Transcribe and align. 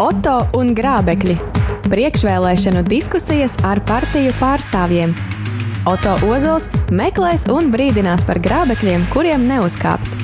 Oto 0.00 0.38
un 0.56 0.70
Grābekļi. 0.72 1.34
Priekšvēlēšanu 1.92 2.80
diskusijas 2.88 3.58
ar 3.68 3.82
partiju 3.84 4.30
pārstāvjiem. 4.38 5.10
Oto 5.90 6.14
Ozols 6.24 6.64
meklēs 6.88 7.44
un 7.52 7.68
brīdinās 7.68 8.24
par 8.24 8.40
grābekļiem, 8.40 9.04
kuriem 9.12 9.44
neuzkāpt. 9.50 10.16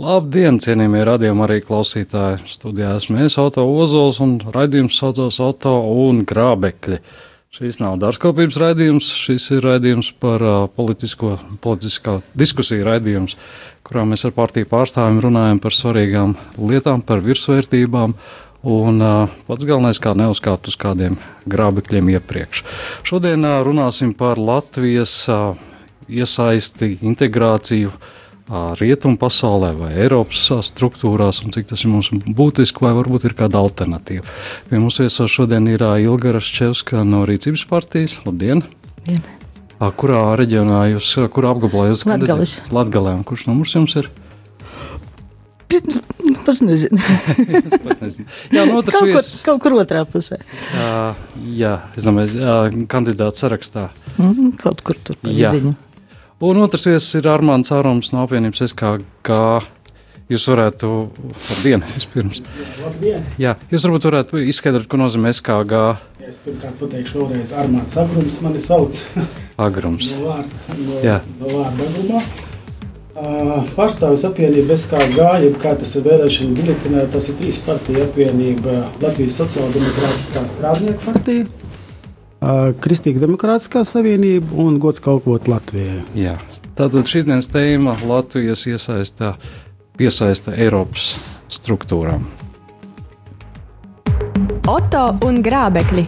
Labdien, 0.00 0.56
cienījamie 0.64 1.04
radījumi 1.10 1.44
arī 1.44 1.60
klausītāji. 1.66 2.40
Studijā 2.48 2.94
esmu 3.02 3.20
es, 3.26 3.36
Auto 3.36 3.66
Ozols, 3.68 4.22
un 4.24 4.38
raidījums 4.48 4.96
saucās 4.96 5.36
Auto 5.44 5.76
un 6.08 6.24
Grābekļi. 6.24 7.02
Šīs 7.52 7.82
nav 7.84 8.00
dārzkopības 8.00 8.56
raidījums, 8.60 9.12
šis 9.12 9.50
ir 9.58 9.64
raidījums 9.64 10.14
par 10.20 10.42
uh, 10.44 10.56
politisko, 10.72 11.36
politiskā 11.64 12.18
diskusiju 12.36 12.88
raidījums, 12.88 13.36
kurā 13.88 14.04
mēs 14.08 14.26
ar 14.28 14.34
partiju 14.36 14.68
pārstāvjiem 14.68 15.22
runājam 15.24 15.62
par 15.62 15.74
svarīgām 15.74 16.36
lietām, 16.60 17.02
par 17.04 17.24
virsvērtībām. 17.24 18.14
Un 18.68 19.00
uh, 19.00 19.30
pats 19.46 19.64
galvenais, 19.64 20.00
kā 20.02 20.16
neuzkāpt 20.18 20.66
uz 20.68 20.74
kādiem 20.80 21.14
grābekļiem 21.48 22.10
iepriekš. 22.16 22.64
Šodien 23.06 23.46
uh, 23.46 23.60
runāsim 23.64 24.10
par 24.18 24.40
Latvijas 24.42 25.14
uh, 25.30 25.52
iesaisti, 26.10 26.96
integrāciju 27.06 27.92
rietumu 28.80 29.18
pasaulē 29.20 29.74
vai 29.76 29.90
Eiropas 30.00 30.46
struktūrās, 30.70 31.42
un 31.44 31.52
cik 31.52 31.68
tas 31.68 31.84
ir 31.84 31.92
mums 31.92 32.08
būtiski, 32.10 32.80
vai 32.80 32.94
varbūt 32.96 33.28
ir 33.28 33.36
kāda 33.36 33.60
alternatīva. 33.60 34.24
Pie 34.70 34.80
mums 34.80 35.02
viesos 35.04 35.28
šodien 35.28 35.68
ir 35.68 35.84
Ilga 35.84 36.32
Raščevska 36.38 37.04
no 37.04 37.26
Rīcības 37.28 37.68
partijas. 37.68 38.16
Labdien! 38.24 38.64
Dien. 39.04 39.20
Kurā 39.78 40.22
reģionā 40.38 40.88
jūs, 40.94 41.12
kurā 41.30 41.52
apgabalā 41.54 41.92
jūs 41.92 42.02
Latgales. 42.08 42.56
Latgalē, 42.74 43.12
kurš 43.26 43.46
numurs 43.50 43.76
jums 43.78 43.94
ir? 44.00 44.10
Es 46.48 46.62
nezinu. 46.64 46.96
nezinu. 48.00 48.24
Jā, 48.52 48.62
no 48.64 48.78
otras 48.80 48.96
kaut, 48.96 49.08
vies... 49.08 49.26
kaut 49.44 49.60
kur 49.60 49.74
otrā 49.82 50.00
pusē. 50.08 50.38
Uh, 50.72 51.12
jā, 51.56 51.74
es 51.96 52.06
domāju, 52.08 52.40
uh, 52.40 52.78
kandidāts 52.88 53.44
sarakstā. 53.44 53.90
Mm 54.16 54.54
kaut 54.60 54.80
kur 54.84 54.96
tur. 55.04 55.18
Vidiņu. 55.24 55.74
Un 56.48 56.60
otrs 56.62 56.86
viesis 56.88 57.18
ir 57.18 57.28
Armāns 57.28 57.72
Arums 57.74 58.14
no 58.14 58.22
apvienības 58.24 58.64
SKG. 58.70 59.38
Jūs 60.28 60.44
varētu, 60.50 60.88
labdien, 61.48 61.84
vispirms. 61.94 62.42
Labdien. 62.82 63.24
Jā, 63.40 63.54
jūs 63.72 63.86
varbūt 63.88 64.08
varētu 64.10 64.42
izskaidrot, 64.52 64.88
ko 64.88 65.00
nozīmē 65.00 65.32
SKG. 65.36 65.82
Es 66.28 66.42
pirmkārt 66.44 66.76
pateikšu 66.76 67.22
vēlreiz 67.22 67.52
Armāns 67.56 67.94
Agrums, 67.96 68.34
mani 68.44 68.60
sauc. 68.60 68.98
Agrums. 69.66 70.10
no 70.12 70.26
vārda, 70.26 70.74
no, 70.76 70.96
Jā. 71.00 71.14
no 71.38 71.52
vārda 71.54 71.86
Agrumā. 71.86 72.18
Uh, 73.18 73.70
Pārstāvis 73.72 74.26
apvienība 74.28 74.76
SKG, 74.76 75.22
jeb 75.46 75.54
kā 75.62 75.72
tas 75.80 75.94
ir 75.96 76.04
vēlēšana 76.04 76.52
biļetenē, 76.58 77.04
tas 77.14 77.30
ir 77.32 77.38
trīs 77.38 77.60
partiju 77.64 78.02
apvienība 78.04 78.74
Latvijas 79.00 79.38
Sociāldemokrātiskā 79.40 80.42
strādnieku 80.52 81.00
partija. 81.06 81.46
Kristīga 82.84 83.24
Demokrātiskā 83.24 83.86
savienība 83.88 84.52
un 84.62 84.76
gods 84.82 85.00
kalpot 85.02 85.48
Latvijai. 85.48 86.02
Jā. 86.14 86.36
Tātad 86.76 87.08
šīs 87.08 87.24
dienas 87.26 87.48
tēma 87.50 87.96
Latvijas 88.06 88.66
iesaistā, 88.68 89.32
piesaista 89.96 90.52
Eiropas 90.60 91.14
struktūrām. 91.48 92.28
Oto 94.68 95.04
un 95.26 95.42
Grābekļi. 95.44 96.06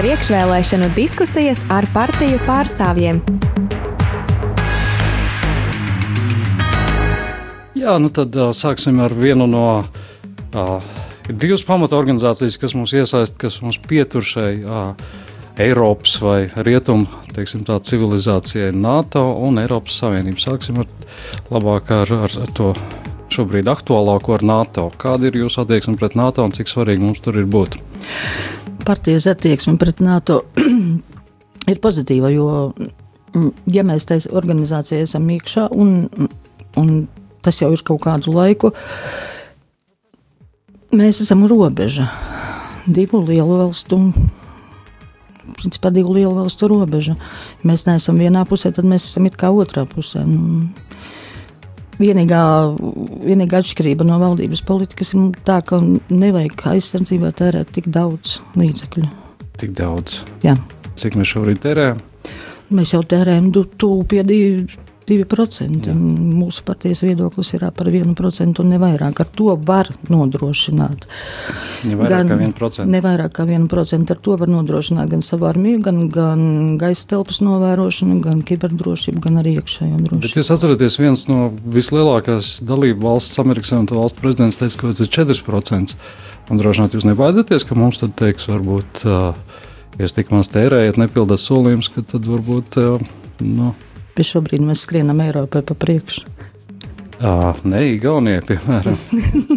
Priekšvēlēšanu 0.00 0.90
diskusijas 0.96 1.62
ar 1.72 1.88
partiju 1.94 2.40
pārstāvjiem. 2.48 3.22
Jā, 7.74 7.96
nu 8.00 8.10
tad 8.14 8.36
sāksim 8.56 9.00
ar 9.04 9.12
vienu 9.12 9.48
no 9.50 9.66
uh, 9.84 10.92
Ir 11.24 11.36
divas 11.40 11.62
pamatorganizācijas, 11.64 12.58
kas 12.60 12.74
mums 12.76 12.92
iesaista, 12.92 13.38
kas 13.46 13.56
mums 13.64 13.78
pietur 13.80 14.24
šai 14.28 14.50
uh, 14.60 15.12
Eiropas 15.60 16.18
vai 16.20 16.50
Rietumu 16.66 17.06
tā, 17.32 17.78
civilizācijai, 17.88 18.74
NATO 18.76 19.22
un 19.46 19.62
Eiropas 19.62 19.96
Savienību. 20.02 20.42
Sāksim 20.42 20.82
ar, 20.82 20.90
labāk 21.48 21.88
ar, 21.96 22.12
ar, 22.26 22.36
ar 22.44 22.52
to 22.52 22.74
šobrīd 23.34 23.68
aktuālāko 23.70 24.36
ar 24.36 24.44
NATO. 24.46 24.88
Kāda 25.00 25.28
ir 25.28 25.40
jūsu 25.42 25.64
attieksme 25.64 25.96
pret 26.00 26.16
NATO 26.18 26.44
un 26.46 26.54
cik 26.54 26.70
svarīgi 26.70 27.04
mums 27.04 27.22
tur 27.24 27.38
ir 27.40 27.48
būt? 27.50 27.78
Partijas 28.84 29.28
attieksme 29.30 29.76
pret 29.80 30.02
NATO 30.04 30.42
ir 31.72 31.82
pozitīva, 31.82 32.32
jo, 32.34 32.48
ja 33.72 33.84
mēs 33.86 34.08
tajā 34.08 34.32
organizācijā 34.36 35.04
esam 35.04 35.28
iekšā 35.34 35.68
un, 35.74 35.94
un 36.80 36.96
tas 37.44 37.60
jau 37.60 37.70
ir 37.74 37.84
kaut 37.84 38.04
kādu 38.06 38.34
laiku, 38.34 38.72
Mēs 40.94 41.18
esam 41.24 41.40
robeža, 41.50 42.04
divu 42.86 43.18
lielu 43.26 43.56
valstu. 43.58 43.96
Principā 45.58 45.90
divu 45.90 46.12
lielu 46.14 46.30
valstu 46.36 46.68
robeža. 46.70 47.16
Mēs 47.66 47.82
neesam 47.88 48.20
vienā 48.20 48.44
pusē, 48.46 48.70
tad 48.74 48.86
mēs 48.86 49.08
esam 49.08 49.26
it 49.26 49.34
kā 49.40 49.50
otrā 49.50 49.82
pusē. 49.90 50.22
Nu, 50.28 50.68
vienīgā, 52.00 52.42
vienīgā 53.24 53.60
atšķirība 53.62 54.06
no 54.08 54.18
valdības 54.22 54.64
politikas 54.66 55.14
ir 55.14 55.34
tā, 55.46 55.60
ka 55.66 55.80
nevajag 56.10 56.66
aizsardzībā 56.74 57.32
tērēt 57.38 57.74
tik 57.76 57.90
daudz 57.94 58.38
līdzekļu. 58.58 59.08
Tik 59.60 59.76
daudz? 59.78 60.22
Jā. 60.44 60.56
Cik 60.98 61.18
mēs 61.18 61.32
šobrīd 61.34 61.62
tērējam? 61.64 62.02
Mēs 62.74 62.94
jau 62.94 63.02
tērējam 63.06 63.50
tuvu 63.54 64.04
pie 64.10 64.22
2%. 65.08 65.88
Jā. 65.88 65.94
Mūsu 65.94 66.64
partijas 66.66 67.02
viedoklis 67.04 67.52
ir 67.56 67.66
par 67.76 67.90
1% 67.90 68.60
un 68.62 68.70
ne 68.72 68.78
vairāk. 68.80 69.20
Ar 69.20 69.30
to 69.36 69.54
var 69.66 69.90
nodrošināt. 70.10 71.06
Ne 71.84 71.98
vairāk 72.00 72.12
gan, 72.14 72.32
kā 72.32 72.38
1%. 72.40 72.88
Ne 72.90 73.00
vairāk 73.04 73.34
kā 73.36 73.46
1%. 73.48 74.14
Ar 74.14 74.22
to 74.24 74.36
var 74.40 74.52
nodrošināt 74.52 75.12
gan 75.12 75.24
savu 75.26 75.48
armiju, 75.50 75.82
gan, 75.84 76.02
gan 76.12 76.44
gaisa 76.80 77.08
telpas 77.14 77.40
novērošanu, 77.44 78.20
gan 78.24 78.42
kiberdrošību, 78.46 79.22
gan 79.24 79.40
arī 79.42 79.56
iekšējo 79.60 80.00
drošību. 80.06 80.22
Bet 80.24 80.40
jūs 80.40 80.52
atceraties, 80.54 80.98
viens 81.00 81.26
no 81.30 81.48
vislielākās 81.76 82.56
dalību 82.66 83.04
valsts 83.04 83.42
Amerikas 83.42 83.74
Savienoto 83.74 84.00
valstu 84.00 84.24
prezidents 84.24 84.60
teica, 84.60 84.80
ka 84.80 84.92
tas 84.92 85.02
ir 85.04 85.12
4%. 85.12 85.98
Un 86.52 86.60
droši 86.60 86.82
vien 86.82 86.96
jūs 86.98 87.08
nebaidāties, 87.08 87.64
ka 87.64 87.76
mums 87.78 88.02
tad 88.02 88.12
teiks, 88.20 88.48
varbūt, 88.50 89.04
uh, 89.08 89.60
ja 89.96 90.04
jūs 90.04 90.16
tik 90.16 90.32
maz 90.34 90.50
tērējat, 90.52 91.00
nepildat 91.00 91.40
solījumus, 91.40 91.88
ka 91.94 92.04
tad 92.14 92.28
varbūt. 92.28 92.76
Uh, 92.80 93.12
nu, 93.40 93.72
Bet 94.14 94.28
šobrīd 94.30 94.62
mēs 94.62 94.84
skrienam 94.86 95.22
Eiropai 95.24 95.64
pa 95.66 95.74
priekšu. 95.74 96.28
Uh, 97.24 97.54
nē, 97.66 97.80
Igaunijai, 97.94 98.42
piemēram. 98.46 98.96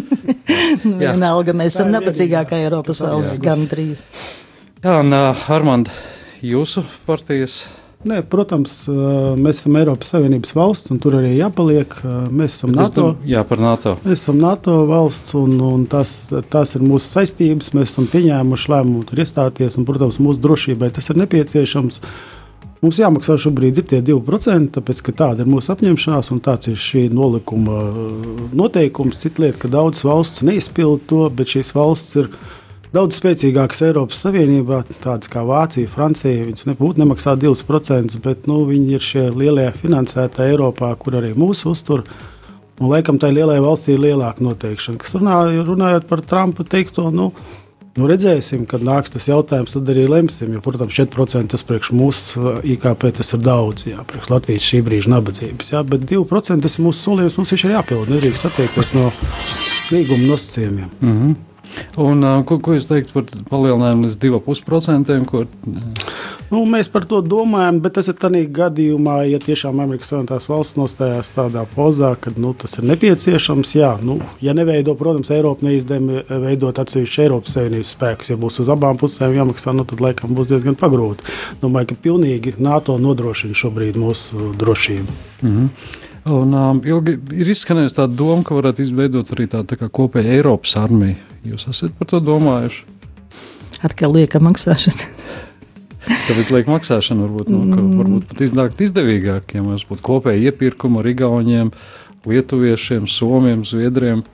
nu, 0.88 0.94
vienalga, 1.00 1.54
mēs 1.58 1.74
esam 1.74 1.90
nabadzīgākā 1.94 2.58
Eiropas 2.64 3.02
valsts, 3.02 3.42
gan 3.42 3.66
trīs. 3.70 4.04
Jā, 4.82 5.00
un 5.02 5.14
uh, 5.14 5.48
Armand, 5.52 5.90
jūsu 6.42 6.86
partijas. 7.06 7.66
Nē, 8.06 8.20
protams, 8.30 8.84
mēs 8.86 9.58
esam 9.58 9.74
Eiropas 9.80 10.12
Savienības 10.14 10.54
valsts, 10.54 10.92
un 10.94 11.00
tur 11.02 11.16
arī 11.18 11.32
jāpaliek. 11.34 11.96
Mēs 12.30 12.60
esam 12.60 12.70
NATO. 12.76 13.08
Tu, 13.18 13.30
jā, 13.32 13.42
par 13.46 13.58
NATO. 13.58 13.96
Mēs 14.04 14.22
esam 14.22 14.38
NATO 14.38 14.76
valsts, 14.86 15.34
un, 15.38 15.56
un 15.66 15.82
tās, 15.90 16.14
tās 16.52 16.76
ir 16.78 16.86
mūsu 16.86 17.10
saistības. 17.10 17.72
Mēs 17.74 17.90
esam 17.90 18.06
pieņēmuši 18.14 18.70
lēmumu 18.70 19.02
tur 19.10 19.24
iestāties, 19.24 19.80
un, 19.80 19.86
protams, 19.88 20.20
mūsu 20.22 20.42
drošībai 20.46 20.92
tas 20.94 21.10
ir 21.10 21.18
nepieciešams. 21.24 21.98
Uh, 21.98 22.37
Mums 22.78 23.00
jāmaksā 23.00 23.34
šobrīd 23.42 23.80
ir 23.80 23.86
tie 23.90 23.98
2%, 24.06 24.70
tāpēc 24.76 25.00
ka 25.02 25.14
tāda 25.20 25.42
ir 25.42 25.50
mūsu 25.50 25.72
apņemšanās 25.74 26.30
un 26.30 26.42
tāds 26.44 26.70
ir 26.70 26.78
šī 26.78 27.08
nolikuma 27.10 27.80
uh, 27.90 28.44
noteikums. 28.54 29.18
Cita 29.24 29.42
lieta, 29.42 29.58
ka 29.64 29.70
daudzas 29.72 30.06
valsts 30.06 30.44
neizpild 30.46 31.02
to, 31.10 31.24
bet 31.34 31.50
šīs 31.56 31.74
valsts 31.74 32.20
ir 32.22 32.30
daudz 32.94 33.18
spēcīgākas 33.18 33.82
Eiropas 33.88 34.22
Savienībā, 34.22 34.84
tādas 35.02 35.30
kā 35.32 35.42
Vācija, 35.48 35.90
Francija. 35.90 36.46
Viņas 36.46 36.68
nebūtu 36.70 37.02
nemaksā 37.02 37.34
2%, 37.42 38.22
bet 38.22 38.46
nu, 38.46 38.62
viņi 38.70 38.94
ir 38.94 39.06
šie 39.10 39.26
lielie 39.34 39.66
finansētāji 39.74 40.54
Eiropā, 40.54 40.94
kur 41.02 41.18
arī 41.18 41.34
mūsu 41.38 41.74
uztur. 41.74 42.06
Un, 42.78 42.92
laikam, 42.92 43.18
tai 43.18 43.32
lielai 43.34 43.58
valstī 43.58 43.96
ir 43.96 44.04
lielāka 44.06 44.44
noteikšana. 44.46 45.02
Kas 45.02 45.18
runā, 45.18 45.40
runājot 45.66 46.06
par 46.06 46.22
Trumpa 46.22 46.62
teikto, 46.62 47.10
nu, 47.10 47.32
Nu, 47.96 48.06
redzēsim, 48.06 48.66
kad 48.68 48.82
nāks 48.84 49.10
tas 49.14 49.26
jautājums, 49.26 49.72
tad 49.74 49.88
arī 49.90 50.04
lemsim. 50.10 50.52
Jo, 50.54 50.60
protams, 50.62 50.94
4% 50.94 51.54
tas 51.54 51.64
priekš 51.66 51.90
mūsu 51.96 52.42
uh, 52.42 52.60
IKP 52.62 53.08
tas 53.16 53.32
ir 53.34 53.42
daudz, 53.42 53.88
jā, 53.88 54.04
priekš 54.06 54.30
Latvijas 54.30 54.68
šī 54.68 54.82
brīža 54.86 55.12
nabadzības. 55.14 55.72
Jā, 55.72 55.82
bet 55.88 56.06
2% 56.10 56.66
tas 56.66 56.78
ir 56.78 56.86
mūsu 56.86 57.08
solījums, 57.08 57.38
mums 57.40 57.54
viņš 57.54 57.64
ir 57.66 57.74
jāpild. 57.74 58.12
Nedrīkst 58.12 58.48
atteikties 58.50 58.94
no 58.94 59.08
līguma 59.94 60.30
nosacījumiem. 60.34 60.90
Mm 61.00 61.18
-hmm. 61.18 61.36
Un, 62.02 62.24
uh, 62.24 62.44
ko, 62.44 62.58
ko 62.62 62.76
jūs 62.76 62.88
teiktu 62.90 63.14
par 63.16 63.26
palielinājumu 63.50 64.06
līdz 64.06 64.18
2,5%? 64.22 65.24
Ko... 65.28 65.44
Nu, 66.48 66.62
mēs 66.64 66.88
par 66.88 67.04
to 67.04 67.18
domājam, 67.20 67.76
bet 67.84 67.98
tas 67.98 68.06
ir 68.08 68.16
tādā 68.16 68.40
gadījumā, 68.56 69.18
ja 69.28 69.36
tiešām 69.42 69.82
Amerikas 69.82 70.08
Savienotās 70.14 70.48
valsts 70.48 70.78
nostājās 70.80 71.28
tādā 71.36 71.66
pozā, 71.74 72.14
ka 72.16 72.32
nu, 72.40 72.54
tas 72.56 72.78
ir 72.80 72.86
nepieciešams. 72.88 73.74
Jā, 73.76 73.90
nu, 74.00 74.16
ja 74.40 74.54
neveido, 74.56 74.94
protams, 74.96 75.28
Eiropa 75.34 75.66
neizdevumi 75.66 76.22
veidot 76.46 76.80
atsevišķu 76.80 77.24
Eiropas 77.26 77.58
Savienības 77.58 77.92
spēkus. 77.92 78.32
Ja 78.32 78.38
būs 78.40 78.62
uz 78.64 78.72
abām 78.72 78.96
pusēm 79.00 79.36
jāmaksā, 79.36 79.76
nu, 79.76 79.84
tad 79.88 80.00
laikam 80.04 80.32
būs 80.38 80.48
diezgan 80.48 80.78
pagrūti. 80.80 81.28
Domāju, 81.60 81.90
ka 81.92 82.02
pilnīgi 82.08 82.56
NATO 82.64 82.96
nodrošina 83.02 83.56
šobrīd 83.58 84.00
mūsu 84.00 84.54
drošību. 84.56 85.18
Mm 85.42 85.56
-hmm. 85.56 85.68
Un, 86.28 86.54
um, 86.54 86.80
ilgi 86.84 87.16
ir 87.40 87.48
izskanējusi 87.48 87.96
tā 87.96 88.06
doma, 88.08 88.42
ka 88.44 88.56
varētu 88.56 88.82
izveidot 88.84 89.30
arī 89.32 89.46
tādu 89.48 89.76
tā 89.76 89.88
kopēju 89.88 90.32
Eiropas 90.36 90.76
armiju. 90.76 91.16
Jūs 91.44 91.68
esat 91.70 91.92
par 91.98 92.08
to 92.10 92.20
domājuši? 92.20 92.84
Atkal 93.82 94.12
lieka 94.12 94.40
maksāšana. 94.42 95.08
Tāpēc 96.08 96.50
liek 96.54 96.68
maksāšana 96.70 97.26
varbūt, 97.26 97.50
nu, 97.52 97.62
ka, 97.72 97.84
varbūt 98.00 98.26
pat 98.30 98.42
iznākt 98.46 98.82
izdevīgāk, 98.84 99.54
ja 99.56 99.64
mums 99.64 99.84
būtu 99.88 100.04
kopēja 100.06 100.50
iepirkuma 100.50 101.02
ar 101.02 101.10
Igauniem, 101.10 101.72
Lietuviešiem, 102.28 103.06
Somiem, 103.08 103.64
Zviedriem. 103.68 104.24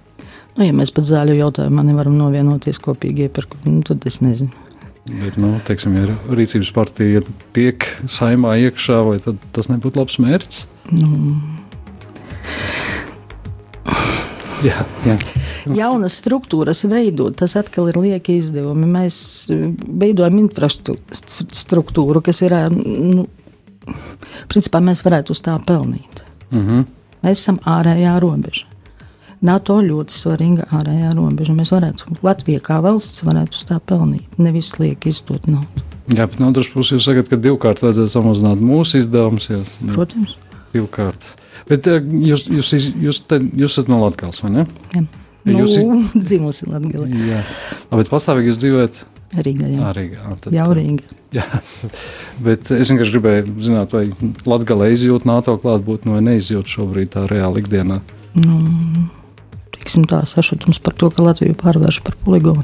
Nu, 0.54 0.66
ja 0.66 0.74
mēs 0.76 0.92
pat 0.94 1.08
zāļu 1.08 1.36
jautājumā 1.38 1.82
nevaram 1.86 2.14
novienoties 2.18 2.78
kopīgi 2.82 3.28
iepirkt, 3.28 3.56
nu, 3.66 3.82
tad 3.86 4.06
es 4.06 4.20
nezinu. 4.22 4.52
Bet, 5.04 5.34
nu, 5.36 5.50
teiksim, 5.66 5.98
ja 5.98 6.14
rīcības 6.32 6.70
partija 6.72 7.20
tiek 7.56 7.84
saimā 8.08 8.54
iekšā, 8.68 9.02
vai 9.04 9.18
tas 9.52 9.68
nebūtu 9.68 10.00
labs 10.00 10.16
mērķis? 10.22 10.64
Nu. 10.94 11.34
Jā, 14.64 14.84
jā. 15.04 15.14
Jaunas 15.76 16.16
struktūras 16.22 16.84
veidot, 16.88 17.36
tas 17.36 17.56
atkal 17.60 17.90
ir 17.92 17.98
lieki 18.00 18.38
izdevumi. 18.40 18.88
Mēs 18.88 19.16
veidojam 19.84 20.38
infrastruktūru, 20.40 22.22
kas 22.24 22.40
ir, 22.46 22.56
nu, 22.72 23.26
principā 24.52 24.80
mēs 24.84 25.04
varētu 25.04 25.36
uz 25.36 25.42
tā 25.44 25.58
pelnīt. 25.66 26.24
Mm 26.50 26.66
-hmm. 26.68 26.86
Mēs 27.24 27.40
esam 27.40 27.58
ārējā 27.64 28.18
robeža. 28.20 28.66
NATO 29.44 29.76
ļoti 29.84 30.16
svarīga 30.16 30.66
ārējā 30.72 31.14
robeža. 31.14 31.52
Mēs 31.52 31.72
varētu, 31.72 32.16
Latvija 32.22 32.60
kā 32.60 32.80
valsts, 32.84 33.24
varētu 33.24 33.54
uz 33.54 33.64
tā 33.68 33.80
pelnīt, 33.80 34.38
nevis 34.38 34.78
lieki 34.78 35.08
izdot 35.08 35.46
naudu. 35.46 35.84
Jā, 36.12 36.26
bet 36.26 36.38
no 36.40 36.48
otras 36.48 36.68
puses 36.68 36.92
jūs 36.92 37.04
sakat, 37.04 37.28
ka 37.28 37.36
divkārt 37.36 37.80
vajadzētu 37.84 38.12
samazināt 38.12 38.60
mūsu 38.60 39.00
izdevumus. 39.00 39.48
Nu, 39.80 39.92
Protams. 39.92 40.36
Divkārt. 40.72 41.43
Bet 41.70 41.88
eh, 41.88 42.00
jūs, 42.28 42.46
jūs, 42.50 42.72
jūs, 42.76 42.90
jūs, 43.06 43.20
te, 43.28 43.40
jūs 43.40 43.76
esat 43.78 43.90
no 43.92 44.02
Latvijas, 44.02 44.42
vai 44.44 44.52
ne? 44.58 44.66
Jā. 44.94 45.04
Nu, 45.44 45.58
jūs 45.62 45.76
esat 45.80 46.14
dzimusi 46.20 46.70
Latvijā. 46.70 47.08
Jā, 47.32 47.42
bet 47.94 48.12
pastāvīgi 48.12 48.52
jūs 48.52 48.62
dzīvojat 48.62 49.02
Rīgā. 49.34 49.68
Jā, 49.72 49.90
Rīgā. 49.96 50.36
Tad, 50.44 50.54
jā 50.54 50.64
Rīgā. 50.68 51.20
Jā, 51.34 51.42
bet 52.44 52.68
es 52.70 52.90
vienkārši 52.92 53.14
gribēju 53.16 53.54
zināt, 53.66 53.94
vai 53.96 54.04
Latvijā 54.46 54.92
izjūt 54.94 55.24
NATO 55.26 55.56
klātbūtni 55.58 56.12
vai 56.14 56.20
neizjūt 56.28 56.70
šobrīd 56.70 57.10
tā 57.16 57.24
reāli 57.26 57.64
ikdienā. 57.64 57.96
Nu, 58.38 58.60
tiksim 59.74 60.06
tā, 60.10 60.20
sašutums 60.30 60.78
par 60.84 60.94
to, 61.00 61.10
ka 61.10 61.26
Latviju 61.26 61.56
pārvērš 61.58 61.98
par 62.06 62.14
poligonu. 62.22 62.62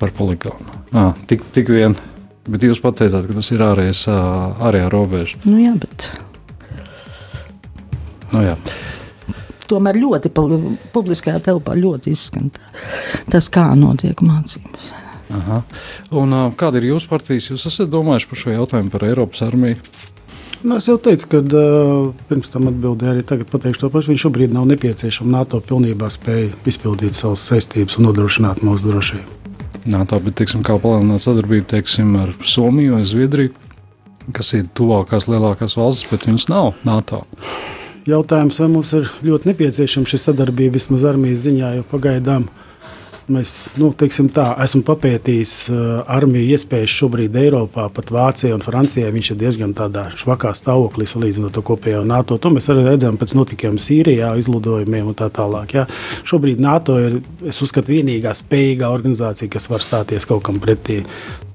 Par 0.00 0.14
poligonu. 0.16 0.80
À, 0.96 1.10
tik, 1.28 1.44
tik 1.52 1.68
vien. 1.72 1.98
Bet 2.48 2.64
jūs 2.64 2.80
pateicāt, 2.80 3.28
ka 3.28 3.36
tas 3.36 3.52
ir 3.52 3.64
ārējais, 3.66 4.06
ārējā 4.08 4.88
robeža. 4.92 5.42
Nu 5.44 5.60
jā, 5.60 5.74
bet. 5.82 6.08
Nu 8.36 8.44
jā 8.44 8.60
tomēr 9.70 9.98
ļoti 10.00 10.32
publiskajā 10.94 11.40
telpā 11.42 11.76
ļoti 11.78 12.14
izskan 12.14 12.50
tas, 13.32 13.48
kā 13.52 13.68
notiek 13.78 14.20
mācības. 14.24 14.92
Aha. 15.36 15.62
Un, 16.14 16.34
kāda 16.58 16.78
ir 16.78 16.92
jūsu 16.92 17.10
partijas? 17.10 17.48
Jūs 17.50 17.66
esat 17.66 17.90
domājuši 17.90 18.28
par 18.30 18.40
šo 18.42 18.52
jautājumu 18.54 18.92
par 18.92 19.06
Eiropas 19.08 19.42
armiju? 19.46 19.80
Nu, 20.66 20.78
es 20.78 20.86
jau 20.88 20.96
teicu, 21.02 21.28
ka 21.30 21.40
uh, 21.42 22.06
pirms 22.30 22.50
tam 22.50 22.70
atbildēju 22.70 23.12
arī 23.12 23.24
tagad 23.26 23.50
pateikšu 23.50 23.84
to 23.84 23.90
pašu. 23.92 24.12
Viņš 24.12 24.22
šobrīd 24.24 24.54
nav 24.54 24.68
nepieciešams. 24.70 25.30
NATO 25.30 25.60
pilnībā 25.62 26.08
spēja 26.10 26.48
izpildīt 26.70 27.18
savas 27.18 27.44
saistības 27.50 27.98
un 27.98 28.08
nodrošināt 28.08 28.62
mūsu 28.66 28.88
drošību. 28.88 29.52
NATO, 29.92 30.18
bet 30.22 30.38
teiksim, 30.40 30.64
kā 30.66 30.78
palielināt 30.82 31.22
sadarbību 31.22 31.68
teiksim, 31.74 32.14
ar 32.18 32.32
Somiju 32.42 32.96
vai 32.96 33.04
Zviedriju, 33.06 33.52
kas 34.34 34.54
ir 34.58 34.66
tuvākās 34.74 35.28
lielākās 35.30 35.76
valstis, 35.78 36.08
bet 36.10 36.26
viņas 36.26 36.48
nav 36.50 36.72
NATO. 36.88 37.22
Jautājums, 38.06 38.60
vai 38.62 38.68
mums 38.70 38.92
ir 38.94 39.08
ļoti 39.26 39.50
nepieciešama 39.50 40.06
šī 40.06 40.20
sadarbība 40.22 40.76
vismaz 40.76 41.02
armijas 41.08 41.40
ziņā, 41.42 41.72
jo 41.80 41.86
pagaidām 41.90 42.44
uh, 42.46 42.65
Mēs, 43.26 43.52
nu, 43.74 43.88
tā, 43.90 44.44
esam 44.62 44.84
papētījis 44.86 45.52
uh, 45.72 45.78
armiju 46.14 46.54
iespējas 46.54 46.92
šobrīd 46.94 47.34
Eiropā, 47.40 47.88
pat 47.90 48.12
Vācijā 48.14 48.54
un 48.54 48.62
Francijā. 48.62 49.08
Viņš 49.10 49.30
ir 49.32 49.38
diezgan 49.40 49.72
tādā 49.74 50.04
švakā 50.14 50.52
stāvoklī 50.54 51.08
salīdzinot 51.10 51.56
to 51.56 51.64
kopējo 51.66 52.04
NATO. 52.06 52.38
To 52.38 52.52
mēs 52.54 52.70
arī 52.70 52.84
redzam 52.86 53.18
pēc 53.18 53.34
notikumiem 53.34 53.80
Sīrijā, 53.82 54.28
izlidojumiem 54.38 55.10
un 55.10 55.16
tā 55.18 55.26
tālāk. 55.34 55.74
Jā. 55.74 55.86
Šobrīd 56.22 56.62
NATO 56.62 57.00
ir, 57.02 57.18
es 57.42 57.58
uzskatu, 57.66 57.96
vienīgā 57.96 58.30
spējīgā 58.38 58.92
organizācija, 58.94 59.50
kas 59.56 59.66
var 59.74 59.82
stāties 59.82 60.28
kaut 60.30 60.46
kam 60.46 60.62
pretī. 60.62 61.00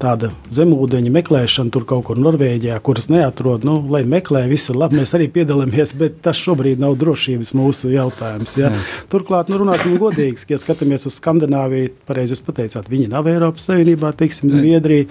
Tāda 0.02 0.34
zemūdeņa 0.52 1.14
meklēšana 1.14 1.72
tur 1.72 1.88
kaut 1.88 2.08
kur 2.10 2.20
Norvēģijā, 2.20 2.82
kuras 2.84 3.08
neatrod, 3.14 3.64
nu, 3.68 3.78
lai 3.94 4.02
meklē, 4.10 4.44
viss 4.50 4.74
ir 4.74 4.80
labi, 4.82 4.98
mēs 5.00 5.14
arī 5.16 5.30
piedalāmies, 5.32 5.94
bet 6.00 6.20
tas 6.26 6.42
šobrīd 6.42 6.82
nav 6.82 6.98
drošības 7.00 7.54
mūsu 7.56 7.94
jautājums. 7.94 8.58
Jā. 8.60 8.74
Jā. 8.74 8.86
Turklāt, 9.14 9.54
nu, 9.54 9.62
runāsim 9.62 9.96
godīgi, 10.02 10.50
ja 10.52 10.60
skatāmies 10.60 11.08
uz 11.08 11.22
Skandināviju. 11.22 11.61
Skandināvija, 11.62 11.92
pareizi 12.08 12.36
jūs 12.36 12.44
pateicāt, 12.46 12.90
viņi 12.90 13.10
nav 13.12 13.28
Eiropas 13.30 13.68
Savienībā, 13.70 14.12
teiksim, 14.18 14.52
Zviedrija. 14.52 15.06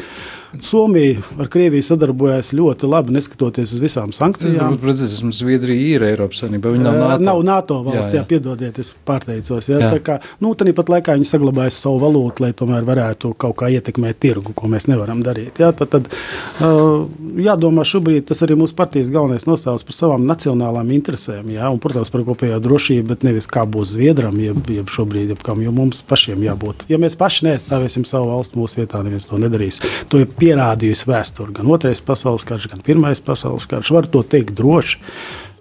Somija 0.58 1.20
ar 1.38 1.49
Krieviju 1.50 1.85
sadarbojas 1.85 2.50
ļoti 2.56 2.88
labi, 2.91 3.14
neskatoties 3.14 3.75
uz 3.76 3.82
visām 3.82 4.11
sankcijām. 4.14 4.79
Precīzi, 4.82 5.23
Zviedrija 5.37 5.97
ir 5.97 6.05
Eiropas 6.08 6.43
Savienība, 6.43 6.73
viņa 6.75 6.87
nav 6.87 6.99
NATO. 6.99 7.25
Nav 7.29 7.43
NATO 7.47 7.79
valsts, 7.87 8.14
jā, 8.14 8.19
jā. 8.19 8.25
jā 8.25 8.29
piedodiet, 8.32 8.81
es 8.82 8.93
pārteicos. 9.06 9.69
Jā, 9.70 9.79
jā. 9.79 9.91
Tā 9.94 10.00
kā, 10.05 10.19
nu, 10.43 10.52
tāpat 10.58 10.91
laikā 10.97 11.14
viņi 11.19 11.29
saglabājas 11.31 11.79
savu 11.85 12.00
valūtu, 12.02 12.44
lai 12.44 12.50
tomēr 12.56 12.87
varētu 12.88 13.32
kaut 13.41 13.56
kā 13.62 13.70
ietekmēt 13.76 14.19
tirgu, 14.23 14.55
ko 14.56 14.70
mēs 14.73 14.88
nevaram 14.91 15.23
darīt. 15.25 15.61
Jā, 15.62 15.70
tad, 15.76 15.93
tad 15.94 16.11
uh, 16.11 17.06
jādomā 17.38 17.87
šobrīd, 17.87 18.26
tas 18.32 18.43
arī 18.46 18.58
mūsu 18.58 18.75
partijas 18.79 19.12
galvenais 19.14 19.46
nostāvs 19.46 19.87
par 19.87 19.96
savām 19.96 20.26
nacionālām 20.29 20.91
interesēm, 20.96 21.53
jā, 21.55 21.70
un, 21.70 21.79
protams, 21.82 22.11
par 22.11 22.26
kopējo 22.26 22.58
drošību, 22.64 23.06
bet 23.12 23.26
nevis 23.29 23.49
kā 23.50 23.64
būs 23.70 23.94
Zviedram, 23.94 24.37
jeb, 24.43 24.58
jeb 24.70 24.91
šobrīd, 24.91 25.32
jeb 25.35 25.46
kam, 25.46 25.62
jo 25.62 25.73
mums 25.75 26.03
pašiem 26.06 26.43
jābūt. 26.46 26.87
Ja 26.91 26.99
mēs 27.03 27.17
paši 27.19 27.49
neaizstāvēsim 27.49 28.06
savu 28.08 28.31
valstu 28.31 28.61
mūsu 28.61 28.82
vietā, 28.82 29.00
neviens 29.06 29.26
to 29.31 29.38
nedarīs. 29.41 29.81
To 30.12 30.20
ir 30.23 30.29
pierādījusi 30.41 31.11
vēsture. 31.11 31.55
Gan 31.61 31.71
otrais 31.75 32.03
pasaules 32.05 32.47
karš, 32.49 32.71
gan 32.73 32.83
pirmais 32.87 33.23
pasaules 33.25 33.69
karš. 33.71 33.93
Var 33.97 34.11
to 34.11 34.25
teikt 34.27 34.57
droši. 34.59 35.01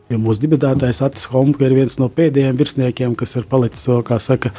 Jo 0.10 0.18
mūsu 0.18 0.42
dibinātājs 0.42 1.04
Atis 1.06 1.28
Homke 1.30 1.68
ir 1.68 1.76
viens 1.78 2.00
no 2.02 2.08
pēdējiem 2.10 2.56
virsniekiem, 2.58 3.12
kas 3.18 3.36
ir 3.38 3.44
palicis 3.50 3.84
vēl, 3.86 4.00
kā 4.08 4.16
saka, 4.18 4.50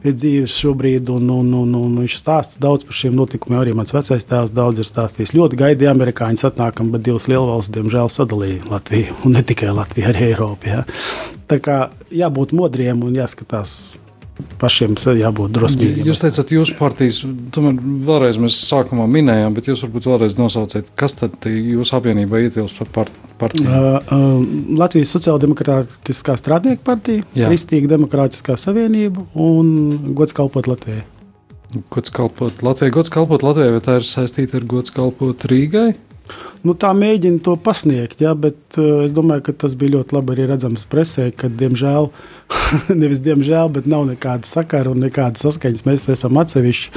pie 0.00 0.14
dzīves 0.16 0.54
šobrīd. 0.62 1.10
Un, 1.12 1.28
un, 1.28 1.50
un, 1.58 1.74
un 1.76 1.98
viņš 2.00 2.14
stāsta 2.22 2.62
daudz 2.64 2.86
par 2.88 2.96
šiem 2.96 3.18
notikumiem. 3.18 3.58
Arī 3.60 3.74
mans 3.76 3.92
vecais 3.92 4.24
tēvs 4.30 4.54
daudz 4.56 4.80
ir 4.80 4.88
stāstījis. 4.88 5.34
Ļoti 5.36 5.58
gaidīja 5.60 5.92
amerikāņu 5.92 6.46
atnākam, 6.48 6.88
bet 6.94 7.04
divas 7.04 7.28
lielvalstis, 7.28 7.74
diemžēl, 7.76 8.08
sadalīja 8.14 8.70
Latviju. 8.70 9.18
Un 9.28 9.36
ne 9.36 9.44
tikai 9.44 9.74
Latviju, 9.76 10.08
arī 10.08 10.30
Eiropu. 10.30 10.72
Ja. 10.72 10.86
Tā 11.52 11.60
kā 11.60 11.78
jābūt 12.08 12.56
modriem 12.56 13.04
un 13.04 13.20
jāskatās 13.20 13.76
pašiem 14.58 14.96
jābūt 14.98 15.52
drosmīgiem. 15.54 16.06
Jūs 16.08 16.22
teicāt, 16.22 16.52
jūsu 16.56 16.74
partijas, 16.78 17.20
tomēr 17.54 17.78
vēlreiz 18.06 18.38
mēs 18.42 18.56
sākumā 18.66 19.06
minējām, 19.10 19.54
bet 19.54 19.68
jūs 19.70 19.84
varbūt 19.86 20.08
vēlreiz 20.10 20.36
nosauciet, 20.40 20.90
kas 20.98 21.16
tad 21.20 21.46
jūsu 21.46 21.96
apvienībā 21.98 22.42
ietilpst 22.46 22.82
par 22.82 22.90
part, 22.96 23.18
partiju? 23.40 23.68
Uh, 23.68 23.98
uh, 24.02 24.78
Latvijas 24.80 25.14
Sociāldemokrātiskā 25.14 26.36
strādnieku 26.40 26.82
partija. 26.86 27.26
Kristīga 27.34 27.94
demokrātiskā 27.94 28.58
savienība 28.58 29.26
un 29.38 30.14
gods 30.18 30.34
kalpot 30.36 30.70
Latvijai. 30.70 31.04
Gods 31.90 32.12
kalpot 32.14 32.62
Latvijai, 32.62 32.94
gods 32.94 33.10
kalpot 33.14 33.46
Latvijai, 33.46 33.74
vai 33.74 33.82
tā 33.82 33.98
ir 34.00 34.08
saistīta 34.08 34.58
ar 34.60 34.66
gods 34.70 34.94
kalpot 34.94 35.46
Rīgai? 35.50 35.92
Nu, 36.64 36.72
tā 36.72 36.94
mēģina 36.96 37.42
to 37.44 37.52
pasniegt, 37.60 38.22
ja, 38.24 38.30
bet 38.32 38.78
uh, 38.80 39.02
es 39.04 39.12
domāju, 39.12 39.42
ka 39.44 39.52
tas 39.64 39.74
bija 39.76 39.98
ļoti 39.98 40.16
labi 40.16 40.32
arī 40.32 40.46
redzams 40.48 40.86
presē, 40.88 41.26
ka, 41.36 41.50
diemžēl, 41.52 42.08
nevis 43.02 43.20
diemžēl, 43.24 43.68
bet 43.74 43.88
nav 43.90 44.06
nekāda 44.08 44.48
sakara 44.48 44.94
un 44.94 45.04
nekāda 45.04 45.36
saskaņas. 45.42 45.84
Mēs 45.84 46.08
esam 46.14 46.40
atsevišķi, 46.40 46.94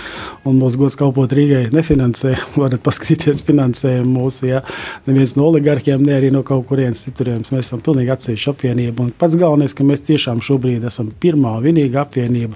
un 0.48 0.62
mūsu 0.62 0.80
gods 0.80 0.96
kalpot 1.00 1.36
Rīgai 1.36 1.66
nefinansē. 1.76 2.38
Varat 2.62 2.84
paskatīties 2.88 3.44
finansējumu 3.50 4.14
mūsu, 4.22 4.48
ja 4.54 4.64
neviens 5.10 5.36
no 5.36 5.50
oligarkiem, 5.52 6.00
ne 6.08 6.16
arī 6.16 6.32
no 6.32 6.46
kaut 6.48 6.64
kurienes 6.72 7.04
citurienes. 7.10 7.52
Mēs 7.52 7.68
esam 7.68 7.84
pilnīgi 7.84 8.16
atsevišķi 8.16 8.54
apvienība. 8.54 9.04
Un 9.04 9.16
pats 9.20 9.36
galvenais, 9.40 9.76
ka 9.76 9.88
mēs 9.88 10.08
tiešām 10.08 10.40
šobrīd 10.48 10.88
esam 10.88 11.12
pirmā 11.20 11.58
un 11.60 11.68
vienīgā 11.68 12.08
apvienība 12.08 12.56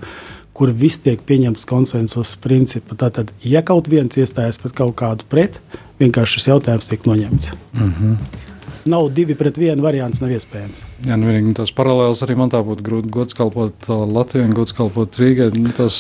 kur 0.56 0.72
viss 0.75 1.00
tiek 1.01 1.22
pieņemts 1.25 1.63
konsensus 1.66 2.36
principu. 2.44 2.96
Tātad, 3.00 3.32
ja 3.42 3.63
kaut 3.66 3.88
viens 3.92 4.18
iestājas 4.20 4.60
pret 4.62 4.75
kaut 4.78 4.98
kādu 5.00 5.25
pret, 5.32 5.58
vienkārši 6.01 6.39
šis 6.39 6.48
jautājums 6.51 6.89
tiek 6.91 7.05
noņemts. 7.08 7.51
Mm 7.77 7.91
-hmm. 7.98 8.39
Nav 8.86 9.10
divi 9.13 9.36
pret 9.38 9.58
vienu 9.58 9.84
variants, 9.84 10.22
nav 10.22 10.31
iespējams. 10.34 10.81
Jā, 11.05 11.17
nu 11.20 11.27
vienīgi 11.29 11.53
tās 11.60 11.72
paralēlas 11.77 12.24
arī 12.25 12.36
man 12.38 12.50
tā 12.50 12.63
būtu 12.65 12.81
grūti 12.81 13.12
gods 13.13 13.38
kalpot 13.38 13.89
Latvijai 13.89 14.48
un 14.48 14.55
gods 14.58 14.74
kalpot 14.74 15.20
Rīgai. 15.22 15.51
Nu, 15.53 15.70
tas 15.70 15.93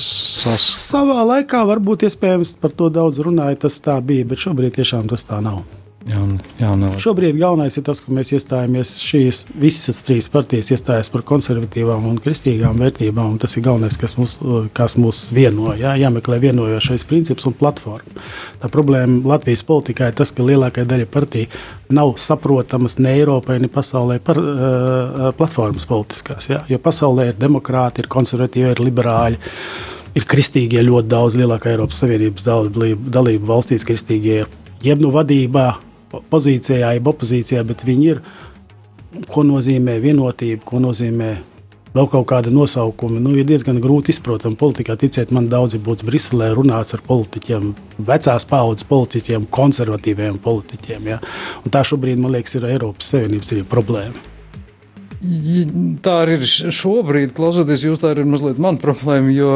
sas... 0.43 0.65
Savā 0.89 1.21
laikā 1.25 1.61
varbūt 1.69 2.07
iespējams 2.09 2.55
par 2.61 2.71
to 2.71 2.89
daudz 2.89 3.19
runāja, 3.19 3.59
tas 3.67 3.77
tā 3.81 4.01
bija, 4.01 4.25
bet 4.25 4.41
šobrīd 4.41 4.73
tiešām 4.79 5.07
tas 5.07 5.23
tā 5.29 5.41
nav. 5.41 5.61
Jaun, 6.09 6.39
jaun 6.57 6.85
Šobrīd 6.97 7.35
galvenais 7.37 7.75
ir 7.77 7.83
tas, 7.85 7.99
ka 8.01 8.09
mēs 8.13 8.31
iestājāmies 8.33 8.95
šīs 9.05 9.43
visas 9.61 9.99
trīs 10.05 10.25
partijas 10.33 10.71
iestājas 10.73 11.11
par 11.13 11.21
konservatīvām 11.29 12.07
un 12.09 12.15
kristīgām 12.21 12.79
vērtībām. 12.81 13.35
Tas 13.41 13.53
ir 13.57 13.65
galvenais, 13.67 13.99
kas 14.01 14.15
mūs, 14.17 14.33
kas 14.77 14.97
mūs 14.97 15.19
vieno. 15.35 15.75
Jā, 15.77 15.93
jāmeklē 16.01 16.39
vienojošais 16.41 17.05
princips 17.09 17.45
un 17.45 17.53
platforma. 17.57 18.25
Tā 18.63 18.71
problēma 18.73 19.19
Latvijas 19.29 19.61
politikā 19.67 20.09
ir 20.09 20.17
tas, 20.17 20.33
ka 20.33 20.45
lielākā 20.47 20.87
daļa 20.89 21.09
partiju 21.13 21.51
nav 21.93 22.15
saprotamas 22.21 22.97
ne 22.97 23.13
Eiropai, 23.19 23.59
ne 23.61 23.69
pasaulē 23.69 24.17
par 24.25 24.41
uh, 24.41 25.27
platformas 25.37 25.85
politiskās. 25.85 26.49
Jā? 26.49 26.63
Jo 26.71 26.81
pasaulē 26.81 27.29
ir 27.29 27.37
demokrāti, 27.41 28.01
ir 28.01 28.09
konservatīvi, 28.09 28.73
ir 28.73 28.83
liberāļi. 28.87 29.37
Ir 30.17 30.25
kristīgie 30.27 30.81
ļoti 30.83 31.07
daudz, 31.13 31.37
lielākā 31.39 31.69
Eiropas 31.71 32.01
Savienības 32.01 32.49
dalību 32.49 33.47
valstīs 33.47 33.85
kristīgie 33.87 34.41
ir 34.41 34.51
jeb 34.85 35.01
nu 35.01 35.11
vadībā, 35.13 35.69
pozīcijā, 36.31 36.95
jeb 36.97 37.07
opozīcijā, 37.11 37.63
bet 37.67 37.85
viņi 37.87 38.09
ir. 38.15 38.21
Ko 39.27 39.43
nozīmē 39.43 39.97
vienotība, 39.99 40.63
ko 40.63 40.79
nozīmē 40.79 41.31
vēl 41.95 42.07
kaut 42.11 42.27
kāda 42.31 42.51
nosaukuma. 42.53 43.19
Nu, 43.19 43.33
ir 43.35 43.47
diezgan 43.47 43.81
grūti 43.83 44.13
izprotam. 44.15 44.55
Politikā, 44.59 44.95
ticiet 44.99 45.33
man, 45.35 45.49
daudzi 45.51 45.81
būtu 45.83 46.07
Briselē 46.07 46.51
runāts 46.55 46.95
ar 46.95 47.03
politiķiem, 47.07 47.71
vecās 48.07 48.47
paudzes 48.47 48.87
politiķiem, 48.87 49.49
konservatīviem 49.51 50.39
politiķiem. 50.43 51.13
Ja? 51.13 51.21
Un 51.65 51.73
tā 51.73 51.83
šobrīd, 51.87 52.21
man 52.21 52.37
liekas, 52.37 52.55
ir 52.59 52.69
Eiropas 52.71 53.11
Savienības 53.13 53.55
problēma. 53.71 54.27
Tā 55.21 56.13
arī 56.23 56.39
ir 56.39 56.45
šobrīd, 56.73 57.35
klausoties, 57.37 57.83
jūs 57.85 57.99
tā 58.01 58.15
ir 58.15 58.23
mazliet 58.25 58.57
mana 58.61 58.81
problēma, 58.81 59.29
jo 59.35 59.51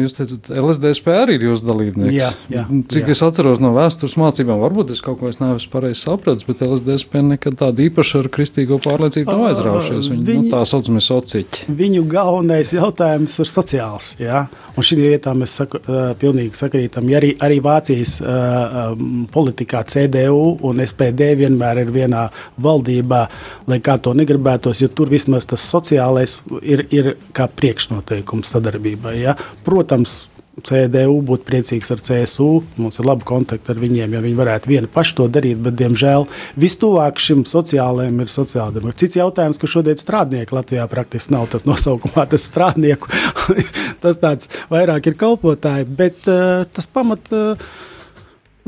jūs 0.00 0.14
teicat, 0.16 0.48
LSDSP 0.56 1.10
arī 1.12 1.36
ir 1.36 1.44
jūsu 1.50 1.66
dalībnieks. 1.68 2.14
Jā, 2.16 2.30
jā, 2.48 2.62
Cik 2.88 3.10
jā. 3.10 3.12
es 3.12 3.20
atceros 3.26 3.60
no 3.60 3.74
vēstures 3.76 4.16
mācībām, 4.20 4.62
varbūt 4.62 4.94
es 4.94 5.02
kaut 5.04 5.18
ko 5.20 5.28
neesmu 5.28 5.72
pareizi 5.74 6.06
sapratis, 6.06 6.46
bet 6.48 6.64
LSDSP 6.64 7.20
nekad 7.34 7.58
tāda 7.60 7.84
īpaša 7.84 8.22
ar 8.22 8.30
kristīgo 8.32 8.78
pārliecību 8.80 9.34
nav 9.34 9.50
aizraušies. 9.50 10.08
Viņi, 10.08 10.24
viņi, 10.30 10.46
nu, 10.46 10.52
tā 10.54 10.62
saucamie 10.70 11.04
sociķi. 11.04 11.68
Viņu 11.82 12.06
galvenais 12.08 12.72
jautājums 12.78 13.36
ir 13.44 13.52
sociāls. 13.52 14.14
Jā? 14.22 14.46
Un 14.72 14.88
šī 14.88 14.98
vietā 15.02 15.36
mēs 15.36 15.58
saku, 15.60 15.82
uh, 15.84 16.14
pilnīgi 16.20 16.56
sakrītam. 16.56 17.12
Ja 17.12 17.20
arī, 17.20 17.34
arī 17.44 17.60
Vācijas 17.64 18.16
uh, 18.24 18.94
um, 18.94 19.28
politikā 19.28 19.84
CDU 19.84 20.56
un 20.64 20.80
SPD 20.86 21.34
vienmēr 21.42 21.84
ir 21.84 21.92
vienā 21.92 22.24
valdībā, 22.64 23.22
lai 23.68 23.80
kā 23.84 24.00
to 24.00 24.16
negribētos, 24.16 24.80
jo 24.80 24.88
tur 24.88 25.09
vismaz 25.10 25.48
tas 25.50 25.64
sociālais 25.66 26.40
ir, 26.62 26.86
ir 26.94 27.14
kā 27.36 27.48
priekšnoteikums 27.60 28.54
sadarbībai. 28.54 29.16
Ja? 29.20 29.36
Protams, 29.66 30.22
CDU 30.66 31.20
būtu 31.24 31.46
priecīgs 31.46 31.90
ar 31.94 32.02
CSU. 32.04 32.48
Mums 32.80 33.00
ir 33.00 33.08
labi 33.08 33.26
kontakti 33.28 33.72
ar 33.72 33.80
viņiem, 33.80 34.16
ja 34.16 34.22
viņi 34.22 34.38
varētu 34.38 34.70
vieni 34.72 34.90
paši 34.92 35.16
to 35.20 35.28
darīt, 35.32 35.60
bet, 35.64 35.76
diemžēl, 35.78 36.26
vistuvāk 36.60 37.20
šim 37.22 37.44
sociālajam 37.48 38.20
ir 38.22 38.32
sociāldemokrāts. 38.32 39.00
Cits 39.04 39.20
jautājums, 39.20 39.60
ka 39.60 39.70
šodien 39.70 40.00
strādnieki 40.00 40.56
Latvijā 40.56 40.86
praktiski 40.90 41.34
nav 41.36 41.48
tas 41.54 41.66
nosaukumā, 41.68 42.26
tas 42.30 42.48
strādnieku. 42.50 43.10
tas 44.04 44.20
tāds 44.20 44.52
vairāk 44.72 45.10
ir 45.10 45.20
kalpotāji, 45.20 45.88
bet 46.02 46.28
uh, 46.28 46.66
tas 46.74 46.90
pamat. 46.90 47.32
Uh, 47.32 47.70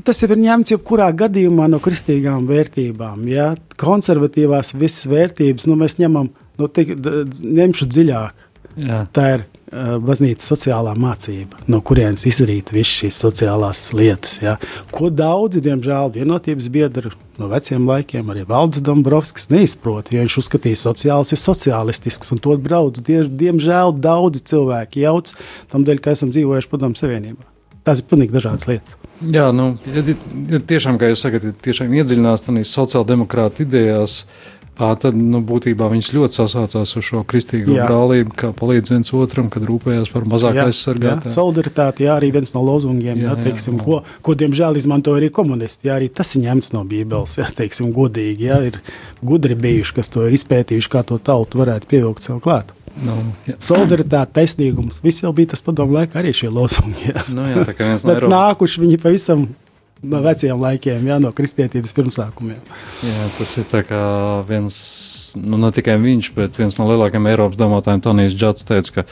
Tas 0.03 0.23
jau 0.23 0.31
ir 0.33 0.41
ņemts 0.43 0.75
jebkurā 0.75 1.09
gadījumā 1.15 1.69
no 1.71 1.79
kristīgām 1.83 2.47
vērtībām. 2.51 3.27
Ja? 3.31 3.53
Konservatīvās 3.79 4.75
visas 4.75 5.07
vērtības 5.11 5.69
nu, 5.71 5.77
mēs 5.79 5.99
ņemam, 6.03 6.31
nu, 6.59 6.69
tik, 6.69 6.97
ņemšu 7.43 7.91
dziļāk. 7.93 8.49
Jā. 8.73 9.03
Tā 9.13 9.25
ir 9.35 9.43
uh, 9.45 9.99
baznīcas 10.01 10.49
sociālā 10.49 10.95
mācība, 10.97 11.61
no 11.69 11.83
kurienes 11.85 12.25
izrīt 12.29 12.73
visas 12.73 13.03
šīs 13.03 13.19
sociālās 13.27 13.83
lietas. 13.93 14.39
Ja? 14.41 14.57
Ko 14.95 15.11
daudzi, 15.13 15.61
diemžēl, 15.67 16.15
vienotības 16.17 16.71
biedri 16.73 17.13
no 17.41 17.51
veciem 17.53 17.85
laikiem, 17.89 18.33
arī 18.33 18.47
Valdis 18.49 18.85
Dombrovskis 18.87 19.51
neizprot, 19.53 20.09
viņš 20.15 20.41
uzskatīja, 20.41 20.81
ka 20.81 20.87
sociāls 20.87 21.37
ir 21.37 21.43
sociālistisks, 21.45 22.33
un 22.33 22.41
to 22.43 22.57
brauc, 22.65 23.01
die, 23.05 23.23
diemžēl, 23.45 23.93
daudzi 24.01 24.45
cilvēki 24.55 25.05
jauc 25.05 25.37
tam 25.73 25.85
dēļ, 25.85 26.01
ka 26.01 26.17
esam 26.17 26.33
dzīvojuši 26.33 26.73
padomu 26.73 26.99
savienībā. 26.99 27.52
Tas 27.87 28.03
ir 28.03 28.09
pilnīgi 28.11 28.37
dažādas 28.37 28.69
lietas. 28.71 28.99
Jā, 29.33 29.49
nu, 29.55 29.73
ja, 29.95 30.03
ja 30.51 30.61
tiešām, 30.73 30.99
kā 30.99 31.13
jūs 31.13 31.23
sakat, 31.25 31.47
ja 31.47 31.55
tiešām 31.67 31.93
iedziļinās 31.95 32.45
tajās 32.47 32.75
sociāldemokrāta 32.77 33.63
idejās, 33.65 34.25
tad 35.01 35.17
nu, 35.19 35.41
būtībā 35.47 35.89
viņš 35.93 36.11
ļoti 36.17 36.39
sasaucās 36.39 36.95
uz 36.99 37.07
šo 37.07 37.23
kristīgo 37.29 37.77
jā. 37.77 37.87
brālību, 37.89 38.35
kā 38.39 38.51
palīdz 38.57 38.95
viens 38.95 39.13
otram, 39.17 39.51
kad 39.53 39.65
rūpējas 39.69 40.11
par 40.13 40.27
mazāk 40.29 40.59
aizsargātājiem. 40.65 41.35
Solidaritāte, 41.35 42.07
jā, 42.07 42.17
arī 42.19 42.33
viens 42.35 42.55
no 42.57 42.65
lozungiem, 42.67 43.23
jā, 43.23 43.31
jā, 43.31 43.39
teiksim, 43.49 43.79
jā. 43.79 43.87
Ko, 43.87 44.01
ko 44.25 44.37
diemžēl 44.43 44.81
izmanto 44.81 45.15
arī 45.19 45.31
komunisti. 45.35 45.91
Jā, 45.91 46.01
arī 46.01 46.11
tas 46.13 46.35
ir 46.37 46.47
ņemts 46.47 46.75
no 46.77 46.85
Bībeles, 46.89 47.39
jā, 47.41 47.49
teiksim, 47.63 47.93
godīgi. 47.97 48.49
Jā, 48.51 48.61
ir 48.73 48.79
gudri 49.23 49.59
bijuši, 49.59 49.99
kas 50.01 50.13
to 50.13 50.27
ir 50.29 50.37
izpētījuši, 50.39 50.93
kā 50.93 51.05
to 51.07 51.21
tautu 51.23 51.63
varētu 51.63 51.91
pievilkt 51.93 52.27
sev 52.27 52.43
klāt. 52.45 52.75
Nu, 53.01 53.15
jā. 53.49 53.57
Solidaritāte, 53.63 54.35
taisnīgums. 54.37 55.01
Viss 55.05 55.23
jau 55.25 55.33
bija 55.37 55.55
tas 55.55 55.65
padomu 55.65 55.97
laikā, 55.97 56.19
arī 56.21 56.35
šie 56.37 56.51
lozungi. 56.53 57.09
Jā. 57.09 57.25
Nu, 57.33 57.47
jā, 57.49 57.65
tā 57.69 57.77
kā 57.77 57.89
viens 57.89 58.05
no 58.05 58.13
Eiropas... 58.13 58.35
nākuši 58.35 58.83
viņi 58.85 58.99
pavisam 59.01 59.47
no 60.03 60.19
veciem 60.23 60.59
laikiem, 60.59 61.05
jā, 61.07 61.17
no 61.23 61.31
kristietības 61.37 61.95
pirmsākumiem. 61.95 62.59
Jā, 63.07 63.27
tas 63.37 63.55
ir 63.61 63.93
viens, 64.49 64.77
nu, 65.39 65.61
ne 65.63 65.71
tikai 65.75 65.95
viņš, 66.03 66.31
bet 66.37 66.59
viens 66.59 66.79
no 66.81 66.89
lielākajiem 66.91 67.29
Eiropas 67.31 67.61
domātājiem, 67.61 68.03
Tonijs 68.03 68.35
Džats, 68.35 68.67
teica, 68.69 68.97
ka 68.99 69.07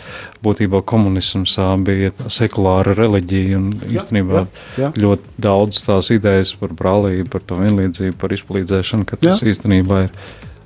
būtībā 0.45 0.83
komunisms 0.83 1.57
bija 1.87 2.13
sekulāra 2.27 2.97
reliģija 2.99 3.61
un 3.61 3.71
jā, 3.79 3.93
īstenībā 4.01 4.43
jā, 4.43 4.47
jā. 4.83 4.93
ļoti 5.07 5.35
daudz 5.47 5.85
tās 5.87 6.11
idejas 6.15 6.57
par 6.59 6.75
brālību, 6.77 7.29
par 7.31 7.47
to 7.47 7.61
vienlīdzību, 7.63 8.19
par 8.21 8.35
izpalīdzēšanu, 8.35 9.07
ka 9.07 9.21
tas 9.23 9.45
jā. 9.45 9.55
īstenībā 9.55 10.07
ir 10.09 10.15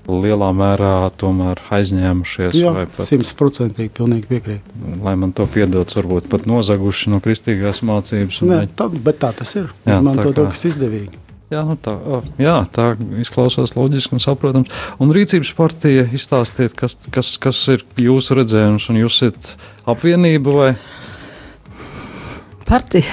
lielā 0.08 0.50
mērā 0.56 0.94
tomēr 1.20 1.60
aizņēmušies. 1.72 2.56
Jā, 2.58 2.86
simtprocentīgi 3.08 3.92
pilnīgi 3.96 4.28
piekrīt. 4.30 4.72
Lai 5.04 5.14
man 5.20 5.32
to 5.36 5.46
piedots, 5.50 5.96
varbūt 5.98 6.28
pat 6.32 6.48
nozaguši 6.50 7.12
no 7.14 7.20
kristīgās 7.24 7.82
mācības. 7.86 8.40
Nē, 8.44 8.64
tā, 8.76 8.88
bet 8.92 9.20
tā 9.24 9.32
tas 9.36 9.54
ir. 9.58 9.70
Izmanto 9.88 10.32
to, 10.36 10.48
kas 10.52 10.66
izdevīgi. 10.72 11.20
Jā, 11.52 11.60
nu 11.68 11.76
tā, 11.78 11.92
jā, 12.40 12.54
tā 12.72 12.86
izklausās 13.20 13.74
loģiski 13.76 14.16
un 14.16 14.22
saprotams. 14.22 14.72
Un 15.02 15.12
rīcības 15.14 15.52
partija 15.54 16.06
izstāstiet, 16.16 16.74
kas, 16.78 16.96
kas, 17.14 17.34
kas 17.38 17.60
ir 17.70 17.84
jūsu 18.00 18.38
redzējums, 18.40 18.88
un 18.90 18.98
jūs 19.04 19.20
esat 19.20 19.52
apvienība 19.88 20.56
vai? 20.56 20.70
Partija. 22.64 23.04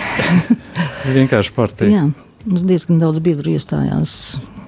Vienkārši 1.17 1.53
partija. 1.53 1.91
Jā, 1.91 2.05
mums 2.47 2.63
diezgan 2.65 3.03
daudz 3.03 3.19
biedru 3.23 3.51
iestājās 3.53 4.15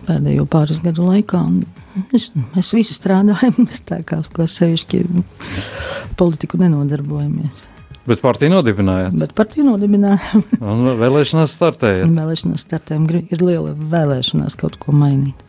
pēdējo 0.08 0.46
pāris 0.52 0.84
gadu 0.84 1.08
laikā. 1.08 1.42
Mēs, 1.48 1.83
mēs 2.56 2.74
visi 2.76 2.96
strādājam, 2.96 3.56
mēs 3.66 3.84
tā 3.90 4.02
kā, 4.08 4.22
kā 4.34 4.48
sevišķi 4.50 5.04
politiku 6.20 6.60
nenodarbojamies. 6.62 7.68
Bet 8.04 8.20
partiju 8.20 8.52
nodibinājāt? 8.52 9.16
Bet 9.16 9.32
partiju 9.38 9.64
nodibinājām. 9.70 10.44
Un 10.60 10.86
vēlēšanās 11.00 11.54
startējāt? 11.56 12.12
Vēlēšanās 12.12 12.66
startējām, 12.68 13.08
ir 13.32 13.44
liela 13.44 13.72
vēlēšanās 13.72 14.58
kaut 14.60 14.76
ko 14.82 14.96
mainīt. 14.96 15.40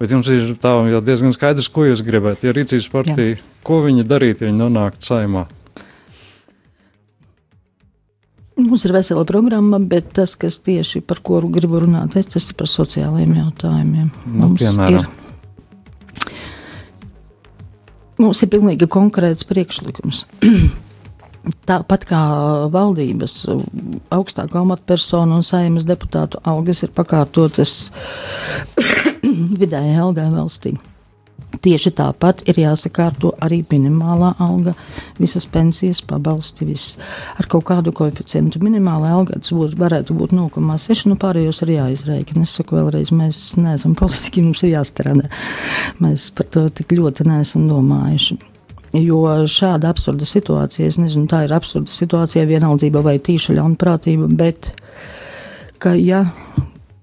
Bet 0.00 0.10
jums 0.10 0.26
ir 0.32 0.56
tā 0.58 0.72
jau 0.90 1.02
diezgan 1.04 1.34
skaidrs, 1.34 1.70
ko 1.70 1.86
jūs 1.86 2.02
gribat. 2.02 2.42
Ja 2.42 2.54
rīcības 2.54 2.88
partija, 2.90 3.36
Jā. 3.36 3.42
ko 3.66 3.78
viņi 3.84 4.06
darītu, 4.10 4.42
ja 4.42 4.50
viņi 4.50 4.58
nonāktu 4.58 5.06
saimā? 5.06 5.44
Mums 8.58 8.84
ir 8.86 8.94
vesela 8.94 9.24
programma, 9.26 9.80
bet 9.82 10.12
tas, 10.14 10.36
kas 10.38 10.60
tieši 10.62 11.02
par 11.06 11.18
ko 11.26 11.40
gribu 11.50 11.80
runāt, 11.82 12.14
es, 12.18 12.28
tas 12.30 12.46
ir 12.50 12.58
par 12.58 12.70
sociālajiem 12.70 13.34
jautājumiem. 13.40 14.10
Nu, 14.26 14.48
Mums 14.48 14.62
piemēram. 14.62 15.00
ir 15.02 15.23
Mums 18.24 18.40
ir 18.40 18.48
pilnīgi 18.54 18.88
konkrēts 18.88 19.44
priekšlikums. 19.44 20.24
Tāpat 21.68 22.06
kā 22.08 22.20
valdības 22.72 23.34
augstākā 24.16 24.62
amatpersonu 24.62 25.42
un 25.42 25.44
saimnes 25.44 25.84
deputātu 25.84 26.40
algas 26.48 26.80
ir 26.86 26.94
pakārtotas 26.96 27.74
vidējai 29.60 29.98
algai 30.00 30.30
valstī. 30.32 30.72
Tieši 31.62 31.92
tāpat 31.98 32.42
ir 32.50 32.58
jāsakārto 32.64 33.34
arī 33.44 33.60
minimālā 33.70 34.32
alga, 34.42 34.74
visas 35.18 35.46
pensijas, 35.50 36.00
pabalsti, 36.04 36.66
viss 36.68 36.96
ar 37.38 37.48
kaut 37.50 37.66
kādu 37.70 37.92
koeficientu. 37.94 38.62
Minimālā 38.64 39.12
alga 39.14 39.38
būs, 39.38 39.76
varētu 39.78 40.16
būt 40.18 40.34
0,6, 40.36 41.06
nu 41.10 41.18
pārējos 41.20 41.62
ir 41.64 41.74
jāizreikina. 41.76 42.44
Es 42.46 42.56
saku 42.58 42.78
vēlreiz, 42.78 43.12
mēs 43.14 43.42
neesam 43.60 43.94
politiski, 43.98 44.42
mums 44.44 44.64
ir 44.64 44.74
jāstrādā. 44.74 45.30
Mēs 46.02 46.30
par 46.34 46.50
to 46.54 46.66
tik 46.72 46.96
ļoti 46.96 47.28
neesam 47.28 47.68
domājuši. 47.70 48.40
Jo 48.94 49.24
šāda 49.50 49.90
absurda 49.90 50.26
situācija, 50.28 50.86
es 50.86 51.00
nezinu, 51.02 51.26
tā 51.30 51.44
ir 51.48 51.54
absurda 51.56 51.90
situācija, 51.90 52.46
vienaldzība 52.46 53.02
vai 53.02 53.16
tīša 53.18 53.56
ļaunprātība, 53.58 54.28
bet 54.38 54.70
ka 55.82 55.96
ja. 55.98 56.28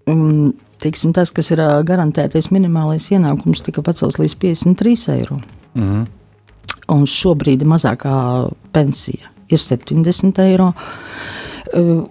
Um, 0.10 0.54
teiksim, 0.82 1.14
tas, 1.14 1.32
kas 1.32 1.52
ir 1.54 1.62
garantētais 1.88 2.52
minimālais 2.52 3.12
ienākums, 3.14 3.64
tika 3.66 3.84
pacelts 3.86 4.20
līdz 4.22 4.36
53 4.42 5.08
eiro. 5.16 5.40
-hmm. 5.76 6.06
Un 6.92 7.06
šobrīd 7.06 7.64
mazākā 7.64 8.50
pensija 8.74 9.30
ir 9.50 9.58
70 9.60 10.40
eiro. 10.40 10.74
Uh, 11.74 12.04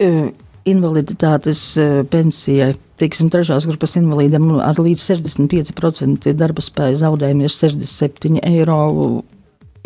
uh, 0.00 0.28
invaliditātes 0.64 1.78
pensijai 2.10 2.74
teiksim, 3.00 3.30
trešās 3.32 3.66
grupas 3.68 3.96
invalīdiem 4.00 4.56
ar 4.64 4.78
līdz 4.80 5.04
65% 5.12 6.32
darba 6.36 6.64
spēja 6.64 7.02
zaudējumi 7.04 7.46
ir 7.46 7.52
67 7.52 8.42
eiro. 8.46 8.78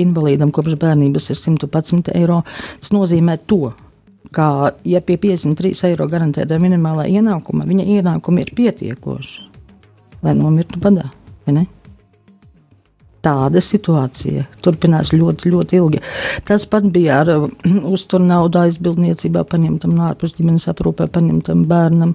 Invalīdam 0.00 0.52
kopš 0.54 0.78
bērnības 0.80 1.30
ir 1.32 1.36
111 1.36 2.14
eiro. 2.16 2.40
Tas 2.80 2.92
nozīmē 2.94 3.36
to, 3.50 3.74
ka, 4.34 4.72
ja 4.84 5.00
pie 5.04 5.16
53 5.20 5.90
eiro 5.90 6.06
garantētā 6.10 6.58
minimālā 6.62 7.08
ienākuma, 7.10 7.66
viņa 7.68 7.86
ienākumi 7.98 8.44
ir 8.44 8.54
pietiekoši, 8.56 9.42
lai 10.22 10.36
nomirtu 10.38 10.80
badā. 10.82 11.10
Tāda 13.20 13.60
situācija 13.60 14.46
turpinās 14.64 15.10
ļoti, 15.12 15.50
ļoti 15.52 15.76
ilgi. 15.76 15.98
Tas 16.48 16.64
pat 16.70 16.86
bija 16.92 17.18
ar 17.20 17.32
uzturu 17.94 18.24
naudu 18.24 18.62
aizbildniecībā, 18.62 19.44
paņemtam 19.50 19.92
no 19.96 20.06
ārpus 20.08 20.32
ģimenes 20.38 20.68
aprūpē, 20.72 21.10
paņemtam 21.12 21.66
bērnam. 21.68 22.14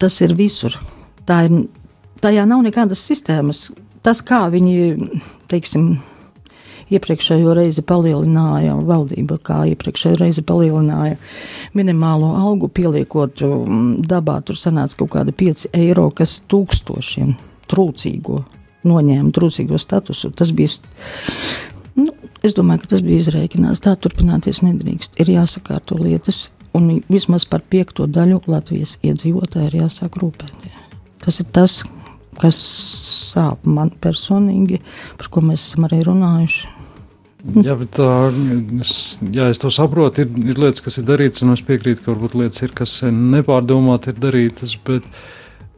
Tas 0.00 0.20
ir 0.22 0.36
visur. 0.38 0.76
Tā 1.26 1.42
ir, 1.48 1.56
tajā 2.22 2.46
nav 2.46 2.62
nekādas 2.68 3.02
sistēmas. 3.10 3.68
Tas, 4.06 4.22
kā 4.24 4.44
viņi, 4.52 5.10
teiksim, 5.50 5.90
iepriekšējo 6.94 7.54
reizi 7.56 7.84
palielināja 7.86 8.76
valdība, 8.86 9.38
kā 9.42 9.62
iepriekšējo 9.72 10.20
reizi 10.20 10.44
palielināja 10.46 11.18
minimālo 11.78 12.32
algu, 12.38 12.70
pieliekot 12.72 13.44
um, 13.46 13.82
dabā, 14.02 14.40
tur 14.46 14.58
sanāca 14.58 15.02
kaut 15.02 15.14
kāda 15.16 15.34
5 15.34 15.68
eiro, 15.76 16.08
kas 16.14 16.40
tūkstošiem 16.50 17.36
trūcīgo 17.70 18.40
noņēma 18.86 19.32
trūcīgo 19.36 19.78
statusu. 19.80 20.32
Tas 20.36 20.52
bija, 20.56 20.80
nu, 22.00 22.14
es 22.46 22.56
domāju, 22.56 22.84
ka 22.84 22.94
tas 22.94 23.04
bija 23.04 23.20
izreikināts. 23.22 23.82
Tā 23.84 23.94
turpināties 24.00 24.62
nedrīkst. 24.64 25.18
Ir 25.20 25.34
jāsakārto 25.36 25.98
lietas, 26.00 26.48
un 26.76 26.92
vismaz 27.10 27.46
par 27.48 27.64
piekto 27.68 28.08
daļu 28.10 28.42
Latvijas 28.50 28.96
iedzīvotāju 29.04 29.70
ir 29.70 29.80
jāsāk 29.82 30.20
rūpēties. 30.22 30.76
Tas 31.20 31.40
ir 31.42 31.48
tas, 31.52 31.80
kas 32.40 32.58
sāp 33.30 33.66
man 33.68 33.92
personīgi, 34.00 34.80
par 35.20 35.28
ko 35.32 35.44
mēs 35.44 35.66
esam 35.68 35.88
arī 35.90 36.00
runājuši. 36.06 36.79
Jā, 37.40 37.74
bet 37.80 37.94
tā, 37.96 38.06
es, 38.80 38.94
jā, 39.32 39.48
es 39.52 39.60
to 39.62 39.70
saprotu. 39.72 40.24
Ir, 40.24 40.50
ir 40.52 40.60
lietas, 40.60 40.82
kas 40.84 40.98
ir 41.00 41.06
darītas, 41.08 41.44
un 41.46 41.54
es 41.54 41.62
piekrītu, 41.64 42.04
ka 42.04 42.12
varbūt 42.12 42.36
lietas 42.40 42.64
ir, 42.66 42.74
kas 42.76 42.98
nepārdomāti 43.06 44.12
ir 44.12 44.20
darītas. 44.20 44.76
Bet, 44.86 45.06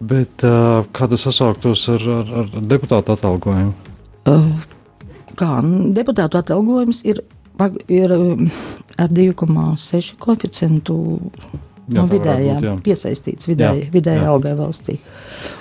bet 0.03 0.43
kā 0.43 1.09
tas 1.13 1.27
sasauktos 1.29 1.87
ar, 1.95 2.09
ar, 2.19 2.35
ar 2.43 2.69
deputātu 2.75 3.15
atalgojumu? 3.15 3.75
Kā 5.39 5.55
deputātu 5.97 6.43
atalgojums 6.43 7.05
ir, 7.09 7.23
ir 7.91 8.15
ar 8.17 9.17
2,6 9.23 10.17
koeficientu 10.23 10.99
no 11.93 12.05
vidējā, 12.11 12.59
būt, 12.59 12.67
jā. 12.67 12.77
piesaistīts 12.85 13.49
vidēji, 13.51 13.87
jā, 13.87 13.93
vidēji 13.95 14.23
jā. 14.23 14.31
algai 14.35 14.53
valstī. 14.59 14.99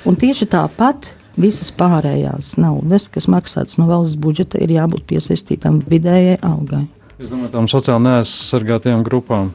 Un 0.09 0.17
tieši 0.21 0.47
tāpat 0.51 1.13
visas 1.39 1.71
pārējās 1.75 2.55
naudas, 2.61 3.07
kas 3.11 3.27
maksātas 3.31 3.77
no 3.79 3.87
valsts 3.89 4.19
budžeta, 4.21 4.59
ir 4.61 4.73
jābūt 4.75 5.05
piesaistītām 5.09 5.81
vidējai 5.87 6.39
algai. 6.45 6.85
Es 7.21 7.29
domāju, 7.29 7.51
tām 7.53 7.67
sociāli 7.69 8.07
neaizsargātajām 8.07 9.03
grupām. 9.05 9.51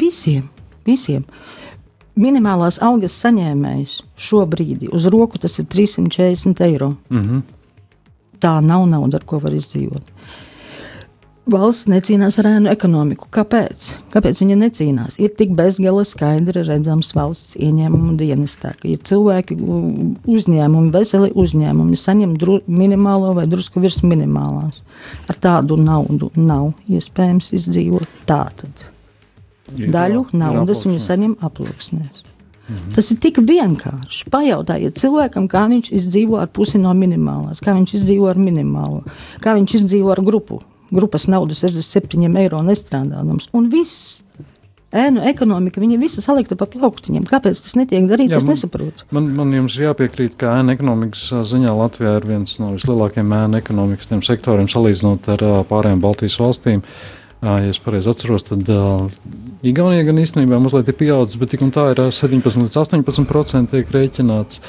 Visiem, 0.00 0.48
visiem. 0.86 1.24
Minimālās 2.18 2.80
algas 2.82 3.14
saņēmējs 3.22 4.00
šobrīd 4.28 4.88
uz 4.92 5.06
roku 5.06 5.38
tas 5.38 5.58
ir 5.62 5.68
340 5.70 6.64
eiro. 6.66 6.96
Mm 7.08 7.22
-hmm. 7.28 7.42
Tā 8.38 8.60
nav 8.60 8.86
nauda, 8.86 9.16
ar 9.18 9.24
ko 9.24 9.38
var 9.38 9.52
izdzīvot 9.52 10.02
valsts 11.52 11.88
necīnās 11.90 12.38
ar 12.40 12.48
ēnu 12.50 12.70
ekonomiku. 12.72 13.28
Kāpēc? 13.34 13.88
Kāpēc 14.12 14.42
viņa 14.42 14.56
necīnās? 14.60 15.16
Ir 15.22 15.32
tik 15.38 15.54
bezgala 15.58 16.04
skaidri 16.08 16.64
redzams 16.66 17.10
valsts 17.16 17.56
ieņēmumu 17.56 18.16
dienestā, 18.20 18.74
ka 18.78 18.88
ir 18.90 19.00
cilvēki, 19.08 19.56
uzņēmumi, 20.28 20.92
veseli 20.94 21.32
uzņēmumi 21.38 21.98
saņem 21.98 22.36
dru, 22.40 22.60
minimālo 22.68 23.34
vai 23.38 23.48
drusku 23.50 23.82
virs 23.84 24.00
minimālās. 24.04 24.82
Ar 25.28 25.40
tādu 25.40 25.80
naudu 25.80 26.30
nav 26.36 26.72
iespējams 26.88 27.52
izdzīvot. 27.58 28.16
Tātad 28.28 28.88
daļu 29.68 30.28
naudas 30.36 30.86
viņi 30.86 31.04
saņem 31.04 31.36
aploksnēs. 31.44 32.24
Mhm. 32.68 32.92
Tas 32.96 33.06
ir 33.12 33.20
tik 33.24 33.38
vienkārši. 33.40 34.26
Pajautājiet 34.32 34.98
cilvēkam, 35.00 35.46
kā 35.48 35.64
viņš 35.70 35.92
izdzīvo 35.96 36.36
ar 36.42 36.50
pusi 36.52 36.80
no 36.80 36.92
minimālās, 36.96 37.62
kā 37.64 37.72
viņš 37.76 37.94
izdzīvo 37.96 38.28
ar 38.28 38.40
minimālo, 38.40 39.06
kā 39.40 39.56
viņš 39.56 39.78
izdzīvo 39.80 40.12
ar 40.12 40.20
grupu 40.24 40.60
grupas 40.94 41.28
naudu 41.30 41.56
67 41.58 42.38
eiro 42.40 42.62
nestrādājams. 42.66 43.50
Un 43.56 43.68
viss. 43.72 44.22
Ēnu 44.88 45.20
ekonomika, 45.28 45.82
viņa 45.82 45.98
visa 46.00 46.22
salikta 46.24 46.56
pa 46.56 46.64
plauktiņiem. 46.64 47.26
Kāpēc 47.28 47.58
tas 47.60 47.74
netiek 47.76 48.06
darīts? 48.08 48.32
Jā, 48.32 48.38
es 48.40 48.46
man, 48.48 48.54
nesaprotu. 48.56 49.04
Man, 49.12 49.26
man 49.36 49.50
jums 49.52 49.76
jāpiekrīt, 49.76 50.38
ka 50.40 50.54
ēnu 50.62 50.72
ekonomikas 50.72 51.26
ziņā 51.50 51.74
Latvijā 51.76 52.14
ir 52.16 52.28
viens 52.30 52.56
no 52.56 52.70
vislielākajiem 52.72 53.34
ēnu 53.36 53.60
ekonomikas 53.60 54.08
sektoriem 54.24 54.70
salīdzinot 54.72 55.28
ar 55.34 55.44
pārējām 55.68 56.00
Baltijas 56.00 56.38
valstīm. 56.40 56.80
Ja 57.44 57.58
es 57.68 57.78
pareizi 57.84 58.08
atceros, 58.14 58.48
tad 58.48 58.64
Igaunija 59.66 60.04
gan 60.06 60.20
īstenībā 60.22 60.60
mazliet 60.62 60.86
ir 60.92 60.94
pieaudzis, 60.94 61.38
bet 61.40 61.50
tik 61.50 61.64
un 61.66 61.72
tā 61.74 61.88
ir 61.90 62.00
17 62.14 62.62
līdz 62.62 62.76
18% 62.78 63.72
tiek 63.72 63.88
rēķināts. 63.94 64.60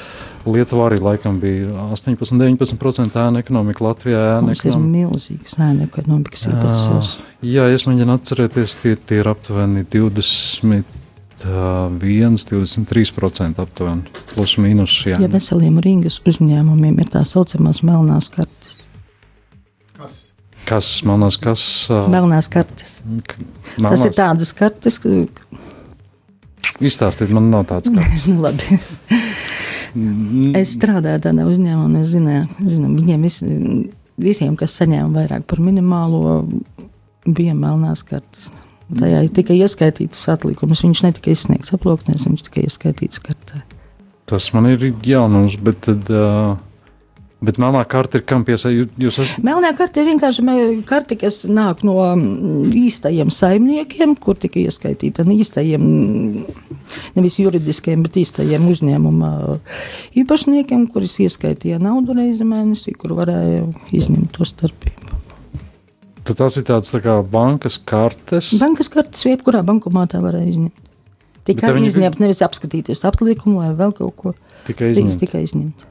Lietuvā 0.50 0.88
arī 0.88 0.98
laikam 1.04 1.36
bija 1.38 1.70
18, 1.94 2.40
19% 2.40 3.18
ēna 3.22 3.42
ekonomika. 3.44 3.84
Latvijā 3.86 4.22
ēna 4.38 4.56
ekonomika. 4.56 4.64
Tas 4.64 4.72
ir 4.72 4.88
milzīgs 4.88 5.58
ēna 5.60 5.86
ekonomikas 5.86 6.48
īpatsvars. 6.50 7.12
Jā, 7.46 7.68
es 7.70 7.86
mēģinu 7.86 8.16
atcerēties, 8.16 8.78
tie, 8.82 8.96
tie 8.98 9.20
ir 9.22 9.30
aptuveni 9.30 9.86
20. 9.94 10.98
1, 11.40 12.34
23% 12.50 13.62
aptuveni, 13.62 14.02
plus 14.34 14.58
mīnus 14.60 14.92
šie. 14.92 15.14
Ja 15.22 15.28
veseliem 15.32 15.78
Rīgas 15.80 16.18
uzņēmumiem 16.28 16.98
ir 17.00 17.08
tā 17.14 17.22
saucamās 17.24 17.80
melnās 17.80 18.28
kartes. 18.34 18.59
Kas? 20.70 20.88
Melnās, 21.06 21.36
kas? 21.40 21.62
Uh, 21.90 22.06
melnās 22.12 22.46
kartes. 22.50 22.98
Melnās. 23.02 23.88
Tas 23.88 24.04
ir 24.06 24.14
tādas 24.14 24.52
kartes. 24.54 25.00
Izstāstiet, 26.80 27.32
man 27.34 27.50
nav 27.50 27.66
tāds 27.70 27.90
kartes. 27.90 28.26
Labi. 28.44 28.78
Mm. 29.90 30.52
Es 30.60 30.76
strādāju 30.76 31.24
tādā 31.26 31.48
uzņēmumā, 31.50 32.04
es 32.04 32.12
zināju, 32.12 32.44
zinu, 32.62 32.92
viņiem 33.00 33.26
vis, 33.26 33.40
visiem, 34.22 34.54
kas 34.58 34.78
saņēma 34.78 35.10
vairāk 35.16 35.48
par 35.50 35.58
minimālo, 35.64 36.44
bija 37.26 37.56
melnās 37.58 38.04
kartes. 38.06 38.52
Tajā 38.90 39.24
tika 39.34 39.54
ieskaitīts 39.54 40.22
atlikumus. 40.30 40.84
Viņš 40.86 41.04
netika 41.06 41.34
izsniegts 41.34 41.74
aploknēs, 41.74 42.26
viņš 42.26 42.46
tika 42.46 42.62
ieskaitīts 42.62 43.22
kartē. 43.22 43.64
Tas 44.30 44.52
man 44.54 44.70
ir 44.70 44.92
jaunums, 45.06 45.58
bet 45.58 45.82
tad. 45.90 46.10
Uh 46.10 46.58
Bet 47.40 47.56
melnā 47.56 47.80
karte 47.88 48.20
ir 48.20 48.24
kam 48.28 48.42
piesaistīta? 48.44 49.24
Melnā 49.46 49.70
karte 49.76 50.02
ir 50.02 50.10
vienkārši 50.10 50.42
karte, 50.88 51.16
kas 51.16 51.46
nāk 51.48 51.80
no 51.88 51.96
mm, 52.02 52.66
īstajiem 52.76 53.32
saimniekiem, 53.32 54.12
kur 54.20 54.36
tika 54.36 54.60
ieskaitīta 54.60 55.24
īstajiem, 55.24 55.86
nevis 57.16 57.38
juridiskiem, 57.40 58.04
bet 58.04 58.18
īstajiem 58.20 58.68
uzņēmuma 58.74 59.32
īpašniekiem, 60.20 60.84
kurus 60.92 61.16
ieskaitīja 61.24 61.80
naudu 61.80 62.18
reizi 62.18 62.44
mēnesī, 62.44 62.92
kur 63.00 63.16
varēja 63.16 63.64
izņemt 63.88 64.36
to 64.36 64.44
starpību. 64.44 65.20
Tad 66.28 66.36
tas 66.42 66.60
ir 66.60 66.68
tāds 66.68 66.92
tā 66.92 67.00
kā 67.00 67.16
bankas 67.24 67.80
kartes. 67.80 68.52
Bankas 68.60 68.92
kartes, 68.92 69.24
jebkurā 69.24 69.64
bankomātā 69.64 70.20
varēja 70.20 70.52
izņemt. 70.52 70.88
Tikai 71.48 71.72
izņemt, 71.88 72.20
nevis 72.20 72.44
apskatīties 72.44 73.00
aplikumu 73.08 73.64
vai 73.64 73.72
vēl 73.78 73.96
kaut 73.96 74.18
ko. 74.20 74.34
Tikai 74.68 74.92
izņemt. 74.92 75.16
Tikai 75.24 75.46
izņemt. 75.48 75.89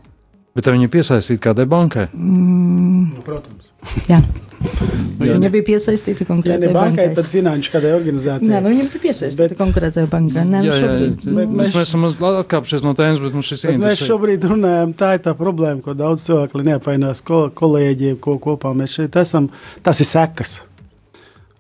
Bet 0.60 0.68
viņi 0.68 0.90
ir 0.90 0.92
piesaistīti 0.92 1.40
kādai 1.48 1.64
bankai? 1.72 2.10
Mm. 2.12 3.10
Nu, 3.16 3.24
protams. 3.24 3.72
Jā. 4.12 4.20
Jā, 4.60 5.36
viņa 5.38 5.50
bija 5.54 5.66
piesaistīta 5.70 6.26
konkrētai 6.28 6.68
ja 6.68 6.76
bankai, 6.76 7.06
bankai. 7.06 7.16
Tad 7.16 7.28
finanšu 7.32 7.72
kādai 7.72 7.94
organizācijai. 7.96 8.52
Nē, 8.52 8.60
nu 8.66 8.74
viņa 8.74 8.88
bija 8.92 9.04
piesaistīta 9.06 9.54
bet... 9.54 9.60
konkrētai 9.60 10.04
bankai. 10.12 10.44
Nē, 10.44 10.64
nu 10.66 10.68
jā, 10.68 10.80
jā, 10.84 10.90
jā. 11.00 11.12
Bet 11.38 11.54
mēs, 11.62 11.72
mēs 11.78 11.86
esam 11.86 12.08
atkāpšies 12.10 12.84
no 12.84 12.92
tēmas, 13.00 13.24
bet 13.24 13.38
mums 13.38 13.52
šis 13.54 13.66
ir. 13.70 13.78
Mēs 13.80 14.04
šobrīd 14.04 14.48
runājam, 14.52 14.92
tā 15.00 15.14
ir 15.16 15.24
tā 15.28 15.36
problēma, 15.40 15.80
ko 15.86 15.96
daudz 16.00 16.28
cilvēku 16.28 16.64
neapvainās 16.68 17.24
kolēģiem, 17.24 18.20
ko 18.24 18.36
kopā 18.44 18.76
mēs 18.76 19.00
šeit 19.00 19.16
esam. 19.24 19.48
Tas 19.86 20.04
ir 20.04 20.12
sekas. 20.12 20.58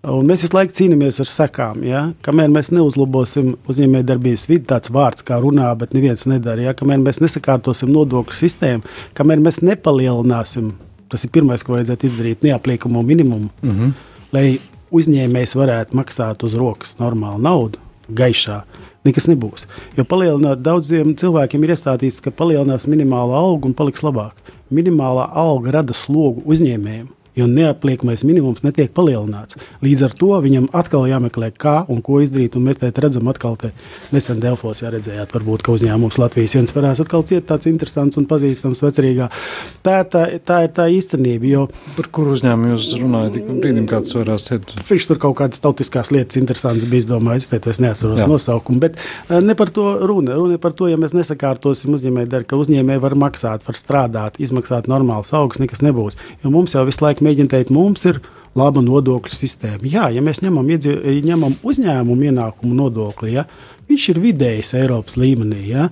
Un 0.07 0.29
mēs 0.29 0.45
visu 0.45 0.55
laiku 0.55 0.75
cīnāmies 0.77 1.17
ar 1.19 1.27
sekām. 1.27 1.81
Ja? 1.83 2.05
Kamēr 2.23 2.47
mēs 2.53 2.69
neuzlabosim 2.71 3.57
uzņēmējdarbības 3.69 4.45
vidi, 4.47 4.63
tāds 4.69 4.91
vārds 4.95 5.25
kā 5.27 5.41
runā, 5.43 5.67
bet 5.79 5.95
neviens 5.95 6.23
nedara. 6.29 6.69
Ja? 6.69 6.75
Kamēr 6.77 7.01
mēs 7.03 7.19
nesakārtosim 7.19 7.91
nodokļu 7.91 8.38
sistēmu, 8.38 8.93
kamēr 9.17 9.43
mēs 9.43 9.59
nepalielināsim, 9.59 10.71
tas 11.12 11.27
ir 11.27 11.33
pirmais, 11.35 11.65
ko 11.67 11.75
vajadzētu 11.75 12.07
izdarīt, 12.07 12.47
neapliekamo 12.47 13.03
minimumu, 13.03 13.49
mm 13.59 13.75
-hmm. 13.75 13.91
lai 14.31 14.45
uzņēmējs 14.95 15.57
varētu 15.59 15.99
maksāt 15.99 16.47
uz 16.47 16.55
rokas 16.55 16.95
normālu 17.01 17.43
naudu, 17.43 17.83
gaišā. 18.07 18.63
Nekas 19.03 19.27
nebūs. 19.27 19.67
Jo 19.97 20.03
palielināt 20.07 20.63
daudziem 20.63 21.15
cilvēkiem 21.15 21.63
ir 21.63 21.75
iestādīts, 21.75 22.23
ka 22.23 22.31
palielinās 22.31 22.88
minimālo 22.88 23.35
algu 23.35 23.67
un 23.67 23.73
paliks 23.73 24.03
labāk. 24.03 24.33
Minimālā 24.71 25.29
alga 25.33 25.71
rada 25.71 25.93
slogu 25.93 26.43
uzņēmējiem 26.45 27.07
jo 27.37 27.47
neapliekamais 27.49 28.23
minimums 28.27 28.63
netiek 28.65 28.91
palielināts. 28.95 29.57
Līdz 29.85 30.05
ar 30.09 30.15
to 30.19 30.31
viņam 30.43 30.69
atkal 30.75 31.07
jāmeklē, 31.09 31.51
kā 31.57 31.75
un 31.91 32.01
ko 32.05 32.19
izdarīt. 32.23 32.57
Un 32.57 32.67
mēs 32.67 32.81
te 32.81 32.91
redzam, 32.95 33.27
atkal 33.31 33.57
te 33.59 33.71
nesen 34.15 34.41
Delfos 34.43 34.81
redzējāt, 34.83 35.33
varbūt, 35.35 35.63
ka 35.65 35.75
uzņēmums 35.75 36.19
Latvijas 36.21 36.57
viens 36.57 36.75
varēs 36.75 37.03
atkal 37.03 37.25
ciet 37.29 37.47
tāds 37.49 37.69
interesants 37.71 38.19
un 38.19 38.27
pazīstams 38.29 38.83
vecrīgā. 38.85 39.29
Tā, 39.85 40.01
tā, 40.09 40.25
tā 40.45 40.61
ir 40.67 40.73
tā 40.75 40.87
īstenība. 40.93 41.49
Jo, 41.49 41.65
Par 41.95 42.09
kuru 42.13 42.35
uzņēmumu 42.37 42.73
jūs 42.73 42.91
runājat? 43.01 43.39
Brīdim 43.59 43.87
kāds 43.89 44.13
varēs 44.17 44.49
ciet. 44.49 44.73
Viņš 44.89 45.09
tur 45.11 45.21
kaut 45.21 45.37
kādas 45.41 45.63
tautiskās 45.63 46.11
lietas 46.13 46.39
interesantas 46.39 46.89
bija 46.89 47.05
izdomājis, 47.05 47.49
es, 47.55 47.67
es 47.73 47.81
neatceros 47.83 48.23
Jā. 48.23 48.27
nosaukumu. 48.29 48.81
Bet 48.83 48.99
uh, 48.99 49.39
ne 49.43 49.55
par 49.59 49.71
to 49.75 49.87
runa. 50.09 50.37
Runa 50.37 50.59
par 50.61 50.75
to, 50.77 50.89
ja 50.91 50.99
mēs 50.99 51.15
nesakārtosim 51.17 51.95
uzņēmēju 51.97 52.31
darbu, 52.31 52.49
ka 52.51 52.59
uzņēmēji 52.63 53.03
var 53.03 53.15
maksāt, 53.19 53.65
var 53.67 53.77
strādāt, 53.77 54.39
izmaksāt 54.43 54.89
normāls 54.91 55.33
augsts, 55.37 55.61
nekas 55.63 55.83
nebūs. 55.85 56.19
Jo 56.43 56.53
mums 56.53 56.75
jau 56.75 56.85
visu 56.87 57.03
laiku 57.05 57.18
mēģina 57.25 57.53
teikt, 57.53 57.73
mums 57.75 58.05
ir 58.10 58.21
laba 58.58 58.82
nodokļu 58.84 59.36
sistēma. 59.36 59.84
Jā, 59.89 60.08
ja 60.13 60.23
mēs 60.25 60.41
ņemam, 60.43 60.69
iedzi, 60.73 60.95
ņemam 61.25 61.60
uzņēmumu 61.65 62.29
ienākumu 62.32 62.77
nodokli, 62.77 63.36
ja, 63.38 63.45
viņš 63.89 64.08
ir 64.13 64.21
vidējs 64.23 64.73
Eiropas 64.79 65.19
līmenī. 65.19 65.62
Ja, 65.71 65.89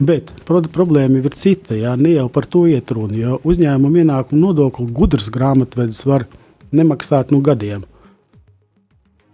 bet 0.00 0.32
pro, 0.48 0.62
problēma 0.62 1.20
ir 1.20 1.36
cita. 1.36 1.76
Ja, 1.78 1.96
ne 1.96 2.16
jau 2.16 2.28
par 2.32 2.48
to 2.50 2.66
iet 2.70 2.90
runa. 2.96 3.16
Ja 3.18 3.38
uzņēmumu 3.38 4.04
ienākumu 4.04 4.48
nodokli 4.48 4.90
gudrs 4.94 5.30
grāmatvedis 5.34 6.04
var 6.08 6.26
nemaksāt 6.74 7.34
no 7.34 7.42
gadiem 7.44 7.86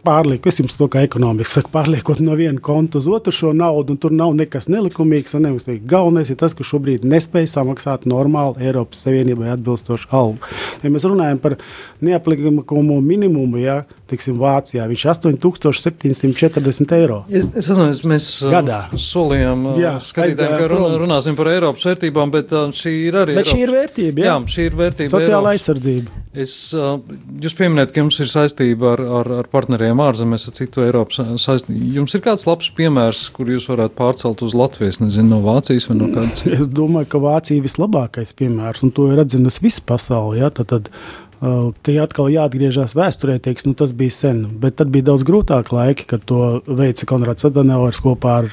pārlieku, 0.07 0.51
es 0.51 0.61
jums 0.61 0.79
to 0.79 0.89
kā 0.93 1.03
ekonomiski 1.07 1.59
saku, 1.59 1.73
pārliekot 1.75 2.23
no 2.25 2.37
viena 2.39 2.63
konta 2.63 3.01
uz 3.01 3.09
otru 3.11 3.35
šo 3.35 3.53
naudu, 3.57 3.95
un 3.95 4.01
tur 4.01 4.15
nav 4.15 4.35
nekas 4.39 4.71
nelikumīgs 4.73 5.37
un 5.37 5.47
neuzstīgs. 5.49 5.85
Galvenais 5.91 6.31
ir 6.33 6.39
tas, 6.41 6.55
ka 6.57 6.67
šobrīd 6.67 7.07
nespēj 7.07 7.49
samaksāt 7.53 8.07
normālu 8.11 8.57
Eiropas 8.63 9.03
Savienībai 9.05 9.53
atbilstošu 9.55 10.11
algu. 10.17 10.55
Ja 10.83 10.93
mēs 10.93 11.07
runājam 11.09 11.41
par 11.43 11.57
neaplikumu 12.05 13.01
minimumu, 13.05 13.61
ja, 13.63 13.81
teiksim, 14.11 14.39
Vācijā 14.41 14.87
viņš 14.91 15.05
ir 15.07 15.13
8740 15.15 16.95
eiro. 16.99 17.23
Es, 17.31 17.49
es 17.57 17.71
atceros, 17.73 18.05
mēs 18.07 18.29
Gadā. 18.53 18.83
solījām 18.93 19.73
jā, 19.81 19.97
skatītājiem, 20.05 20.59
ka 20.63 20.71
run, 20.73 20.99
runāsim 21.03 21.39
par 21.39 21.51
Eiropas 21.55 21.89
vērtībām, 21.91 22.35
bet 22.35 22.55
šī 22.77 22.95
ir 23.09 23.21
arī. 23.25 23.37
Bet 23.39 23.47
Eiropas. 23.47 23.55
šī 23.55 23.65
ir 23.65 23.75
vērtība, 23.75 24.25
jā. 24.25 24.37
jā 24.37 24.55
šī 24.57 24.69
ir 24.71 24.79
vērtība. 24.83 25.13
Sociāla 25.17 25.35
Eiropas. 25.41 25.57
aizsardzība. 25.57 26.23
Es, 26.37 26.53
jūs 26.77 27.55
pieminējat, 27.57 27.95
ka 27.95 28.03
jums 28.03 28.19
ir 28.21 28.29
saistība 28.29 28.93
ar, 28.93 29.03
ar, 29.23 29.31
ar 29.41 29.47
partneriem 29.49 29.96
ārzemēs, 30.05 30.47
ar 30.49 30.57
citu 30.57 30.85
Eiropas 30.85 31.21
saistību. 31.43 31.91
Jums 31.99 32.17
ir 32.17 32.23
kāds 32.25 32.47
labs 32.49 32.71
piemērs, 32.77 33.27
kur 33.37 33.51
jūs 33.53 33.69
varētu 33.71 33.97
pārcelt 33.99 34.43
uz 34.47 34.57
Latvijas, 34.57 35.01
nezinu, 35.03 35.35
no 35.35 35.43
Vācijas 35.45 35.89
vai 35.91 35.99
no 35.99 36.11
kādas 36.15 36.43
citas? 36.43 36.65
Es 36.65 36.73
domāju, 36.73 37.11
ka 37.13 37.23
Vācija 37.23 37.59
ir 37.61 37.67
vislabākais 37.67 38.35
piemērs, 38.39 38.85
un 38.87 38.95
to 38.97 39.11
ir 39.13 39.23
atzinusi 39.23 39.65
visa 39.67 39.85
pasaule. 39.87 40.41
Ja? 40.43 40.53
Tad, 40.55 40.73
tad, 40.75 40.93
Uh, 41.37 41.75
tie 41.85 41.99
atkal 42.01 42.31
jāatgriežas 42.33 42.95
vēsturē, 42.97 43.35
teiks, 43.45 43.67
nu, 43.69 43.75
tas 43.77 43.91
bija 43.93 44.15
sen. 44.15 44.39
Bet 44.57 44.79
tad 44.81 44.89
bija 44.89 45.11
daudz 45.11 45.21
grūtāk 45.29 45.69
laiki, 45.69 46.07
kad 46.09 46.23
to 46.25 46.63
veica 46.65 47.05
Konrads 47.11 47.45
Adenauers 47.45 48.01
kopā 48.01 48.39
ar 48.41 48.49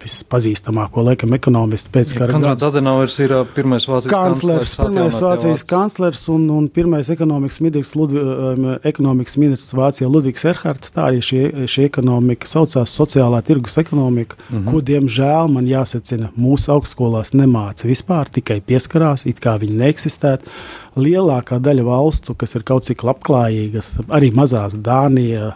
vispazīstamāko 0.00 1.04
laikam 1.04 1.34
ekonomistu 1.36 1.92
pēckara. 1.94 2.34
Konrads 2.34 2.64
Adenauers 2.66 3.18
ir 3.22 3.34
pirmais 3.54 3.86
Vācijas 3.88 4.10
kanclers, 4.12 4.74
pirmais 4.80 5.18
Vācijas 5.24 5.64
kanclers 5.68 6.22
un, 6.32 6.46
un 6.54 6.68
pirmais 6.72 7.10
ekonomikas 7.12 7.60
ministrs, 7.64 7.94
Ludvi, 7.98 8.22
ekonomikas 8.88 9.36
ministrs 9.40 9.76
Vācijā 9.76 10.08
Ludvigs 10.10 10.46
Erhards. 10.48 10.94
Tā 10.96 11.08
arī 11.10 11.22
šī, 11.24 11.42
šī 11.70 11.86
ekonomika 11.88 12.48
saucās 12.50 12.94
sociālā 12.96 13.42
tirgus 13.46 13.78
ekonomika, 13.82 14.38
mm 14.48 14.58
-hmm. 14.58 14.70
ko, 14.70 14.80
diemžēl, 14.92 15.52
man 15.52 15.68
jāsacina, 15.68 16.30
mūsu 16.36 16.72
augstskolās 16.76 17.34
nemāca 17.34 17.88
vispār, 17.88 18.30
tikai 18.32 18.60
pieskarās, 18.60 19.26
it 19.26 19.40
kā 19.40 19.58
viņi 19.60 19.76
neeksistētu. 19.84 20.44
Lielākā 20.96 21.60
daļa 21.62 21.84
valstu, 21.86 22.34
kas 22.34 22.54
ir 22.54 22.62
kaut 22.66 22.84
cik 22.84 23.04
labklājīgas, 23.06 24.00
arī 24.08 24.32
mazās 24.34 24.74
Dānija, 24.74 25.54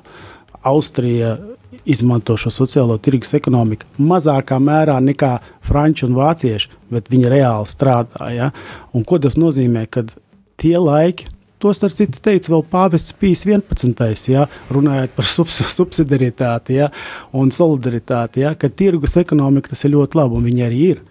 Austrija, 0.65 1.37
izmanto 1.85 2.37
šo 2.41 2.53
sociālo 2.55 2.97
tirgus 3.03 3.35
ekonomiku 3.37 3.87
mazākā 4.01 4.59
mērā 4.63 4.97
nekā 5.05 5.37
franči 5.65 6.07
un 6.07 6.17
vācieši, 6.17 6.71
bet 6.93 7.11
viņi 7.13 7.31
reāli 7.33 7.69
strādā. 7.69 8.31
Ja? 8.33 8.51
Un 8.95 9.05
ko 9.05 9.19
tas 9.21 9.37
nozīmē? 9.41 9.87
Kad 9.93 10.15
tie 10.61 10.77
laiki, 10.81 11.29
to 11.59 11.73
starp 11.77 11.95
citu 11.97 12.21
teica 12.25 12.53
vēl 12.53 12.65
Pāvests 12.73 13.17
Pīs 13.17 13.45
11. 13.49 14.29
Ja, 14.33 14.47
runājot 14.73 15.15
par 15.17 15.29
subs 15.29 15.61
subsidiaritāti 15.77 16.79
ja, 16.81 16.91
un 17.33 17.53
solidaritāti, 17.55 18.45
ja, 18.45 18.55
ka 18.57 18.69
tirgus 18.69 19.19
ekonomika 19.21 19.73
tas 19.73 19.85
ir 19.85 19.95
ļoti 19.97 20.21
labi 20.21 20.41
un 20.41 20.49
viņi 20.51 20.67
arī 20.67 20.85
ir. 20.93 21.03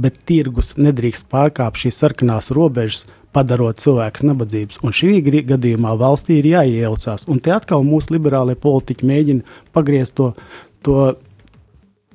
Bet 0.00 0.20
tirgus 0.26 0.76
nedrīkst 0.78 1.26
pārkāpt 1.32 1.82
šīs 1.82 1.98
sarkanās 2.04 2.52
robežas, 2.54 3.08
padarot 3.34 3.80
cilvēkus 3.82 4.26
nabadzības. 4.26 4.80
Un 4.86 4.94
šī 4.96 5.20
gadījumā 5.48 5.94
valstī 6.00 6.40
ir 6.40 6.50
jāiejaucās. 6.54 7.28
Un 7.30 7.40
te 7.42 7.54
atkal 7.54 7.86
mūsu 7.86 8.16
liberālie 8.16 8.56
politiķi 8.58 9.06
mēģina 9.06 9.56
pagriezt 9.76 10.16
to, 10.18 10.32
to, 10.86 11.14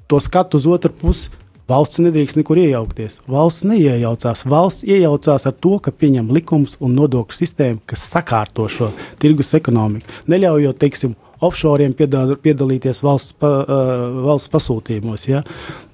to 0.08 0.22
skatu 0.24 0.62
uz 0.62 0.68
otru 0.68 0.94
pusi. 0.94 1.34
Valsts 1.66 1.98
nedrīkst 1.98 2.38
nekur 2.38 2.60
iejaukties. 2.62 3.24
Valsts 3.26 3.66
neiejaucās. 3.66 4.44
Valsts 4.46 4.86
iejaucās 4.86 5.48
ar 5.50 5.56
to, 5.58 5.80
ka 5.82 5.90
pieņem 5.90 6.28
likumus 6.36 6.76
un 6.78 6.94
nodokļu 6.94 7.40
sistēmu, 7.40 7.82
kas 7.90 8.04
sakārto 8.12 8.68
šo 8.70 8.92
tirgus 9.18 9.56
ekonomiku. 9.58 10.14
Neļaujot, 10.30 10.78
teiksim, 10.84 11.16
offshore 11.44 11.90
piedal, 11.98 12.36
piedalīties 12.42 13.02
valsts, 13.06 13.36
pa, 13.40 13.52
uh, 13.64 14.04
valsts 14.26 14.52
pasūtījumos. 14.54 15.28
Ja? 15.28 15.42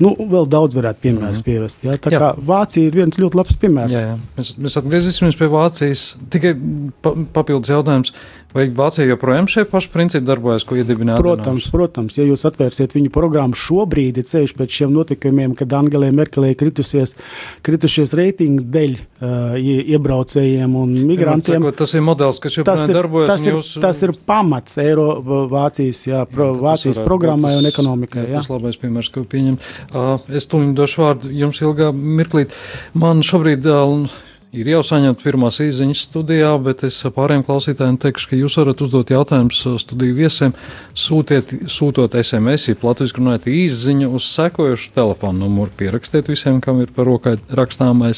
Nu, 0.01 0.13
vēl 0.19 0.47
daudz 0.51 0.77
varētu 0.77 1.01
piemērus 1.07 1.23
mm 1.23 1.35
-hmm. 1.39 1.45
pievest. 1.45 1.83
Ja? 1.83 1.97
Tā 1.97 2.13
jā. 2.13 2.19
kā 2.19 2.33
Vācija 2.51 2.87
ir 2.87 2.95
viens 2.95 3.17
ļoti 3.17 3.39
labs 3.39 3.57
piemērs. 3.61 3.93
Jā, 3.93 4.01
jā. 4.11 4.17
Mēs, 4.37 4.53
mēs 4.57 4.77
atgriezīsimies 4.81 5.39
pie 5.39 5.49
Vācijas. 5.51 6.05
Tikai 6.29 6.55
pa, 7.01 7.15
papildus 7.33 7.69
jautājums. 7.69 8.13
Vai 8.51 8.65
Vācija 8.75 9.07
joprojām 9.07 9.47
šie 9.47 9.63
paši 9.69 9.89
principi 9.93 10.27
darbojas, 10.27 10.65
ko 10.67 10.75
iedibināja? 10.75 11.21
Protams, 11.21 11.67
protams, 11.71 12.17
ja 12.19 12.25
jūs 12.27 12.43
atvērsiet 12.49 12.95
viņu 12.97 13.11
programmu 13.13 13.55
šobrīd, 13.55 14.19
ceļš 14.27 14.53
pēc 14.59 14.79
šiem 14.81 14.91
notikumiem, 14.95 15.53
kad 15.57 15.71
Angelē 15.77 16.09
Merkelē 16.15 16.51
kritusies, 16.59 17.15
kritušies 17.63 18.11
reitingi 18.17 18.65
dēļ 18.73 18.97
uh, 18.97 19.55
iebraucējiem 19.95 20.75
un 20.81 20.91
migrantiem. 21.07 21.61
Sakot, 21.61 21.77
tas 21.79 21.95
ir 21.95 22.03
modelis, 22.05 22.41
kas 22.43 22.57
joprojām 22.59 22.81
tas 22.81 22.91
ir, 22.91 22.99
darbojas. 22.99 23.31
Tas 23.31 23.45
ir, 23.45 23.55
jūs... 23.55 23.69
tas 23.85 24.01
ir 24.07 24.13
pamats 24.27 24.75
Eiro 24.83 25.07
Vācijas, 25.51 26.01
jā, 26.09 26.25
pro, 26.31 26.49
jā, 26.51 26.63
Vācijas 26.65 26.99
programmai 27.05 27.53
un 27.59 27.69
ekonomikai. 27.71 28.25
Jā, 28.25 28.33
jā. 28.35 28.41
Tas 28.41 28.51
labais 28.51 28.79
piemērs, 28.81 29.11
ko 29.15 29.23
pieņem. 29.31 29.61
Uh, 29.93 30.17
es 30.35 30.49
tuliņ 30.51 30.75
došu 30.75 31.05
vārdu 31.05 31.31
jums 31.39 31.63
ilgā 31.63 31.93
mirklīt. 31.95 32.57
Man 32.99 33.23
šobrīd. 33.23 33.71
Uh, 33.71 34.27
ir 34.51 34.67
jau 34.67 34.81
saņemta 34.83 35.23
pirmās 35.23 35.61
īsiņas 35.63 36.01
studijā, 36.09 36.51
bet 36.63 36.83
es 36.87 36.97
pārējiem 37.15 37.43
klausītājiem 37.47 37.97
teikšu, 38.03 38.29
ka 38.31 38.39
jūs 38.39 38.57
varat 38.59 38.81
uzdot 38.83 39.13
jautājumus 39.13 39.61
studiju 39.83 40.17
viesiem, 40.17 40.51
sūtiet, 40.91 41.53
sūtot 41.71 42.17
SMS, 42.19 42.67
ja 42.69 42.75
latviešu 42.83 43.19
runājat 43.19 43.47
īsiņu 43.51 44.07
uz 44.17 44.23
sekojošu 44.31 44.87
telefonu 44.97 45.45
numuru. 45.45 45.71
Pierakstiet 45.79 46.25
visiem, 46.31 46.59
kam 46.63 46.75
ir 46.83 46.89
par 46.95 47.07
rokai 47.07 47.37
rakstāmais 47.49 48.17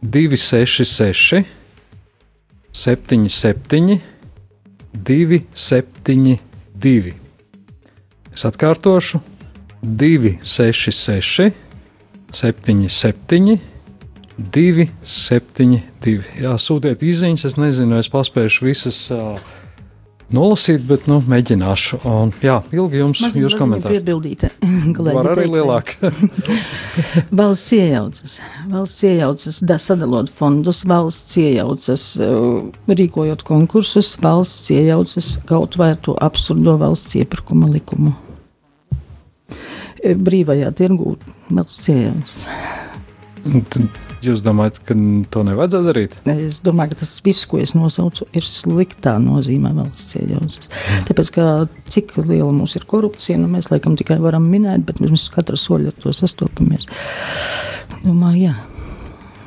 266 0.00 1.44
77 2.72 4.00
272. 4.96 7.14
Es 8.30 8.46
atkārtošu 8.48 9.20
266 9.82 11.52
77 12.30 13.69
272. 14.40 16.24
Jā, 16.40 16.56
sūtiet 16.60 17.02
izziņas, 17.04 17.46
es 17.50 17.56
nezinu, 17.60 17.98
es 18.00 18.08
paspēšu 18.12 18.68
visas. 18.68 19.02
Uh, 19.12 19.38
Nolasīt, 20.30 20.84
bet 20.86 21.08
nu, 21.10 21.16
mēģināšu. 21.26 21.96
Un, 22.06 22.30
jā, 22.44 22.60
ilgi 22.70 23.00
jums 23.00 23.18
ir 23.26 23.34
jūsu 23.40 23.58
komentāri. 23.58 23.98
Piebildīt, 23.98 24.44
Var 25.16 25.28
arī 25.32 25.48
lielāk. 25.50 25.96
valsts 27.40 27.72
iejaucas, 27.74 28.36
valsts 28.70 29.06
iejaucas, 29.08 29.58
da, 29.66 29.78
sadalot 29.82 30.30
fondus, 30.30 30.84
valsts 30.86 31.34
iejaucas, 31.42 32.04
rīkojot 33.00 33.42
konkursus, 33.48 34.12
valsts 34.22 34.70
iejaucas 34.76 35.32
kaut 35.50 35.74
vai 35.80 35.96
ar 35.96 35.98
to 36.06 36.14
absurdo 36.22 36.76
valsts 36.78 37.18
iepirkuma 37.18 37.66
likumu. 37.72 38.14
Brīvajā 40.00 40.70
tirgū 40.78 41.16
valsts 41.50 41.90
iejaucas. 41.90 42.46
Jūs 44.20 44.42
domājat, 44.44 44.80
ka 44.84 44.94
to 45.32 45.42
nevajadzētu 45.48 45.86
darīt? 45.86 46.16
Es 46.28 46.60
domāju, 46.64 46.92
ka 46.92 47.00
tas 47.02 47.12
viss, 47.24 47.46
ko 47.48 47.60
es 47.62 47.72
nosaucu, 47.76 48.26
ir 48.36 48.44
sliktā 48.44 49.14
nozīmē 49.22 49.72
valsts 49.78 50.18
iejaucas. 50.20 50.68
Mm. 50.68 51.06
Tāpēc, 51.08 51.30
ka 51.36 51.46
cik 51.94 52.12
liela 52.20 52.50
mums 52.52 52.76
ir 52.76 52.84
korupcija, 52.90 53.38
nu, 53.40 53.48
mēs 53.52 53.70
laikam 53.72 53.96
tikai 53.96 54.18
varam 54.20 54.44
minēt, 54.52 54.84
bet 54.88 55.00
mēs 55.00 55.30
katra 55.32 55.56
soļa 55.60 55.94
ar 55.94 56.04
to 56.04 56.12
sastopamies. 56.16 56.84
Domāju, 58.04 58.50
jā. 58.50 58.58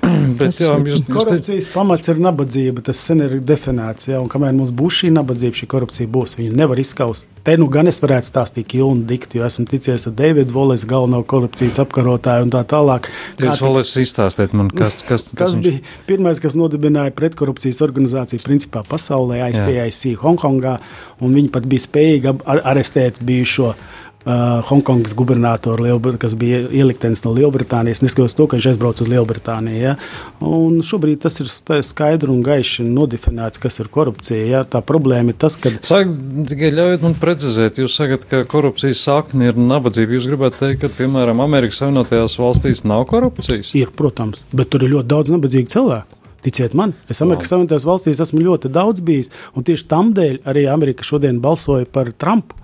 Bet, 0.40 0.58
jā, 0.60 0.74
jūs, 0.74 0.88
jūs 0.88 1.04
te... 1.06 1.14
Korupcijas 1.14 1.70
pamats 1.74 2.12
ir 2.12 2.20
nabadzība. 2.24 2.84
Tas 2.86 3.00
sen 3.00 3.24
ir 3.24 3.38
definēts. 3.44 4.10
Un 4.20 4.30
kamēr 4.32 4.56
mums 4.56 4.74
būs 4.76 5.04
šī 5.04 5.14
nabadzība, 5.16 5.60
šī 5.60 5.70
korupcija 5.72 6.12
būs. 6.12 6.36
Viņu 6.40 6.58
nevar 6.60 6.82
izskaust. 6.82 7.30
Te 7.44 7.58
nu 7.60 7.68
gan 7.68 7.90
es 7.92 7.98
varētu 8.00 8.30
stāstīt 8.30 8.70
Kilnu 8.72 9.04
diktu, 9.08 9.42
jo 9.42 9.48
esmu 9.48 9.66
ticies 9.68 10.06
ar 10.08 10.14
Davidu 10.16 10.56
Volesu, 10.56 10.88
galveno 10.88 11.20
korupcijas 11.28 11.82
apkarotāju 11.84 12.46
un 12.46 12.54
tā 12.54 12.62
tālāk. 12.72 13.10
Jūs 13.44 13.64
Volesu 13.64 14.04
izstāstiet 14.04 14.56
man, 14.56 14.70
kas, 14.72 15.02
kas, 15.10 15.28
kas, 15.28 15.36
kas 15.42 15.58
bija 15.60 15.82
pirmais, 16.08 16.40
kas 16.44 16.56
nodibināja 16.56 17.12
pretkorupcijas 17.18 17.84
organizāciju 17.84 18.46
principā 18.46 18.86
pasaulē, 18.88 19.42
ICIC 19.50 20.16
Hongkongā, 20.24 20.78
un 21.20 21.36
viņi 21.36 21.52
pat 21.52 21.68
bija 21.68 21.84
spējīgi 21.84 22.38
arestēt 22.48 23.20
bijušo 23.28 23.74
Hongkongas 24.24 25.12
gubernatoru, 25.20 26.00
kas 26.20 26.36
bija 26.40 26.62
ieliktenis 26.72 27.26
no 27.26 27.34
Lielbritānijas, 27.36 28.00
neskatoties 28.04 28.38
to, 28.38 28.46
ka 28.48 28.56
viņš 28.56 28.68
aizbrauca 28.72 29.04
uz 29.04 29.10
Lielbritāniju. 29.12 29.80
Ja? 29.82 29.96
Un 30.48 30.78
šobrīd 30.86 31.20
tas 31.26 31.42
ir 31.44 31.50
skaidri 31.84 32.32
un 32.32 32.40
gaiši 32.46 32.86
nodefinēts, 32.88 33.60
kas 33.60 33.82
ir 33.84 33.92
korupcija. 33.92 34.46
Ja? 34.48 34.64
Tā 34.64 34.80
problēma 34.86 35.34
ir 35.34 35.40
tas, 35.44 35.58
ka. 35.60 35.74
Sāk, 35.84 36.16
tikai 36.48 36.72
ļaujiet 36.72 37.04
man 37.04 37.18
precizēt, 37.20 37.82
jūs 37.84 37.98
sakat, 38.00 38.24
ka 38.30 38.46
korupcijas 38.48 39.04
sakne 39.04 39.52
ir 39.52 39.60
nabadzība. 39.60 40.16
Jūs 40.16 40.30
gribētu 40.32 40.62
teikt, 40.62 40.86
ka, 40.86 40.94
piemēram, 41.02 41.44
Amerikas 41.44 41.84
Savienotajās 41.84 42.40
valstīs 42.40 42.86
nav 42.88 43.04
korupcijas? 43.12 43.74
Ir, 43.76 43.92
protams, 43.92 44.40
bet 44.56 44.72
tur 44.72 44.88
ir 44.88 44.96
ļoti 44.96 45.12
daudz 45.18 45.36
nabadzīgu 45.36 45.74
cilvēku. 45.76 46.22
Ticiet 46.44 46.74
man, 46.76 46.92
es 47.12 47.22
Amerikas 47.24 47.52
Savienotajās 47.52 47.88
valstīs 47.88 48.24
esmu 48.24 48.42
ļoti 48.44 48.72
daudz 48.72 49.04
bijis, 49.04 49.32
un 49.56 49.68
tieši 49.68 49.88
tam 49.92 50.16
dēļ 50.16 50.42
arī 50.48 50.66
Amerika 50.72 51.04
šodien 51.08 51.44
balsoja 51.44 51.88
par 51.88 52.12
Trumpu. 52.20 52.56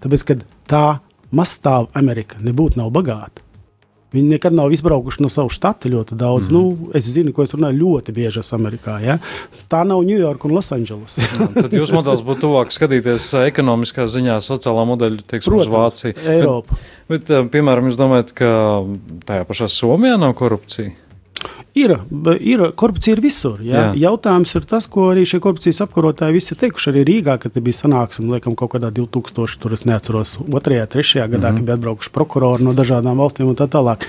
Tāpēc, 0.00 0.24
ka 0.28 0.38
tā 0.68 0.84
mazstāva 1.34 1.90
Amerika 1.98 2.38
nebūtu 2.42 2.80
nav 2.80 2.92
bagāta. 2.94 3.42
Viņi 4.14 4.36
nekad 4.36 4.54
nav 4.54 4.70
izbraukuši 4.72 5.20
no 5.24 5.28
savas 5.32 5.56
štata 5.58 5.90
ļoti 5.90 6.16
daudz. 6.16 6.48
Mm. 6.48 6.54
Nu, 6.54 6.90
es 6.96 7.08
zinu, 7.10 7.34
ko 7.34 7.42
es 7.44 7.52
runāju 7.52 7.80
ļoti 7.80 8.14
bieži 8.16 8.44
Amerikā. 8.54 8.96
Ja? 9.02 9.16
Tā 9.68 9.82
nav 9.88 10.04
Ņujorka 10.06 10.46
un 10.48 10.54
Losandželos. 10.56 11.18
tad 11.56 11.74
jūsu 11.74 11.96
modelis 11.98 12.22
būtu 12.24 12.46
tuvāk 12.46 12.70
skatīties 12.72 13.32
ekonomiskā 13.42 14.06
ziņā, 14.08 14.38
sociālā 14.46 14.86
modeļa, 14.92 15.26
teiksim, 15.26 15.50
Protams, 15.50 15.66
uz 15.66 15.74
Vāciju. 15.74 16.20
Eiropa. 16.36 16.78
Bet, 17.10 17.26
bet, 17.26 17.50
piemēram, 17.52 17.90
jūs 17.90 17.98
domājat, 17.98 18.32
ka 18.38 18.52
tajā 19.28 19.48
pašā 19.50 19.68
Somijā 19.74 20.16
nav 20.22 20.36
korupcija? 20.38 20.94
Ir, 21.76 21.92
ir 22.40 22.62
korupcija 22.80 23.16
ir 23.16 23.20
visur. 23.20 23.58
Jā. 23.60 23.90
Jā. 23.90 24.06
Jautājums 24.06 24.54
ir 24.56 24.64
tas, 24.68 24.86
ko 24.88 25.10
arī 25.12 25.26
šie 25.28 25.42
korupcijas 25.44 25.82
apkarotāji 25.84 26.38
visi 26.38 26.54
ir 26.54 26.60
teikuši. 26.62 26.88
Arī 26.92 27.02
Rīgā, 27.10 27.36
kad 27.42 27.58
bija 27.60 27.80
sanāksme, 27.82 28.30
laikam, 28.32 28.56
kaut 28.56 28.72
kādā 28.72 28.88
2000, 28.96 29.60
tur 29.60 29.76
es 29.76 29.84
neatceros, 29.88 30.38
2. 30.40 30.48
un 30.56 30.62
3. 30.64 30.80
gadā, 30.88 31.28
mm 31.28 31.36
-hmm. 31.36 31.56
kad 31.56 31.68
bija 31.68 31.76
atbraukuši 31.76 32.14
prokurori 32.16 32.64
no 32.64 32.72
dažādām 32.72 33.20
valstīm 33.20 33.52
un 33.52 33.60
tā 33.60 33.68
tālāk. 33.68 34.08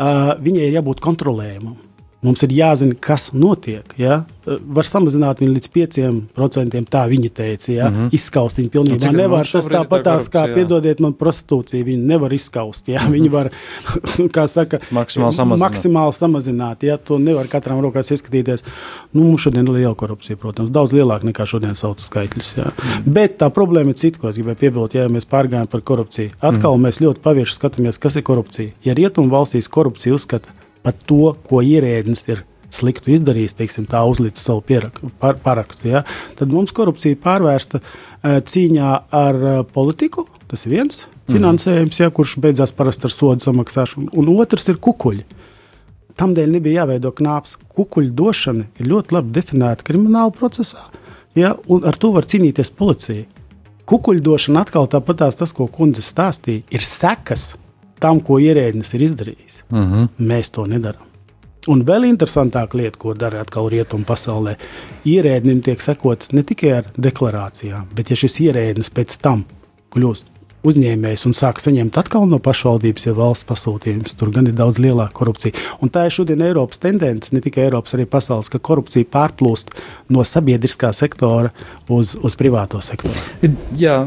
Uh, 0.00 0.32
viņai 0.40 0.64
ir 0.70 0.76
jābūt 0.80 1.00
kontrolējumam. 1.04 1.76
Mums 2.20 2.42
ir 2.44 2.52
jāzina, 2.52 2.92
kas 3.00 3.30
notiek. 3.32 3.94
Ja? 3.96 4.18
Var 4.44 4.84
samazināt 4.84 5.38
viņu 5.40 5.54
līdz 5.56 5.68
5%. 5.72 6.82
Tā 6.92 7.04
viņi 7.08 7.30
teica, 7.32 7.70
ja? 7.72 7.86
mm 7.88 7.96
-hmm. 7.96 8.10
izskaust 8.16 8.60
viņu 8.60 8.70
pilnībā. 8.74 8.98
Nu, 9.06 9.16
nevar 9.16 9.48
tas 9.48 9.68
tāpat 9.72 10.04
tā 10.04 10.16
kā, 10.34 10.42
piedodiet 10.54 11.00
man, 11.00 11.14
prostitūcija. 11.16 11.84
Viņi 11.84 12.04
nevar 12.12 12.32
izskaust. 12.36 12.88
Ja? 12.92 13.06
Viņi 13.08 13.30
var, 13.32 13.50
kā 14.36 14.46
saka, 14.48 14.82
maksimāli 14.92 15.32
samazināt. 15.32 15.64
Maksimāli 15.64 16.12
samazināt 16.12 16.84
ja? 16.84 16.98
To 16.98 17.18
nevar 17.18 17.48
katram 17.48 17.80
rokās 17.80 18.12
ieskatīties. 18.12 18.64
Nu, 19.12 19.24
mums 19.24 19.48
šodien 19.48 19.64
ir 19.64 19.72
liela 19.72 19.94
korupcija, 19.94 20.36
protams, 20.36 20.70
daudz 20.70 20.92
lielāka 20.92 21.24
nekā 21.24 21.46
šodien 21.48 21.74
sauc 21.74 22.04
skaitļus. 22.04 22.56
Ja? 22.56 22.64
Mm 22.64 22.88
-hmm. 22.88 23.12
Bet 23.16 23.40
tā 23.40 23.48
problēma 23.48 23.96
ir 23.96 23.96
cita, 23.96 24.18
ko 24.18 24.28
es 24.28 24.36
gribēju 24.36 24.60
piebilst, 24.60 24.94
ja 24.94 25.08
mēs 25.08 25.24
pārgājām 25.24 25.66
par 25.66 25.80
korupciju. 25.80 26.30
Atkal 26.40 26.76
mm 26.76 26.84
-hmm. 26.84 26.86
mēs 26.86 27.00
ļoti 27.00 27.18
pavieši 27.22 27.54
skatāmies, 27.54 27.98
kas 27.98 28.16
ir 28.16 28.22
korupcija. 28.22 28.70
Ja 28.84 28.94
rietumu 28.94 29.30
valstīs 29.30 29.68
korupcija 29.68 30.14
uzskata 30.14 30.59
par 30.84 30.96
to, 31.06 31.34
ko 31.46 31.62
ierēdnis 31.64 32.26
ir 32.30 32.44
sliktu 32.74 33.14
izdarījis, 33.14 33.56
teiksim, 33.58 33.86
tā 33.90 34.02
uzlicis 34.06 34.46
savu 34.46 34.62
par, 35.20 35.38
parakstu, 35.42 35.90
ja, 35.90 36.04
tad 36.38 36.52
mums 36.54 36.72
korupcija 36.76 37.18
pārvērsta 37.22 37.80
uh, 37.80 38.38
cīņā 38.46 38.92
ar 39.16 39.40
uh, 39.40 39.62
politiku. 39.66 40.28
Tas 40.50 40.66
ir 40.66 40.74
viens 40.74 41.04
mm. 41.04 41.34
finansējums, 41.34 42.00
ja, 42.02 42.10
kurš 42.14 42.36
beidzās 42.42 42.74
parasti 42.74 43.06
ar 43.06 43.14
sodu 43.14 43.46
samaksāšanu, 43.46 44.10
un 44.18 44.32
otrs 44.36 44.70
ir 44.72 44.80
kukuļi. 44.82 45.26
Tamdēļ 46.20 46.50
nebija 46.52 46.82
jāveido 46.82 47.12
knāps. 47.16 47.54
Kukuļu 47.74 48.10
došana 48.16 48.66
ir 48.80 48.90
ļoti 48.90 49.14
labi 49.16 49.34
definēta 49.38 49.86
krimināla 49.86 50.34
procesā, 50.36 50.88
ja, 51.38 51.54
un 51.70 51.86
ar 51.88 51.98
to 52.00 52.12
var 52.16 52.28
cīnīties 52.28 52.74
policija. 52.76 53.26
Kukuļu 53.90 54.22
došana 54.22 54.62
atkal 54.66 54.86
tāpat 54.90 55.24
tas, 55.38 55.54
ko 55.56 55.66
kundze 55.70 56.04
stāstīja, 56.06 56.62
ir 56.70 56.84
sekas 56.86 57.54
tam, 58.00 58.20
ko 58.24 58.40
ierēdnis 58.42 58.94
ir 58.96 59.06
izdarījis. 59.10 59.62
Uh 59.70 59.78
mhm. 59.78 59.94
-huh. 59.94 60.26
Mēs 60.32 60.52
to 60.56 60.66
nedarām. 60.66 61.06
Un 61.68 61.82
vēl 61.84 62.06
interesantāka 62.08 62.78
lieta, 62.78 62.98
ko 62.98 63.12
dara 63.14 63.42
atkal 63.44 63.68
rietumu 63.68 64.04
pasaulē, 64.08 64.56
ierēdnim 65.04 65.60
tiek 65.60 65.80
sekots 65.80 66.32
ne 66.32 66.42
tikai 66.42 66.70
ar 66.78 66.86
deklarācijām, 66.96 67.90
bet 67.94 68.10
ja 68.10 68.16
šis 68.16 68.40
ierēdnis 68.40 68.88
pēc 68.96 69.18
tam 69.20 69.44
kļūst 69.92 70.30
uzņēmējs 70.66 71.26
un 71.28 71.36
sāk 71.36 71.60
saņemt 71.62 71.98
atkal 72.00 72.26
no 72.28 72.38
pašvaldības, 72.42 73.06
ja 73.08 73.14
valsts 73.16 73.48
pasūtījums, 73.48 74.16
tur 74.20 74.32
gan 74.34 74.48
ir 74.50 74.56
daudz 74.56 74.80
lielāka 74.82 75.14
korupcija. 75.20 75.56
Un 75.80 75.92
tā 75.92 76.06
ir 76.08 76.16
šodien 76.16 76.44
Eiropas 76.44 76.80
tendence, 76.82 77.32
ne 77.34 77.40
tikai 77.44 77.66
Eiropas, 77.68 77.96
arī 77.96 78.06
pasaules, 78.10 78.50
ka 78.52 78.60
korupcija 78.70 79.08
pārplūst 79.12 79.72
no 80.12 80.24
sabiedriskā 80.26 80.92
sektora 80.96 81.52
uz, 81.88 82.16
uz 82.16 82.36
privāto 82.40 82.82
sektoru. 82.84 83.24
Jā, 83.80 84.02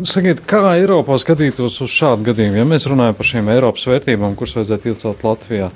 Sakiet, 0.00 0.40
kā 0.48 0.62
Eiropā 0.78 1.18
skatītos 1.20 1.74
uz 1.84 1.92
šādu 1.92 2.24
gadījumu, 2.30 2.56
ja 2.62 2.64
mēs 2.64 2.86
runājam 2.88 3.16
par 3.18 3.28
šīm 3.28 3.50
Eiropas 3.52 3.84
vērtībām, 3.90 4.36
kuras 4.40 4.54
vajadzētu 4.56 4.88
iecelt 4.88 5.24
Latvijā? 5.26 5.66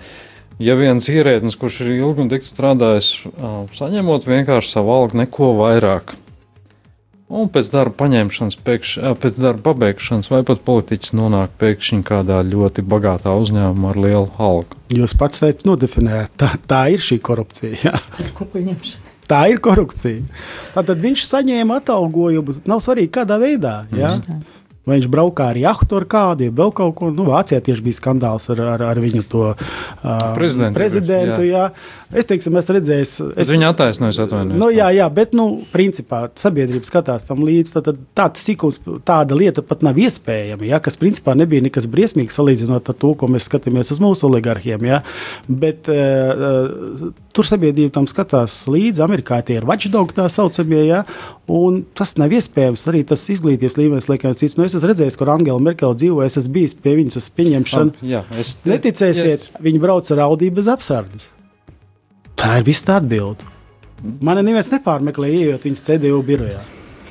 Ja 0.56 0.76
viens 0.78 1.10
ierēdnis, 1.12 1.58
kurš 1.60 1.82
ir 1.84 1.90
ilgi 1.98 2.24
un 2.24 2.30
dikti 2.32 2.48
strādājis, 2.48 3.10
saņemot 3.76 4.24
vienkārši 4.24 4.72
savu 4.72 4.94
algu, 4.94 5.18
neko 5.20 5.50
vairāk, 5.58 6.14
un 7.28 7.50
pēc 7.52 7.68
darba 7.74 7.92
paņemšanas, 8.06 8.56
pēkš, 8.64 8.94
pēc 9.20 9.40
darba 9.44 9.66
pabeigšanas, 9.68 10.30
vai 10.32 10.40
pat 10.48 10.64
politiķis 10.64 11.12
nonāk 11.18 11.52
pēkšņi 11.60 12.06
kādā 12.08 12.40
ļoti 12.46 12.86
bagātā 12.88 13.36
uzņēmumā 13.36 13.92
ar 13.92 14.00
lielu 14.00 14.30
algu. 14.40 14.80
Jūs 14.96 15.12
pats 15.20 15.44
teicat, 15.44 15.66
nodefinējāt, 15.68 16.32
tā, 16.40 16.54
tā 16.64 16.86
ir 16.94 17.04
šī 17.04 17.20
korupcija. 17.20 17.92
Tā 19.30 19.46
ir 19.50 19.58
korupcija. 19.62 20.22
Tātad 20.74 21.00
viņš 21.02 21.24
saņēma 21.26 21.80
atalgojumu. 21.82 22.60
Nav 22.68 22.82
svarīgi, 22.84 23.12
kādā 23.18 23.40
veidā. 23.42 23.80
Ja? 23.96 24.14
Vai 24.86 25.00
viņš 25.00 25.08
braukā 25.10 25.48
ar 25.50 25.58
jahtu 25.58 25.96
ar 25.98 26.04
kādu, 26.06 26.46
ja 26.46 26.54
vēl 26.54 26.70
kaut 26.78 26.92
ko. 26.94 27.08
Nu, 27.10 27.24
Vācijā 27.26 27.58
tieši 27.66 27.82
bija 27.82 27.98
skandāls 27.98 28.46
ar, 28.54 28.60
ar, 28.76 28.84
ar 28.86 29.00
viņu 29.02 29.24
to 29.26 29.48
uh, 29.50 29.56
prezidentu. 30.36 30.78
prezidentu 30.78 31.42
jā. 31.42 31.64
Jā. 31.66 32.05
Es 32.14 32.28
teiktu, 32.28 32.52
es 32.54 32.68
redzēju, 32.70 33.06
es 33.34 33.50
viņu 33.50 33.66
attaisnoju, 33.66 34.14
atvainojos. 34.26 34.60
Nu, 34.60 34.68
jā, 34.70 34.86
jā, 34.94 35.06
bet, 35.10 35.32
nu, 35.34 35.64
principā 35.72 36.26
sabiedrība 36.38 36.86
skatās 36.86 37.26
tam 37.26 37.42
līdzi. 37.46 37.72
Tad, 37.74 37.88
tad 37.88 38.02
tāds 38.14 38.44
sikums, 38.46 38.78
tāda 39.06 39.34
lieta 39.38 39.64
pat 39.66 39.82
nav 39.82 39.98
iespējama, 39.98 40.68
ja, 40.68 40.78
kas 40.82 40.98
principā 41.00 41.34
nebija 41.38 41.64
nekas 41.66 41.88
briesmīgs 41.90 42.38
salīdzinot 42.38 42.92
ar 42.92 42.98
to, 43.02 43.10
ko 43.18 43.30
mēs 43.32 43.48
skatāmies 43.50 43.90
uz 43.90 44.02
mūsu 44.02 44.28
oligarhiem. 44.30 44.86
Ja. 44.86 45.00
Bet 45.50 45.90
uh, 45.90 47.10
tur 47.34 47.48
sabiedrība 47.48 47.96
tam 47.98 48.06
skatās 48.10 48.54
līdzi. 48.70 49.02
Amerikā 49.02 49.40
tie 49.46 49.58
ir 49.58 49.66
watchdog 49.66 50.14
tā 50.14 50.28
saucamie, 50.30 50.84
ja, 50.86 51.02
un 51.50 51.82
tas 51.98 52.14
nav 52.20 52.34
iespējams. 52.38 52.86
Arī 52.86 53.02
tas 53.08 53.26
izglītības 53.34 53.80
līmenis, 53.80 54.10
liekas, 54.12 54.38
cits. 54.38 54.54
Nu, 54.60 54.68
es 54.68 54.78
esmu 54.78 54.92
redzējis, 54.92 55.18
kur 55.18 55.34
Angela 55.34 55.58
Merkele 55.62 55.98
dzīvo, 55.98 56.22
es 56.26 56.38
esmu 56.38 56.60
bijis 56.60 56.78
pie 56.78 56.94
viņas 57.00 57.18
uz 57.18 57.32
pieņemšanu. 57.34 57.96
Oh, 57.98 58.10
jā, 58.14 58.22
es, 58.38 58.60
Neticēsiet, 58.68 59.50
jā. 59.50 59.64
viņi 59.66 59.82
brauc 59.82 60.14
ar 60.14 60.28
Audi 60.28 60.54
bez 60.54 60.70
apsardzes. 60.70 61.32
Tā 62.36 62.58
ir 62.60 62.66
visa 62.66 62.98
atbilde. 63.00 63.46
Mani 64.20 64.42
neviens 64.44 64.68
nepārmeklē, 64.70 65.30
ejot 65.32 65.64
viņas 65.66 65.84
CDU 65.86 66.18
birojā. 66.26 66.60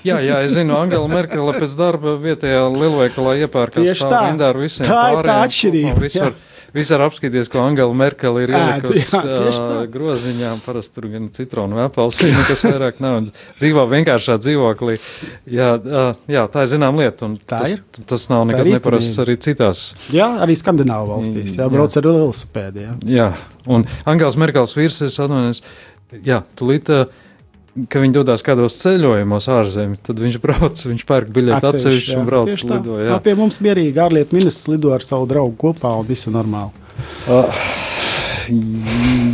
Jā, 0.05 0.19
jā, 0.21 0.37
es 0.45 0.53
zinu, 0.53 0.75
Angela 0.77 1.07
Merkele 1.09 1.55
pēc 1.57 1.71
darba 1.79 2.13
vietējā 2.21 2.61
lielveikalā 2.69 3.39
iepērkās 3.41 4.03
tā 4.03 4.19
rindā 4.27 4.51
ar 4.53 4.59
visiem 4.61 4.85
tā 4.85 4.93
pārējiem. 4.93 5.15
Tā 5.15 5.23
ir 5.23 5.29
tā 5.31 5.37
atšķirība. 5.47 6.33
Visur 6.75 7.01
apskatīties, 7.05 7.47
ko 7.51 7.61
Angela 7.63 7.95
Merkele 7.95 8.43
ir 8.43 8.51
ielikusi 8.51 9.05
uh, 9.15 9.77
groziņā. 9.91 10.51
Parasti 10.65 10.97
tur 10.97 11.07
gan 11.13 11.29
citronu 11.35 11.79
vai 11.79 11.87
apelsīnu, 11.87 12.43
kas 12.49 12.65
vairāk 12.67 12.99
nav. 13.03 13.29
Dzīvo 13.55 13.85
vienkāršā 13.93 14.37
dzīvoklī. 14.43 14.97
Jā, 15.55 15.71
uh, 15.79 16.21
jā 16.31 16.45
tā 16.51 16.65
ir 16.65 16.71
zinām 16.75 16.99
lieta. 16.99 17.31
Tā 17.47 17.61
tas, 17.63 17.75
ir. 17.77 18.05
tas 18.11 18.27
nav 18.31 18.43
nekas 18.51 18.71
neparasts 18.73 19.23
arī 19.23 19.37
citās. 19.47 19.85
Jā, 20.13 20.27
arī 20.43 20.57
Skandināvu 20.59 21.13
valstīs. 21.13 21.55
Jā, 21.55 21.69
brauc 21.71 21.95
jā. 21.95 22.01
ar 22.03 22.09
velosipēdu. 22.11 22.83
Jā. 22.85 22.95
jā, 23.15 23.29
un 23.71 23.87
Angels 24.03 24.39
Merkels 24.41 24.75
vīrs, 24.75 24.99
es 25.07 25.15
atvainojos, 25.23 25.63
jā, 26.27 26.43
tulīt. 26.59 26.91
Uh, 26.91 27.23
ka 27.91 27.99
viņi 27.99 28.13
dodas 28.15 28.43
kādos 28.45 28.77
ceļojumos 28.81 29.47
ārzemēs, 29.51 29.99
tad 30.07 30.19
viņš 30.23 30.37
brauc, 30.43 30.83
viņš 30.87 31.03
pērk 31.09 31.31
biļeti 31.35 31.69
atsevišķi 31.71 32.15
un 32.19 32.25
brauc 32.29 32.51
lido. 32.63 32.99
Jā. 33.01 33.09
Jā, 33.11 33.17
pie 33.25 33.33
mums 33.35 33.57
mierīgi 33.63 33.99
ārlietu 34.05 34.37
ministrs 34.37 34.69
lido 34.71 34.93
ar 34.95 35.03
savu 35.03 35.27
draugu 35.27 35.55
kopā 35.65 35.91
un 35.99 36.07
viss 36.07 36.27
ir 36.29 36.35
normāli. 36.37 36.71
Uh, 37.27 37.51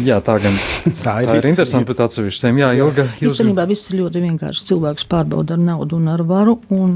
jā, 0.08 0.18
tā 0.26 0.38
gan 0.42 0.56
tā 1.06 1.18
ir. 1.22 1.30
Tā 1.30 1.36
ir 1.38 1.48
interesanti, 1.52 1.90
bet 1.92 2.02
atsevišķiem, 2.08 2.62
jā, 2.64 2.72
ilga. 2.80 3.06
Jūs... 3.22 3.36
Īstenībā 3.36 3.66
viss 3.70 3.92
ir 3.92 4.00
ļoti 4.02 4.24
vienkārši. 4.26 4.66
Cilvēks 4.72 5.06
pārbauda 5.12 5.58
ar 5.58 5.64
naudu 5.68 6.00
un 6.00 6.10
ar 6.14 6.24
varu, 6.28 6.58
un, 6.74 6.96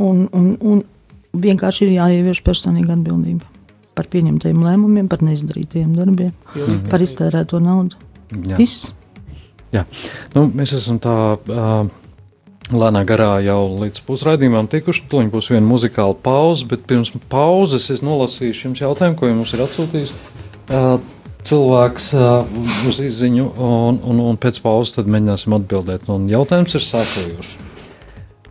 un, 0.00 0.22
un, 0.32 0.48
un 0.72 0.82
vienkārši 1.42 1.86
ir 1.88 1.94
jāievieš 1.98 2.42
personīga 2.46 2.96
atbildība. 2.96 3.48
par 3.92 4.06
pieņemtajiem 4.08 4.60
lēmumiem, 4.64 5.08
par 5.12 5.20
neizdarītajiem 5.20 5.90
darbiem, 5.98 6.30
Mhm. 6.56 6.86
par 6.88 7.02
iztērēto 7.04 7.58
naudu. 7.60 7.98
Jā. 8.48 8.56
Viss. 8.56 8.86
Jā. 9.72 9.86
Nu, 10.36 10.46
mēs 10.52 10.74
esam 10.76 10.98
tā 11.02 11.14
uh, 11.36 11.88
lēnā 12.72 13.02
garā 13.08 13.38
jau 13.44 13.60
līdz 13.80 14.02
pusraidījumam 14.06 14.68
tikuši. 14.72 15.06
Tur 15.10 15.30
būs 15.32 15.50
viena 15.52 15.64
muzikāla 15.66 16.16
pauze, 16.24 16.66
bet 16.68 16.84
pirms 16.88 17.12
pauzes 17.32 17.88
es 17.94 18.04
nolasīšu 18.04 18.68
jums 18.68 18.84
jautājumu, 18.84 19.18
ko 19.18 19.32
jums 19.32 19.54
ir 19.56 19.64
atsūtījis. 19.64 20.14
Uh, 20.72 20.94
cilvēks 21.42 22.12
uh, 22.14 22.46
uz 22.88 23.00
izziņu, 23.02 23.48
un, 23.58 24.00
un, 24.12 24.24
un 24.30 24.40
pēc 24.40 24.60
pauzes 24.62 25.00
mēģināsim 25.02 25.56
atbildēt. 25.58 26.08
Un 26.12 26.28
jautājums 26.30 26.78
ir 26.78 26.86
sekojošs. 26.86 27.58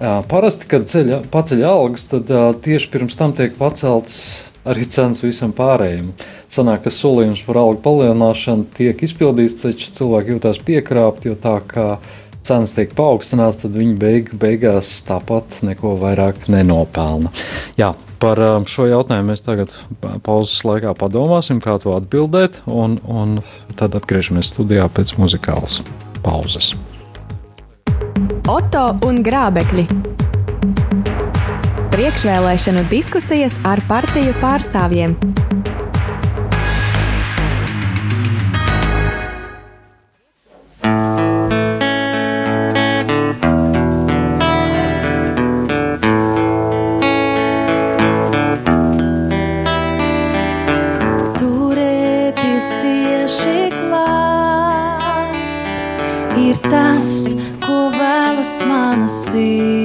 Uh, 0.01 0.23
parasti, 0.25 0.65
kad 0.69 0.89
ceļa, 0.89 1.21
paceļ 1.31 1.67
algas, 1.69 2.07
tad 2.09 2.31
tieši 2.65 2.89
pirms 2.89 3.19
tam 3.19 3.35
tiek 3.37 3.53
paceltas 3.59 4.49
arī 4.67 4.85
cenas 4.89 5.23
visam 5.23 5.53
pārējiem. 5.55 6.11
Sanāk, 6.51 6.85
ka 6.85 6.93
solījums 6.93 7.43
par 7.47 7.61
algu 7.61 7.81
palielināšanu 7.85 8.69
tiek 8.77 9.01
izpildīts, 9.05 9.59
taču 9.61 9.91
cilvēki 9.97 10.35
jūtas 10.35 10.61
piekrāpti, 10.65 11.31
jo 11.31 11.39
tā 11.39 11.57
kā 11.67 11.87
cenas 12.45 12.75
tiek 12.77 12.93
paaugstināts, 12.97 13.61
tad 13.63 13.75
viņi 13.77 13.97
beig, 14.01 14.31
beigās 14.37 14.93
tāpat 15.07 15.61
neko 15.65 15.95
vairāk 16.01 16.47
nenopelna. 16.51 17.31
Jā, 17.79 17.93
par 18.21 18.41
um, 18.45 18.67
šo 18.69 18.87
jautājumu 18.89 19.31
mēs 19.31 19.45
tagad 19.45 19.73
pauzes 20.25 20.61
laikā 20.67 20.93
padomāsim, 20.97 21.61
kā 21.63 21.77
to 21.81 21.95
atbildēt, 21.97 22.61
un, 22.69 22.99
un 23.05 23.41
tad 23.79 23.97
atgriežamies 23.97 24.53
studijā 24.53 24.87
pēc 24.93 25.15
muzikālas 25.21 25.81
pauzes. 26.25 26.73
Oto 28.49 28.87
un 29.07 29.21
grābekļi. 29.25 30.10
Priekšvēlēšanu 31.91 32.85
diskusijas 32.87 33.57
ar 33.67 33.81
partiju 33.89 34.31
pārstāvjiem. 34.39 35.17
Ir 56.41 56.57
tas, 56.71 57.11
ko 57.63 57.77
vēlas 57.99 58.55
mana 58.67 59.11
sirds. 59.11 59.80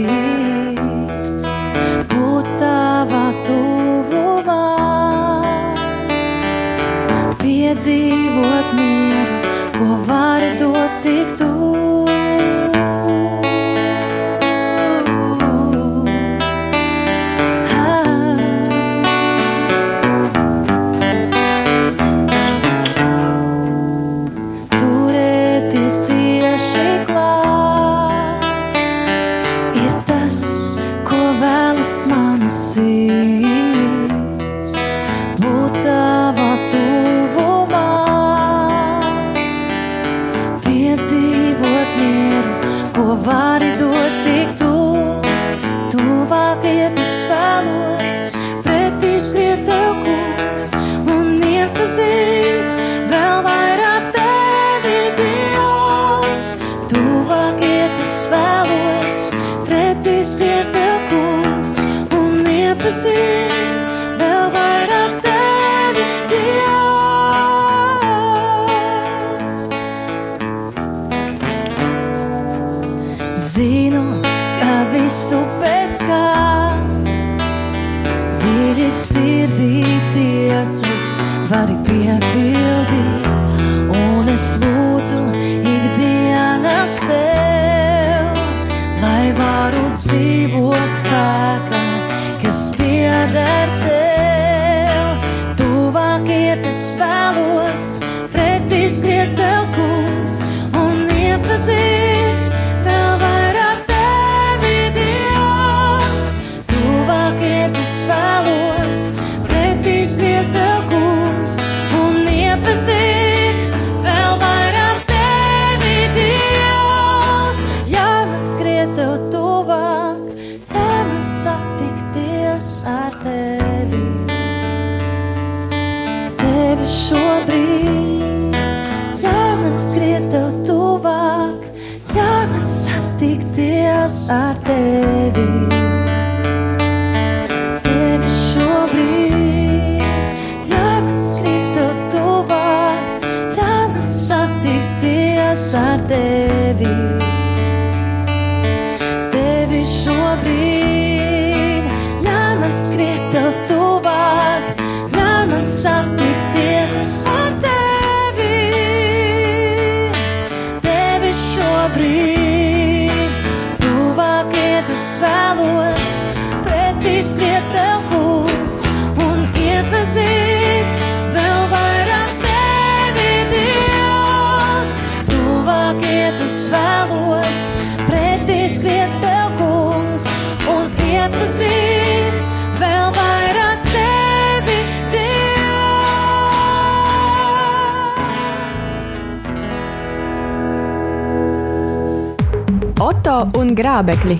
Un 193.97 194.05
grābekļi. 194.05 194.37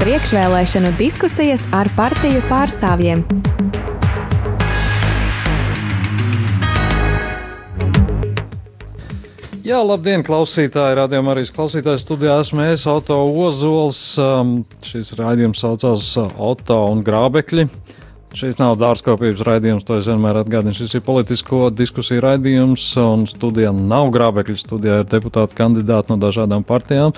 Priekšvēlēšanu 0.00 0.94
diskusijas 0.96 1.66
ar 1.72 1.90
partiju 1.96 2.40
pārstāvjiem. 2.48 3.24
Jā, 9.62 9.78
labdien, 9.84 10.24
klausītāji! 10.24 10.96
Radījumā 10.98 11.36
arī 11.36 11.44
klausītājs 11.52 12.02
studijā 12.02 12.40
esmu 12.40 12.64
es, 12.72 12.86
Auto 12.90 13.20
Ozols. 13.44 14.00
Um, 14.18 14.64
šis 14.82 15.12
raidījums 15.20 15.60
saucās 15.62 16.08
Auto 16.18 16.80
un 16.90 17.04
Grābekļi. 17.04 17.68
Šis 18.32 18.56
nav 18.56 18.78
dārzkopības 18.80 19.42
raidījums, 19.44 19.84
to 19.84 19.98
es 20.00 20.06
vienmēr 20.08 20.38
atgādinu. 20.40 20.72
Šis 20.76 20.96
ir 20.96 21.02
politisko 21.04 21.66
diskusiju 21.76 22.22
raidījums, 22.24 22.86
un 23.02 23.26
studijā 23.28 23.74
nav 23.76 24.08
grābekļu. 24.14 24.56
Studijā 24.56 25.02
ir 25.02 25.10
deputāti 25.12 25.58
kandidāti 25.58 26.14
no 26.14 26.16
dažādām 26.22 26.64
partijām, 26.64 27.12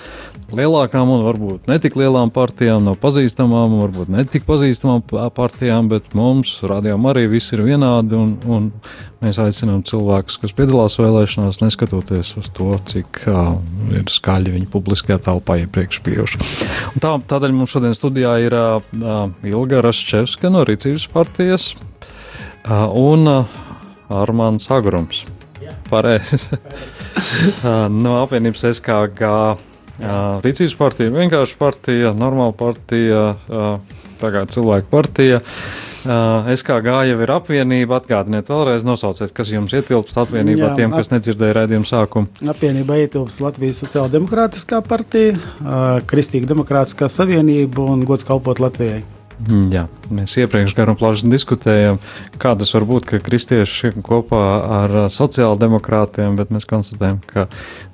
lielākām 0.55 1.15
un 1.15 1.23
varbūt 1.29 1.71
netik 1.71 1.95
lielām 2.01 2.35
partijām, 2.35 2.83
no 2.89 2.97
pazīstamām 2.99 3.77
un 3.77 3.85
varbūt 3.87 4.11
netik 4.11 4.47
pazīstamām 4.49 5.07
partijām, 5.37 5.93
bet 5.93 6.17
mums, 6.19 6.57
radījām, 6.67 7.11
arī 7.13 7.29
viss 7.31 7.55
ir 7.55 7.63
vienādi. 7.63 8.19
Un, 8.19 8.35
un 8.51 8.71
mēs 9.25 9.39
aicinām 9.41 9.81
cilvēkus, 9.87 10.37
kas 10.43 10.53
piedalās 10.57 10.99
vēlēšanās, 11.01 11.63
neskatoties 11.63 12.35
uz 12.41 12.51
to, 12.55 12.75
cik 12.91 13.23
uh, 13.31 13.55
ir 13.95 14.11
skaļi 14.13 14.53
viņi 14.59 14.69
publiskajā 14.73 15.21
telpā 15.25 15.57
iepriekš 15.63 16.03
bijuši. 16.05 16.43
Tā, 17.01 17.15
tādēļ 17.31 17.55
mums 17.57 17.73
šodien 17.73 17.97
studijā 17.97 18.35
ir 18.45 18.57
uh, 18.59 19.33
Ilga 19.47 19.81
Raščevska 19.85 20.53
no 20.53 20.65
Rīcības 20.69 21.04
partijas 21.13 21.73
uh, 21.75 22.87
un 22.97 23.29
Armāns 24.15 24.69
Agrums. 24.73 25.25
Pareizi. 25.91 26.39
No 27.95 28.17
apvienības 28.25 28.65
SKG. 28.75 29.29
Rīcības 30.45 30.73
partija, 30.77 31.13
vienkārši 31.15 31.55
partija, 31.61 32.11
normāla 32.19 32.51
partija, 32.59 33.21
kā 34.19 34.43
cilvēku 34.51 34.89
partija. 34.91 35.39
SKG 36.05 36.89
jau 37.09 37.21
ir 37.23 37.31
apvienība. 37.33 38.01
Atgādiniet 38.03 38.51
vēlreiz, 38.51 38.85
nosauciet, 38.85 39.31
kas 39.37 39.53
jums 39.55 39.73
ietilpst 39.79 40.19
apvienībā, 40.25 40.67
Jā, 40.67 40.75
tiem, 40.81 40.91
ap- 40.93 40.99
kas 41.01 41.13
nedzirdēja 41.15 41.57
raidījumu 41.61 41.89
sākumu. 41.89 42.29
Apvienībā 42.51 42.99
ietilpst 43.05 43.41
Latvijas 43.45 43.81
Sociāldemokrātiskā 43.85 44.83
partija, 44.85 45.39
Kristīga 46.11 46.51
Demokrātiskā 46.51 47.09
savienība 47.09 47.87
un 47.95 48.03
gods 48.09 48.27
kalpot 48.29 48.61
Latvijai. 48.61 49.05
Mm, 49.43 49.65
Jā, 49.73 49.85
mēs 50.15 50.37
iepriekš 50.39 50.77
garu 50.77 50.95
un 50.95 50.99
plaši 51.01 51.29
diskutējām, 51.29 51.99
kā 52.41 52.53
tas 52.59 52.71
var 52.77 52.85
būt, 52.87 53.09
kristieši 53.25 53.91
kopā 54.07 54.43
ar 54.79 54.95
sociāldemokrātiem, 55.11 56.37
bet 56.39 56.53
mēs 56.55 56.69
konstatējam, 56.71 57.19
ka 57.27 57.49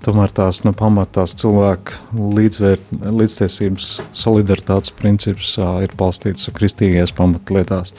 tomēr 0.05 0.33
tās 0.37 0.63
no 0.67 0.75
pamatās 0.77 1.35
cilvēku 1.41 2.21
līdzvērt, 2.37 2.93
līdztiesības 2.93 3.89
solidaritātes 4.17 4.93
princips 4.97 5.55
ā, 5.61 5.71
ir 5.87 5.95
balstīts 5.99 6.51
kristīgajās 6.57 7.15
pamatlietās. 7.17 7.95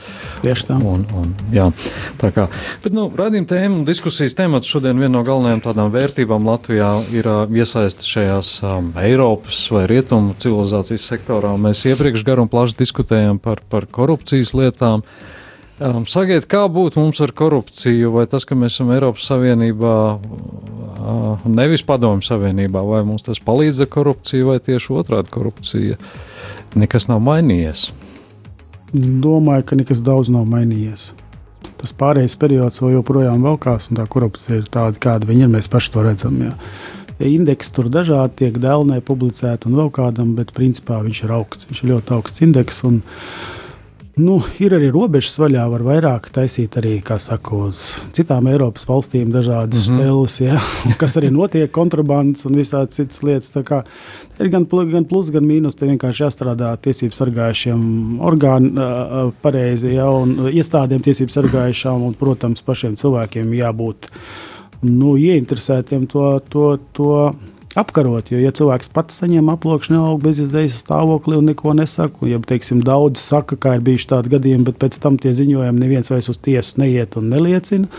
Tieši 0.46 0.68
tā. 0.70 0.78
Un, 0.92 1.08
un, 1.18 1.34
jā, 1.54 1.70
tā 2.22 2.32
kā. 2.36 2.48
Bet, 2.86 2.94
nu, 2.96 3.08
raidījuma 3.18 3.50
tēma 3.50 3.80
un 3.80 3.86
diskusijas 3.90 4.38
temats 4.38 4.70
šodien 4.70 5.02
viena 5.02 5.16
no 5.18 5.26
galvenajām 5.28 5.64
tādām 5.66 5.92
vērtībām 5.94 6.46
Latvijā 6.50 6.92
ir 7.16 7.30
uh, 7.30 7.44
iesaistīts 7.50 8.10
šajās 8.16 8.54
um, 8.68 8.92
Eiropas 9.02 9.64
vai 9.74 9.86
Rietumu 9.90 10.36
civilizācijas 10.42 11.10
sektorā. 11.14 11.54
Mēs 11.62 11.86
iepriekš 11.90 12.26
garu 12.28 12.46
un 12.46 12.52
plaši 12.52 12.78
diskutējām 12.82 13.31
par, 13.40 13.62
par 13.70 13.88
korupcijas 13.88 14.56
lietām. 14.58 15.06
Um, 15.82 16.04
sakiet, 16.06 16.46
kā 16.50 16.66
būtu 16.70 17.00
mums 17.02 17.22
ar 17.26 17.32
korupciju, 17.34 18.12
vai 18.14 18.28
tas, 18.30 18.46
ka 18.46 18.58
mēs 18.58 18.76
esam 18.76 18.92
Eiropas 18.94 19.26
Savienībā, 19.32 19.96
uh, 20.20 21.48
nevis 21.50 21.82
Padomju 21.88 22.28
Savienībā, 22.28 22.84
vai 22.86 23.02
mums 23.08 23.26
tas 23.26 23.42
palīdz 23.42 23.86
ar 23.86 23.90
korupciju, 23.96 24.52
vai 24.52 24.60
tieši 24.62 24.94
otrādi 24.94 25.34
korupcija 25.34 25.98
nekas 26.78 27.10
nav 27.10 27.24
mainījies. 27.26 27.90
Domāju, 28.94 29.66
ka 29.66 29.80
nekas 29.80 30.04
daudz 30.06 30.30
nav 30.30 30.46
mainījies. 30.52 31.12
Tas 31.82 31.96
pārējais 31.98 32.36
periods 32.38 32.82
vēl 32.84 33.00
joprojām 33.00 33.42
velkās, 33.42 33.88
un 33.90 33.98
tā 33.98 34.06
korupcija 34.06 34.60
ir 34.60 34.68
tāda, 34.70 35.00
kāda 35.02 35.26
viņa 35.30 35.48
ir. 35.48 35.54
Mēs 35.56 35.70
paši 35.72 35.94
to 35.96 36.04
redzam. 36.06 36.38
Jā. 36.44 36.52
Indeksi 37.28 37.74
tur 37.76 37.90
dažādi 37.94 38.46
tiek 38.46 38.60
dēlnē 38.62 39.02
publicēti 39.06 39.70
un 39.70 39.80
vēl 39.80 39.92
kādam, 39.96 40.36
bet 40.38 40.54
principā 40.58 41.02
viņš 41.06 41.24
ir 41.26 41.34
augsts. 41.38 41.70
Viņš 41.70 41.84
ir 41.84 41.92
ļoti 41.94 42.16
augsts 42.18 42.44
indeks. 42.46 42.82
Un, 42.88 43.02
nu, 44.22 44.40
ir 44.64 44.76
arī 44.78 44.92
robežas 44.94 45.38
vaļā, 45.42 45.68
var 45.72 45.86
vairāk 45.88 46.32
taisīt 46.34 46.78
arī, 46.82 46.98
kā 47.06 47.20
saka, 47.22 47.68
uz 47.70 47.84
citām 48.16 48.50
Eiropas 48.52 48.88
valstīm 48.90 49.32
dažādas 49.34 49.88
mm 49.88 49.96
-hmm. 49.96 50.02
stēles, 50.02 50.40
ja, 50.42 50.60
kas 51.02 51.18
arī 51.18 51.32
notiek, 51.32 51.72
kontrabandas 51.72 52.46
un 52.46 52.56
visādi 52.56 53.00
citas 53.00 53.24
lietas. 53.24 53.54
Tā 53.56 53.64
kā 53.64 53.84
Ir 54.42 54.50
gan, 54.50 54.66
gan 54.66 55.04
plus, 55.06 55.30
gan 55.30 55.46
mīnus. 55.46 55.76
Te 55.78 55.86
vienkārši 55.86 56.24
jāstrādā 56.24 56.72
tiesību 56.82 57.14
sargājušiem 57.14 57.82
orgāniem, 58.26 58.80
pareizi, 59.44 59.96
ja, 59.98 60.08
un 60.10 60.50
iestādēm 60.50 61.04
tiesību 61.06 61.34
sargājušām, 61.36 62.08
un, 62.08 62.16
protams, 62.18 62.64
pašiem 62.66 62.98
cilvēkiem 62.98 63.54
jābūt 63.60 64.10
nu, 64.86 65.16
ieinteresētiem 65.20 66.08
to, 66.12 66.28
to, 66.52 66.68
to 66.98 67.16
apkarot. 67.78 68.32
Jo, 68.34 68.40
ja 68.42 68.52
cilvēks 68.56 68.92
pats 68.94 69.22
saņem 69.22 69.52
aploksni 69.54 69.98
augu 70.00 70.20
bezizdejas 70.26 70.80
stāvokli 70.84 71.38
un 71.40 71.48
neko 71.52 71.76
nesaka, 71.78 72.28
ja 72.30 72.42
teiksim, 72.44 72.82
daudz 72.86 73.24
saka, 73.24 73.58
kā 73.62 73.78
ir 73.78 73.86
bijuši 73.86 74.10
tādi 74.12 74.34
gadījumi, 74.36 74.68
bet 74.72 74.80
pēc 74.82 75.00
tam 75.04 75.20
tie 75.22 75.34
ziņojumi 75.38 75.84
neviens 75.84 76.12
vairs 76.12 76.32
uz 76.32 76.40
tiesu 76.42 76.82
neiet 76.82 77.18
un 77.20 77.32
neliecina. 77.32 77.90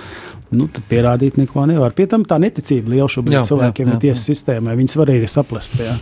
Nu, 0.52 0.66
tad 0.68 0.84
pierādīt 0.90 1.38
neko 1.40 1.64
nevar. 1.70 1.94
Pie 1.96 2.04
tam 2.10 2.26
tā 2.28 2.36
neticība 2.42 2.92
liela 2.92 3.08
šobrīd 3.08 3.38
Jā, 3.38 3.46
cilvēkiem 3.48 3.86
jā, 3.86 3.92
jā, 3.94 3.94
ir 3.94 4.02
tiesas 4.02 4.26
sistēmai. 4.28 4.74
Viņas 4.76 4.98
var 5.00 5.12
arī 5.14 5.30
saplest. 5.30 5.78
Jā. 5.80 5.94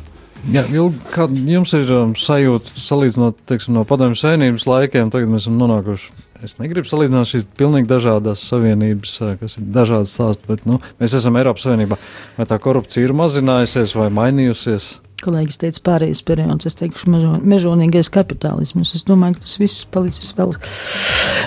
Jā, 0.51 0.65
Ilgi, 0.73 0.99
kā 1.13 1.29
jums 1.29 1.75
ir 1.77 1.93
um, 1.95 2.17
sajūta 2.19 2.73
salīdzinot 2.81 3.45
teiksim, 3.47 3.77
no 3.77 3.85
padomju 3.87 4.19
savienības 4.19 4.67
laikiem? 4.67 5.13
Tagad 5.13 5.31
mēs 5.31 5.45
esam 5.45 5.61
nonākuši. 5.61 6.11
Es 6.41 6.55
negribu 6.57 6.89
salīdzināt 6.89 7.29
šīs 7.29 7.47
pilnīgi 7.59 7.89
dažādas 7.91 8.41
savienības, 8.49 9.17
uh, 9.21 9.35
kas 9.41 9.59
ir 9.61 9.67
dažādas 9.75 10.15
stāsts, 10.17 10.47
bet 10.49 10.65
nu, 10.69 10.79
mēs 11.03 11.13
esam 11.19 11.37
Eiropas 11.37 11.67
Savienībā. 11.67 11.99
Vai 12.39 12.47
tā 12.49 12.57
korupcija 12.63 13.05
ir 13.05 13.13
mazinājusies 13.17 13.93
vai 13.99 14.09
mainījusies? 14.17 14.95
Kolēģis 15.21 15.61
teica, 15.61 15.83
pārējais 15.85 16.23
periods, 16.25 16.65
es 16.71 16.79
teikšu, 16.81 17.11
mežo- 17.13 17.41
mežonīgais 17.45 18.09
kapitālisms. 18.15 18.95
Es 18.97 19.05
domāju, 19.05 19.37
ka 19.37 19.45
tas 19.45 19.59
viss 19.61 19.85
palicis 19.85 20.33
vēl, 20.39 20.55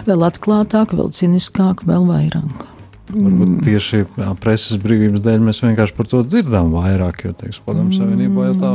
vēl 0.05 0.27
atklātāk, 0.29 0.93
vēl 0.93 1.09
ciniskāk, 1.09 1.81
vēl 1.89 2.05
vairāk. 2.11 2.67
Varbūt 3.13 3.59
tieši 3.67 3.99
jā, 4.03 4.29
preses 4.41 4.79
brīvības 4.81 5.21
dēļ 5.23 5.43
mēs 5.45 5.61
vienkārši 5.63 5.95
par 5.97 6.09
to 6.09 6.23
dzirdam 6.25 6.71
vairāk, 6.73 7.23
jo, 7.27 7.33
teiksim, 7.37 7.65
padomju 7.67 7.99
savienībā 7.99 8.47
jau 8.49 8.55
tā. 8.57 8.71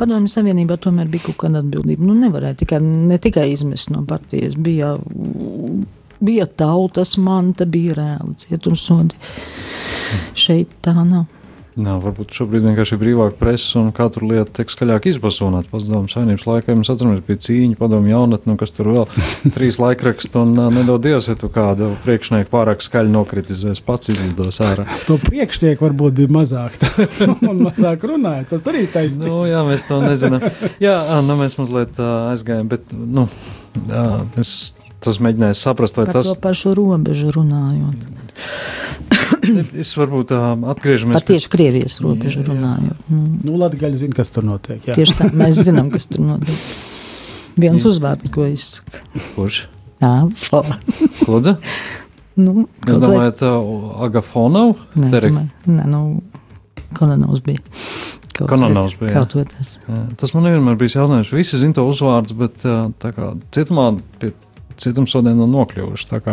Padomju 0.00 0.32
Savienībā 0.32 0.78
tomēr 0.82 1.08
bija 1.12 1.28
kaut 1.28 1.38
kāda 1.44 1.62
atbildība. 1.62 2.06
Nu, 2.08 2.16
nevarēja 2.18 2.58
tikai, 2.64 2.82
ne 2.82 3.18
tikai 3.22 3.46
izmest 3.52 3.92
no 3.94 4.02
partijas. 4.08 4.58
Bija, 4.58 4.96
bija 6.18 6.48
tautas 6.50 7.14
manta, 7.22 7.68
bija 7.70 7.96
reāli 7.98 8.36
cietumsodi. 8.42 9.18
Šeit 10.38 10.74
tā 10.82 10.96
nav. 10.98 11.28
Nā, 11.78 11.94
varbūt 12.02 12.34
šobrīd 12.34 12.64
vienkārši 12.66 12.96
ir 12.96 12.98
brīvāka 12.98 13.36
presa 13.38 13.78
un 13.78 13.92
katru 13.94 14.26
lietu 14.32 14.50
tiek 14.56 14.72
skaļāk 14.72 15.04
izpasūnāt. 15.12 15.68
Padomu 15.70 16.10
savienības 16.10 16.46
laikā 16.48 16.74
mēs 16.74 16.90
atceramies 16.90 17.22
pie 17.26 17.36
cīņa, 17.44 17.76
padomu 17.78 18.10
jaunatni, 18.10 18.50
nu, 18.50 18.58
kas 18.58 18.74
tur 18.74 18.90
vēl 18.90 19.06
trīs 19.54 19.78
laikrakstu 19.78 20.42
un 20.42 20.56
nedod 20.74 21.04
Dievs, 21.04 21.28
ja 21.30 21.36
tu 21.38 21.50
kādu 21.54 21.92
priekšnieku 22.02 22.50
pārāk 22.50 22.82
skaļi 22.82 23.14
nokritizēs, 23.14 23.82
pats 23.86 24.10
izlidos 24.10 24.58
ārā. 24.66 24.88
To 25.06 25.20
priekšnieku 25.22 25.86
varbūt 25.86 26.18
bija 26.18 26.34
mazāk, 26.40 26.80
un 27.46 27.62
mazāk 27.68 28.08
runāja. 28.10 28.48
Tas 28.56 28.66
arī 28.70 28.88
taisnība. 28.90 29.30
Nu, 29.30 29.44
jā, 29.46 29.62
mēs 29.68 29.86
to 29.86 30.00
nezinām. 30.02 30.50
Jā, 30.82 30.98
nu, 31.22 31.38
mēs 31.38 31.54
mazliet 31.62 32.02
ā, 32.02 32.10
aizgājām, 32.32 32.74
bet, 32.74 32.90
nu, 32.90 33.28
jā, 33.86 34.04
es, 34.42 34.56
tas 35.04 35.20
mēģināju 35.22 35.56
saprast, 35.58 35.98
vai 36.00 36.06
Par 36.08 36.18
tas, 36.18 36.30
to 36.32 36.40
pašu 36.42 36.74
robežu 36.78 37.32
runājot. 37.34 38.06
es 39.82 39.92
varbūt 39.98 40.32
ā, 40.34 40.42
atgriežamies 40.74 41.18
Par 41.18 41.26
tieši 41.28 41.50
Krievijas 41.52 41.98
robežu 42.04 42.44
runājot. 42.46 42.98
Mm. 43.08 43.40
Nu, 43.46 43.56
Latvijas 43.60 43.98
zina, 44.02 44.16
kas 44.16 44.32
tur 44.34 44.46
notiek. 44.48 44.82
Jā. 44.88 44.98
Tieši 44.98 45.18
tā, 45.18 45.30
mēs 45.36 45.62
zinām, 45.68 45.90
kas 45.94 46.08
tur 46.10 46.24
notiek. 46.26 46.68
Viens 47.58 47.86
uzvārds, 47.88 48.30
ko 48.34 48.46
izsaka. 48.46 49.02
Kurš? 49.34 49.64
Jā, 50.02 50.12
fo. 50.38 50.62
Kludze? 51.24 51.56
Nu, 52.38 52.68
Es 52.86 53.00
domāju, 53.02 53.32
tā 53.34 53.50
Agafonov? 54.06 54.76
Nē, 54.94 55.10
domāju, 55.10 55.48
nē, 55.74 55.86
nu, 55.90 56.02
Kononovs 56.94 57.42
bija. 57.44 57.58
Kaut 58.38 58.52
vai- 58.54 58.70
bija, 58.70 59.10
jā. 59.10 59.14
Kaut 59.18 59.34
vai 59.34 59.44
tas. 59.50 59.72
Jā, 59.82 60.02
Tas 60.16 60.32
man 60.34 60.44
vienmēr 60.46 60.76
bija 60.78 61.00
jautājums. 61.00 61.32
Visi 61.34 61.58
zina 61.58 61.74
to 61.74 61.82
uzvārdu, 61.90 62.36
bet 62.38 62.62
tā 62.62 63.10
kā 63.16 63.32
cietumā 63.50 63.88
pie 64.22 64.30
cietumsodiem 64.80 65.36
nav 65.42 65.48
nokļuvuši. 65.52 66.08
Tā 66.10 66.18
kā 66.24 66.32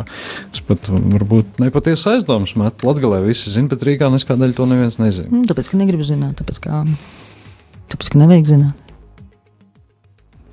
Es 0.54 0.60
pat 0.66 0.82
varbūt 0.92 1.46
nepatiesi 1.64 2.06
aizdomas 2.14 2.54
metu. 2.60 2.88
Latgalē 2.90 3.18
visi 3.26 3.52
zina, 3.54 3.68
bet 3.74 3.84
Rīgā 3.88 4.06
neskādēļ 4.14 4.52
to 4.58 4.64
neviens 4.70 5.00
nezina. 5.02 5.30
Nu, 5.34 5.44
tāpēc, 5.50 5.66
ka 5.74 5.78
negribu 5.82 6.06
zināt, 6.08 6.34
tāpēc, 6.42 6.58
ka, 6.64 6.72
tāpēc, 7.94 8.08
ka 8.14 8.18
nevajag 8.24 8.46
zināt. 8.56 8.76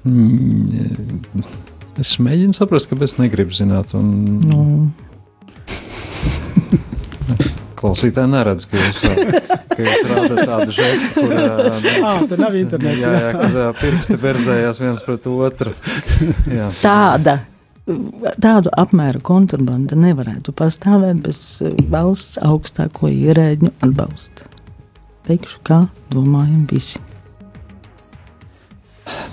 Mm, 0.04 1.46
Es 2.00 2.14
mēģinu 2.24 2.54
saprast, 2.56 2.88
kāpēc 2.88 3.10
es 3.12 3.18
negribu 3.20 3.52
zināt. 3.54 3.92
Un 3.98 4.06
Nu, 4.48 4.60
klausītāji 7.82 8.30
neredz, 8.32 8.64
ka 8.70 8.74
jūs, 8.80 8.98
ka 9.72 9.78
jūs 9.84 10.02
rādat 10.08 10.38
tādu 10.48 10.70
žestu, 10.76 11.08
kur 11.16 11.30
ā, 11.36 11.38
Ah, 12.06 12.18
tur 12.30 12.38
nav 12.42 12.52
internets. 12.58 13.00
jā, 13.02 13.10
jā, 13.26 13.30
kad 13.36 13.52
ā, 13.58 13.60
pirksti 13.80 14.16
berzējās 14.22 14.76
viens 14.82 15.00
pret 15.06 15.22
otru. 15.30 15.72
Jā. 16.58 16.68
tāda. 16.80 17.34
Tādu 18.42 18.72
apmēru 18.78 19.22
kontrabanda 19.24 19.96
nevarētu 19.98 20.54
pastāvēt 20.56 21.22
bez 21.26 21.42
eh, 21.64 21.76
valsts 21.92 22.40
augstāko 22.42 23.10
ierēģu 23.12 23.72
atbalsta. 23.84 24.48
Teikšu, 25.28 25.60
kā 25.66 25.84
domājam 26.10 26.66
visi. 26.70 27.02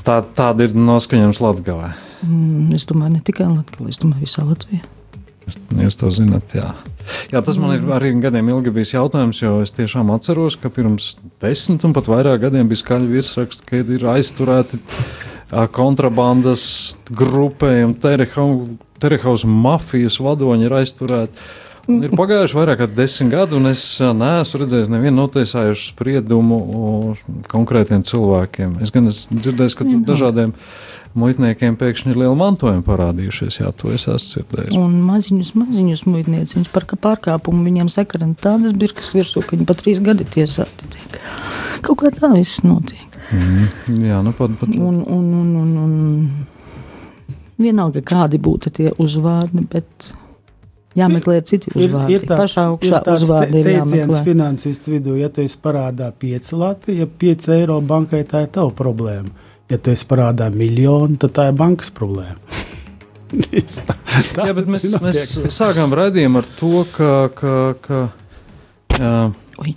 Tā, 0.05 0.19
tāda 0.35 0.67
ir 0.67 0.77
noskaņojums 0.77 1.41
Latvijā. 1.43 1.91
Mm, 2.25 2.69
es 2.75 2.85
domāju, 2.89 3.17
ne 3.17 3.25
tikai 3.25 3.47
Latvijā, 3.49 3.89
es 3.89 4.01
domāju, 4.01 4.27
visā 4.27 4.45
Latvijā. 4.45 4.85
Jūs 5.79 5.97
to 5.97 6.09
zināt, 6.13 6.53
jā. 6.53 6.73
Jā, 7.31 7.41
tas 7.45 7.57
man 7.61 7.73
ir 7.73 7.87
arī 7.93 8.11
gadiem 8.21 8.51
ilgi 8.53 8.73
bijis 8.73 8.93
jautājums, 8.93 9.39
jo 9.41 9.55
es 9.63 9.73
tiešām 9.73 10.11
atceros, 10.13 10.57
ka 10.61 10.69
pirms 10.73 11.15
desmit 11.41 11.85
un 11.87 11.95
pat 11.95 12.09
vairāk 12.11 12.43
gadiem 12.43 12.69
bija 12.69 12.83
skaļi 12.83 13.09
virsraksti, 13.09 13.65
ka 13.65 13.81
ir 13.81 14.05
aizturēti 14.13 14.81
kontrabandas 15.49 16.67
grupējumi, 17.09 17.97
Terehaus 18.99 19.45
mafijas 19.47 20.17
vadoņi 20.19 20.67
ir 20.67 20.73
aizturēti. 20.81 21.49
Un 21.89 22.03
ir 22.05 22.11
pagājuši 22.13 22.57
vairāk 22.57 22.81
kā 22.83 22.87
desmit 22.91 23.31
gadi, 23.33 23.55
un 23.57 23.71
es 23.71 23.81
neesmu 23.97 24.59
redzējis 24.61 24.91
nevienu 24.93 25.23
notiesājušu 25.23 25.87
spriedumu 25.89 26.59
konkrētiem 27.49 28.03
cilvēkiem. 28.05 28.75
Es 28.83 28.93
gan 28.93 29.09
esmu 29.09 29.39
dzirdējis, 29.39 29.77
ka 29.79 29.87
tur 29.87 30.03
dažādiem 30.11 30.53
muitniekiem 31.17 31.79
pēkšņi 31.79 32.13
ir 32.13 32.21
liela 32.21 32.35
mantojuma 32.37 32.85
parādījušies. 32.85 33.61
Jā, 33.63 33.71
to 33.73 33.89
es 33.95 34.05
esmu 34.05 34.35
dzirdējis. 34.35 34.77
Un 34.77 34.99
maziņus, 35.07 35.53
maziņus 35.57 36.05
muitnieciņus 36.11 36.69
par 36.75 36.85
pārkāpumu 36.91 37.65
viņiem 37.65 37.89
sakarina 37.89 38.37
tādas 38.37 38.77
birkas 38.77 39.15
virsū, 39.17 39.41
ka 39.41 39.55
viņi 39.55 39.69
pat 39.71 39.81
trīs 39.81 40.03
gadi 40.05 40.29
tiesāti 40.29 40.91
tiek. 40.93 41.21
Kaut 41.81 42.03
kā 42.03 42.13
tā 42.13 42.29
viss 42.35 42.61
notiek. 42.67 43.08
Mhm. 43.29 43.99
Jā, 44.07 44.21
nu 44.25 44.33
pat, 44.33 44.55
pat 44.59 44.71
Un, 44.73 45.01
un, 45.05 45.25
un, 45.41 45.49
un, 45.61 45.75
un 45.83 45.93
vienalga, 47.59 48.01
kādi 48.01 48.39
būtu 48.41 48.71
tie 48.73 48.89
uzvārdi, 49.01 49.65
bet 49.69 50.11
jāmeklē 50.97 51.41
citi 51.45 51.71
uzvārdi. 51.75 52.15
Ir, 52.15 52.25
Pašā 52.29 52.63
augšā 52.71 53.01
tāds 53.05 53.27
uzvārdi 53.27 53.61
ir 53.61 53.67
teiciens 53.69 53.93
jāmeklē. 53.99 54.23
finansistu 54.25 54.95
vidū, 54.95 55.17
ja 55.19 55.29
tu 55.29 55.43
esi 55.45 55.59
parādā 55.61 56.09
5 56.23 56.53
lati, 56.57 56.97
ja 57.01 57.05
5 57.05 57.49
eiro 57.59 57.77
bankai, 57.81 58.23
tā 58.29 58.45
ir 58.47 58.51
tava 58.55 58.73
problēma. 58.75 59.29
Ja 59.69 59.77
tu 59.77 59.91
esi 59.93 60.07
parādā 60.09 60.49
miljonu, 60.49 61.19
tad 61.21 61.35
tā 61.37 61.49
ir 61.51 61.59
bankas 61.59 61.93
problēma. 61.93 62.39
Es 63.53 63.83
tā, 63.85 63.93
tā 64.33 64.47
Jā, 64.47 64.53
bet 64.57 64.65
mēs, 64.73 64.87
mēs 65.03 65.19
sākām 65.53 65.91
raidījumu 65.93 66.39
ar 66.41 66.47
to, 66.57 66.79
ka, 66.95 67.09
ka, 67.37 67.51
ka 68.89 69.11
Ui. 69.61 69.75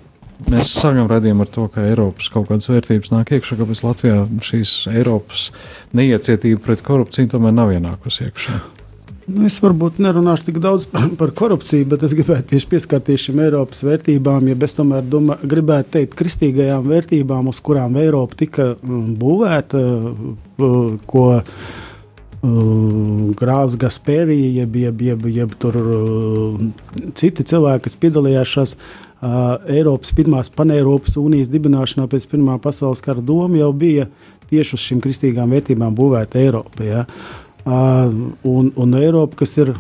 Mēs 0.51 0.75
sākām 0.81 1.09
raidījumu 1.11 1.47
ar 1.47 1.51
to, 1.55 1.67
ka 1.73 1.87
Eiropas 1.87 2.29
kaut 2.33 2.51
kādas 2.51 2.71
vērtības 2.71 3.13
nāk 3.15 3.35
iekšā, 3.37 3.59
kāpēc 3.61 3.83
Latvijā 3.87 4.21
šīs 4.51 4.77
Eiropas 4.93 5.49
neiecietība 5.97 6.63
pret 6.67 6.85
korupciju 6.87 7.35
tomēr 7.35 7.57
nav 7.57 7.75
ienākusi 7.75 8.29
iekšā. 8.29 8.61
Nu, 9.31 9.45
es 9.47 9.61
varbūt 9.63 10.01
nerunāšu 10.03 10.49
tik 10.49 10.59
daudz 10.63 10.89
par, 10.91 11.31
korupciju, 11.39 11.87
bet 11.93 12.03
es 12.07 12.15
gribētu 12.19 12.53
tieši 12.53 12.69
pieskarties 12.73 13.29
šīm 13.29 13.45
Eiropas 13.45 13.85
vērtībām. 13.87 14.49
Ja 14.51 14.57
es 14.67 14.75
tomēr 14.75 15.07
domā, 15.07 15.37
gribētu 15.47 15.95
teikt, 15.99 16.17
kristīgajām 16.19 16.89
vērtībām, 16.91 17.53
uz 17.53 17.61
kurām 17.63 17.97
Eiropa 18.03 18.41
tika 18.43 18.73
mm, 18.75 19.15
būvēta, 19.21 19.85
uh, 19.87 20.83
ko 21.07 21.25
uh, 21.39 21.47
Grāfs 23.39 23.79
Gasperi, 23.79 24.41
jeb, 24.59 24.77
jeb, 24.83 25.07
jeb, 25.07 25.31
jeb 25.39 25.55
tur, 25.63 25.79
uh, 25.79 26.59
citi 27.15 27.47
cilvēki, 27.47 27.87
kas 27.87 27.99
piedalījās 28.03 28.57
šajās 28.57 28.77
Eiropas 29.23 30.11
pirmās 30.17 30.51
paneiropas 30.51 31.15
unijas 31.21 31.51
dibināšanā 31.53 32.09
pēc 32.11 32.27
Pirmā 32.33 32.57
pasaules 32.63 33.03
kara 33.05 33.23
doma, 33.23 33.55
jau 33.61 33.71
bija 33.73 34.09
tieši 34.51 34.77
uz 34.77 34.85
šīm 34.89 35.01
kristīgām 35.05 35.55
vērtībām 35.55 35.95
būvēta 35.97 36.41
Eiropa. 36.43 36.85
Ja? 36.85 37.05
Un, 37.65 38.73
un 38.75 38.95
Eiropa, 38.99 39.45
kas 39.45 39.55
ir 39.63 39.77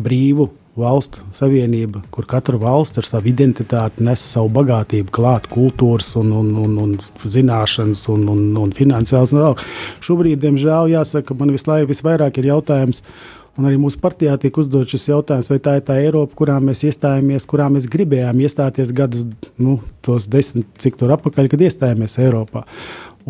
brīvu 0.00 0.48
valstu 0.80 1.22
savienība, 1.34 2.02
kur 2.10 2.26
katra 2.26 2.58
valsts 2.58 2.98
ar 2.98 3.06
savu 3.06 3.30
identitāti 3.30 4.02
nes 4.02 4.22
savu 4.32 4.50
bagātību, 4.56 5.12
klāt 5.14 5.46
kultūras, 5.52 6.14
un, 6.18 6.32
un, 6.34 6.50
un, 6.64 6.74
un 6.82 6.96
zināšanas 7.30 8.08
un, 8.10 8.26
un, 8.32 8.42
un 8.64 8.74
finansiāls. 8.74 9.36
Un. 9.36 9.62
Šobrīd, 10.04 10.40
diemžēl, 10.42 10.90
jāsaka, 10.96 11.36
man 11.38 11.54
visu 11.54 11.70
laiku 11.70 11.92
visvairāk 11.92 12.40
ir 12.40 12.50
jautājums. 12.50 13.04
Un 13.54 13.68
arī 13.68 13.76
mūsu 13.78 14.00
partijā 14.02 14.34
tiek 14.42 14.56
uzdots 14.58 14.90
šis 14.90 15.08
jautājums, 15.12 15.48
vai 15.50 15.60
tā 15.62 15.76
ir 15.78 15.84
tā 15.86 15.94
Eiropa, 16.02 16.34
kurā 16.40 16.56
mēs 16.62 16.82
iestājāmies, 16.88 17.46
kurā 17.46 17.68
mēs 17.70 17.86
gribējām 17.90 18.40
iestāties 18.42 18.90
gadus, 18.96 19.28
nu, 19.62 19.76
tos 20.02 20.26
desmit, 20.30 20.66
cik 20.82 20.98
tur 20.98 21.14
apakaļ, 21.14 21.52
kad 21.52 21.62
iestājāmies 21.62 22.18
Eiropā. 22.24 22.64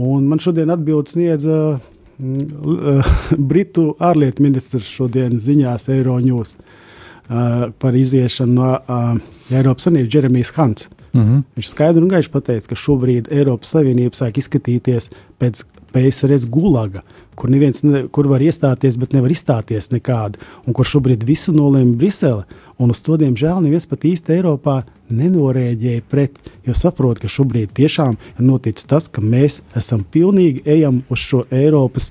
Un 0.00 0.24
man 0.30 0.40
šodien 0.40 0.72
atbildes 0.72 1.12
sniedza 1.14 1.58
uh, 1.76 3.12
Britu 3.50 3.90
ārlietu 4.00 4.46
ministrs 4.46 4.88
šodien 4.96 5.36
ziņās 5.36 5.90
Eiroņūs 5.92 6.56
uh, 6.56 7.68
par 7.78 8.00
iziešanu 8.00 8.56
no 8.56 8.72
uh, 8.80 9.20
Eiropas 9.52 9.90
Savienības 9.90 10.16
Jeremijs 10.16 10.54
Hants. 10.56 10.88
Mm 11.14 11.20
-hmm. 11.20 11.42
Viņš 11.56 11.68
skaidri 11.68 12.02
un 12.02 12.08
gaiši 12.08 12.30
pateica, 12.30 12.68
ka 12.68 12.74
šobrīd 12.74 13.28
Eiropas 13.30 13.70
Savienība 13.76 14.16
sāk 14.18 14.40
izskatīties 14.40 15.10
pēc 15.38 15.66
PSRS 15.94 16.48
gulaga, 16.50 17.04
kur, 17.38 17.50
neviens, 17.52 17.84
ne, 17.86 18.04
kur 18.12 18.28
var 18.30 18.42
iestāties, 18.44 18.98
bet 19.00 19.14
nevar 19.16 19.32
izstāties 19.32 19.90
nekādu, 19.94 20.42
un 20.66 20.76
kur 20.76 20.88
šobrīd 20.88 21.24
visu 21.26 21.54
nolēma 21.54 21.96
Brisele. 21.98 22.44
Un 22.82 22.90
uz 22.90 22.98
to, 23.06 23.14
diemžēl, 23.20 23.60
neviens 23.62 23.86
pat 23.86 24.02
īsti 24.08 24.34
Eiropā 24.34 24.80
nenorēģēja 25.14 26.02
pret, 26.10 26.40
jo 26.66 26.74
saprot, 26.74 27.22
ka 27.22 27.30
šobrīd 27.30 27.70
tiešām 27.78 28.18
ir 28.18 28.42
noticis 28.42 28.90
tas, 28.90 29.06
ka 29.06 29.22
mēs 29.22 29.60
esam 29.78 30.02
pilnīgi 30.02 30.64
ejam 30.66 31.04
uz 31.06 31.22
šo 31.22 31.44
Eiropas 31.54 32.10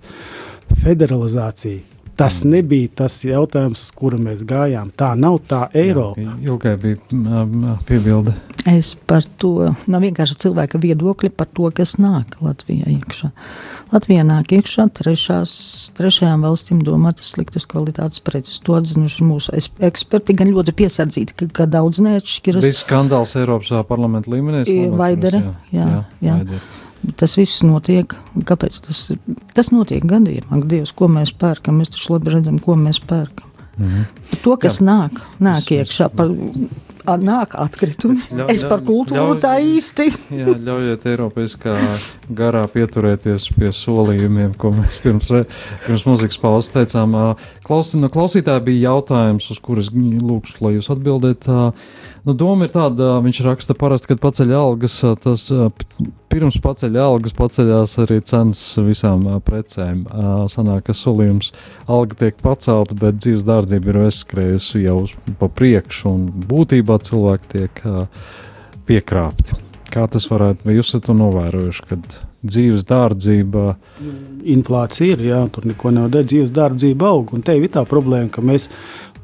federalizāciju. 0.85 1.92
Tas 2.19 2.43
nebija 2.45 2.91
tas 3.01 3.15
jautājums, 3.25 3.87
uz 3.87 3.93
kuru 3.97 4.19
mēs 4.21 4.43
gājām. 4.45 4.91
Tā 4.93 5.13
nav 5.17 5.39
tā 5.49 5.65
Eiropa. 5.73 6.21
Ilgai 6.45 6.75
bija 6.77 7.45
piebilde. 7.87 8.35
Es 8.69 8.93
par 8.95 9.25
to 9.41 9.73
nav 9.91 10.03
vienkārši 10.05 10.37
cilvēka 10.45 10.79
viedokļi 10.79 11.33
par 11.35 11.49
to, 11.51 11.67
kas 11.75 11.97
nāk 11.99 12.37
Latvijā 12.39 12.87
iekšā. 12.93 13.31
Latvijā 13.91 14.23
nāk 14.23 14.53
iekšā 14.55 14.85
trešās, 14.99 15.55
trešajām 15.97 16.45
valstīm 16.47 16.79
domātas 16.85 17.33
sliktas 17.33 17.67
kvalitātes 17.67 18.23
preces. 18.23 18.61
To 18.63 18.77
atzinuši 18.77 19.27
mūsu 19.27 19.57
eksperti, 19.83 20.37
gan 20.39 20.53
ļoti 20.53 20.77
piesardzīti, 20.79 21.35
ka, 21.41 21.49
ka 21.59 21.67
daudz 21.75 21.99
neatšķiras. 22.05 22.63
Bija 22.63 22.79
skandāls 22.79 23.35
Eiropas 23.41 23.73
parlamenta 23.89 24.31
līmenī. 24.31 24.63
Vaidere, 24.95 25.43
atceros, 25.43 25.75
jā, 25.75 25.89
jā. 26.23 26.39
Vaidere. 26.39 26.82
Tas 27.19 27.35
viss 27.35 27.63
notiek. 27.67 28.13
Kāpēc 28.47 28.77
tas, 28.85 29.11
tas 29.53 29.71
notiek 29.75 30.05
gadiem? 30.07 30.45
Ak, 30.55 30.63
Dievs, 30.71 30.93
ko 30.95 31.09
mēs 31.11 31.33
pērkam? 31.35 31.81
Mēs 31.81 31.91
taču 31.95 32.13
labi 32.15 32.31
redzam, 32.37 32.59
ko 32.63 32.75
mēs 32.79 33.01
pērkam. 33.03 33.49
Mhm. 33.77 34.03
To, 34.43 34.55
kas 34.61 34.79
Jā. 34.79 34.85
nāk, 34.85 35.19
nāk 35.41 35.57
Es- 35.57 35.71
iekšā, 35.73 36.07
par, 36.15 36.27
nāk 37.19 37.55
atkritumi. 37.57 38.21
Ļau- 38.31 38.49
Es 38.53 38.63
par 38.63 38.79
kultūru 38.85 39.33
ļauj- 39.33 39.41
tā 39.41 39.53
īsti. 39.59 40.05
Jā, 40.31 40.53
ļaujiet 40.53 41.03
Eiropaiskā 41.09 41.73
garā 42.31 42.61
pieturēties 42.69 43.49
pie 43.57 43.71
solījumiem, 43.73 44.55
ko 44.57 44.71
mēs 44.71 45.01
pirms, 45.01 45.27
pirms 45.87 46.05
muzikas 46.05 46.37
pauzes 46.39 46.69
teicām. 46.71 47.35
Klaus, 47.65 47.95
no 47.95 48.07
klausītāja 48.09 48.63
bija 48.63 48.91
jautājums, 48.91 49.49
uz 49.51 49.59
kurus 49.59 49.89
lūkšu, 49.89 50.61
lai 50.61 50.73
jūs 50.77 50.89
atbildētu. 50.93 51.73
Nu, 52.25 52.33
doma 52.33 52.63
ir 52.63 52.69
tāda, 52.69 53.17
viņš 53.25 53.41
raksta 53.43 53.73
parasti, 53.75 54.07
kad 54.13 54.19
paceļ 54.21 54.53
algas, 54.55 55.01
tas 55.19 55.49
pirms 56.33 56.57
paceļ 56.63 56.95
algas 56.97 57.35
paceļās 57.37 57.93
arī 58.01 58.17
cenas 58.25 58.61
visām 58.81 59.25
precēm. 59.45 60.03
Sanāk, 60.49 60.87
ka 60.87 60.95
solījums 60.97 61.51
alga 61.85 62.17
tiek 62.23 62.39
pacelta, 62.41 62.97
bet 62.97 63.19
dzīves 63.21 63.45
dārdzība 63.45 63.91
ir 63.91 63.99
aizskrējusi 64.07 64.81
jau 64.87 64.97
pa 65.39 65.51
priekšu 65.53 66.09
un 66.09 66.25
būtībā 66.49 66.97
cilvēki 67.05 67.51
tiek 67.53 67.83
piekrāpti. 68.89 69.59
Kā 69.93 70.07
tas 70.09 70.25
varētu, 70.31 70.65
vai 70.65 70.79
jūs 70.79 70.89
esat 70.89 71.11
novērojuši, 71.13 71.87
kad 71.91 72.15
dzīves 72.43 72.87
dārdzība 72.89 73.75
inflācija 74.55 75.13
ir, 75.13 75.21
jā, 75.29 75.41
tur 75.53 75.67
neko 75.69 75.93
nav 75.93 76.09
dēļ, 76.15 76.25
dzīves 76.31 76.53
dārdzība 76.55 77.11
aug. 77.13 77.35
Un 77.37 77.45
te 77.45 77.53
ir 77.59 77.69
tā 77.71 77.85
problēma, 77.87 78.31
ka 78.33 78.41
mēs 78.41 78.71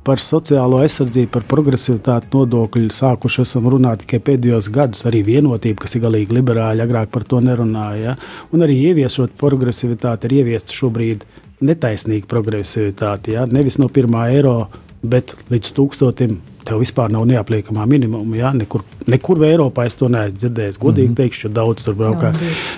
par 0.09 0.21
sociālo 0.23 0.79
aizsardzību, 0.81 1.29
par 1.35 1.43
progresivitāti 1.49 2.31
nodokļu 2.33 2.89
sākuši 2.95 3.43
esam 3.43 3.67
runāt 3.69 4.01
tikai 4.03 4.19
pēdējos 4.31 4.69
gados. 4.73 5.05
Arī 5.05 5.21
vienotība, 5.27 5.83
kas 5.83 5.93
ir 5.95 6.05
galīgi 6.07 6.33
liberāļa, 6.39 6.87
agrāk 6.87 7.11
par 7.13 7.27
to 7.29 7.41
nerunāja. 7.45 8.15
Ja? 8.15 8.45
Un 8.55 8.65
arī 8.65 8.79
ieviešot 8.89 9.37
progresivitāti, 9.37 10.25
ir 10.25 10.41
ieviesta 10.41 10.73
šobrīd 10.73 11.27
netaisnīga 11.65 12.29
progresivitāte. 12.31 13.35
Ja? 13.35 13.45
Nevis 13.49 13.77
no 13.81 13.91
pirmā 13.93 14.31
eiro, 14.33 14.63
bet 15.05 15.35
līdz 15.53 15.75
tūkstotim. 15.77 16.39
Tev 16.65 16.81
vispār 16.81 17.13
nav 17.13 17.29
neapliekamā 17.29 17.85
minimuma. 17.89 18.35
Ja? 18.37 18.49
Nekur, 18.53 18.81
nekur 19.09 19.45
Eiropā 19.45 19.85
es 19.89 19.97
to 19.99 20.09
neesmu 20.09 20.41
dzirdējis. 20.41 20.81
Godīgi 20.81 21.11
mm 21.11 21.13
-hmm. 21.13 21.21
teikšu, 21.21 21.53
daudz 21.53 21.85
tur 21.85 22.01
braukā. 22.01 22.33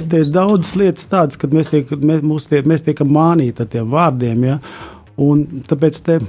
Te 0.09 0.21
ir 0.25 0.35
daudzas 0.35 0.75
lietas 0.75 1.07
tādas, 1.07 1.39
kad 1.39 1.55
mēs, 1.55 1.71
tiek, 1.71 1.89
mēs, 1.95 2.47
tie, 2.51 2.61
mēs 2.61 2.83
tiekam 2.83 3.07
mānīti 3.07 3.63
ar 3.63 3.67
tiem 3.71 3.91
vārdiem. 3.91 4.47
Ja? 4.51 4.59
Un 5.17 5.63
tāpēc 5.67 6.03
te 6.03 6.19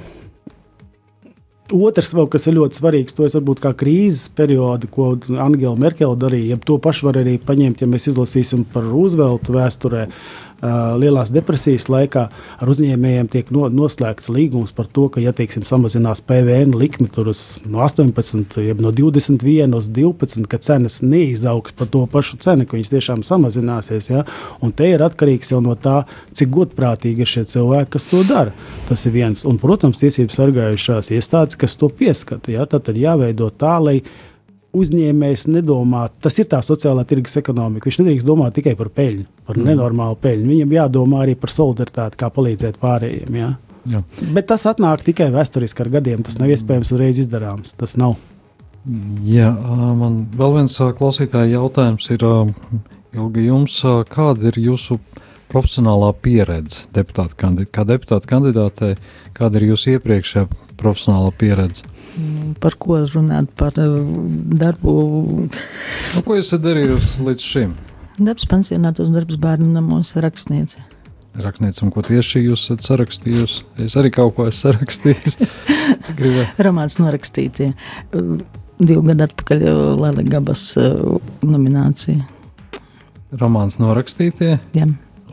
Otrs, 1.73 2.11
vēl, 2.13 2.27
kas 2.29 2.49
ir 2.51 2.57
ļoti 2.59 2.77
svarīgs, 2.77 3.15
to 3.17 3.25
es 3.25 3.37
varbūt 3.39 3.63
kā 3.63 3.71
krīzes 3.79 4.27
periodu, 4.37 4.89
ko 4.93 5.13
Angela 5.41 5.79
Merkele 5.79 6.19
darīja. 6.21 6.57
Ja 6.57 6.65
to 6.67 6.77
pašu 6.83 7.07
var 7.09 7.21
arī 7.23 7.39
paņemt, 7.41 7.81
ja 7.81 7.89
mēs 7.89 8.11
izlasīsim 8.11 8.67
par 8.75 8.85
Rooseveltu 8.91 9.55
vēsturē. 9.55 10.09
Uh, 10.09 10.52
lielās 10.63 11.33
depresijas 11.35 11.89
laikā 11.91 12.23
ar 12.63 12.71
uzņēmējiem 12.71 13.29
tiek 13.33 13.51
no, 13.55 13.67
noslēgts 13.73 14.31
līgums 14.33 14.75
par 14.77 14.87
to, 14.87 15.09
ka, 15.13 15.21
ja 15.23 15.33
teiksim, 15.35 15.65
samazinās 15.67 16.23
PVN 16.27 16.77
likmi 16.79 17.09
uz 17.23 17.43
no 17.67 17.83
18, 17.83 18.61
jeb 18.63 18.83
no 18.85 18.93
21 18.95 19.75
uz 19.79 19.91
12, 19.91 20.47
ka 20.51 20.61
cenas 20.63 21.01
neizaugs 21.03 21.75
par 21.75 21.91
to 21.91 22.05
pašu 22.11 22.39
cenu, 22.43 22.67
ka 22.67 22.79
viņas 22.79 22.95
tiešām 22.95 23.27
samazināsies. 23.27 24.11
Ja? 24.13 24.25
Un 24.63 24.75
te 24.77 24.93
ir 24.93 25.03
atkarīgs 25.03 25.53
jau 25.53 25.63
no 25.65 25.75
tā, 25.75 26.05
cik 26.37 26.53
godprātīgi 26.55 27.25
ir 27.25 27.33
šie 27.35 27.47
cilvēki, 27.57 27.93
kas 27.97 28.11
to 28.13 28.23
dara. 28.29 28.55
Tas 28.89 29.07
ir 29.09 29.17
viens. 29.17 29.47
Un, 29.49 29.59
protams, 29.63 29.99
tiesības 30.03 30.39
sargājušās 30.39 31.11
iestādes, 31.17 31.59
kas 31.59 31.79
to 31.81 31.91
pieskata. 31.91 32.55
Ja? 32.55 32.69
Tad, 32.71 32.87
tad 32.87 33.01
jāveido 33.01 33.51
tā, 33.51 33.79
lai 33.83 34.01
uzņēmējs 34.73 35.47
nedomā, 35.53 36.07
tas 36.25 36.39
ir 36.41 36.49
tā 36.51 36.63
sociālā 36.65 37.05
tirgus 37.09 37.37
ekonomika. 37.41 37.89
Viņš 37.89 37.99
nedrīkst 38.01 38.29
domāt 38.29 38.57
tikai 38.57 38.73
par 38.79 38.89
peļņu, 38.95 39.27
par 39.49 39.59
mm. 39.59 39.69
nenormālu 39.69 40.19
peļņu. 40.23 40.49
Viņam 40.49 40.75
jādomā 40.79 41.23
arī 41.27 41.37
par 41.39 41.53
solidaritāti, 41.53 42.19
kā 42.21 42.31
palīdzēt 42.33 42.81
pārējiem. 42.83 43.37
Ja? 43.37 43.51
Jā. 43.93 44.03
Bet 44.33 44.49
tas 44.53 44.65
atnāk 44.71 45.05
tikai 45.07 45.29
vēsturiski 45.35 45.85
ar 45.85 45.93
gadiem. 45.99 46.23
Tas 46.25 46.39
nav 46.41 46.53
iespējams 46.55 46.95
uzreiz 46.95 47.21
izdarāms. 47.23 47.75
Tas 47.79 47.97
nav. 48.01 48.17
Jā, 49.27 49.53
man 49.99 50.25
vēl 50.35 50.57
viens 50.57 50.75
klausītāja 50.99 51.59
jautājums 51.59 52.09
ir, 52.15 52.25
Ilgi, 53.13 53.43
jums 53.45 53.77
kāda 54.09 54.49
ir 54.49 54.57
jūsu 54.59 54.97
profesionālā 55.53 56.09
pieredze 56.25 56.87
deputāta 56.97 57.37
kandidātē? 57.43 57.73
Kā 57.77 57.85
deputāta 57.87 58.31
kandidātei, 58.31 58.95
kāda 59.37 59.61
ir 59.61 59.69
jūsu 59.73 59.97
iepriekšējā 59.99 60.47
profesionālā 60.81 61.35
pieredze? 61.39 61.85
Par 62.61 62.77
ko 62.81 62.99
runāt, 63.09 63.49
par 63.57 63.77
eh, 63.81 63.93
darbu. 64.61 64.95
Nu, 65.49 66.23
ko 66.27 66.37
esat 66.37 66.65
darījusi 66.65 67.29
līdz 67.29 67.47
šim? 67.55 67.77
Darbs 68.23 68.45
pensionātos 68.49 69.09
darbs 69.13 69.39
bērnu 69.41 69.71
namos 69.73 70.13
rakstniece. 70.21 70.83
Un 71.33 71.91
ko 71.95 72.03
tieši 72.05 72.43
jūs 72.45 72.67
esat 72.67 72.85
sarakstījusi? 72.85 73.65
Es 73.87 73.97
arī 73.97 74.11
kaut 74.13 74.35
ko 74.37 74.45
esmu 74.51 74.67
sarakstījis. 74.67 75.39
Romāns 76.67 76.99
norakstītie. 77.01 77.71
Divu 78.83 79.07
gadu 79.09 79.29
atpakaļ 79.29 79.65
eh, 79.65 79.81
Lēlē 80.03 80.27
Gabas 80.29 80.67
eh, 80.81 80.93
nominācija. 81.47 82.27
Romāns 83.41 83.79
norakstītie? 83.81 84.59
Jā. 84.77 84.91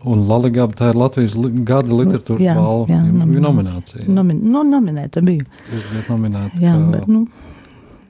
Un 0.08 0.24
Latvijas 0.30 0.76
tā 0.80 0.93
ir 0.93 1.00
Latvijas 1.00 1.36
gada 1.68 1.91
literatūras 1.91 2.43
jā, 2.43 2.56
balva. 2.56 2.88
Jā, 2.93 3.02
nominācija. 3.04 3.43
nominācija. 3.45 4.04
Nomin, 4.08 4.41
no, 4.45 4.64
nu, 4.64 4.78
nominēta 4.78 5.24
bija. 5.26 5.47
Jūs 5.74 5.89
bijat 5.91 6.12
nominēta. 6.14 6.60
Jā, 6.64 6.76
kā, 6.76 6.91
bet, 6.93 7.10
nu. 7.12 7.26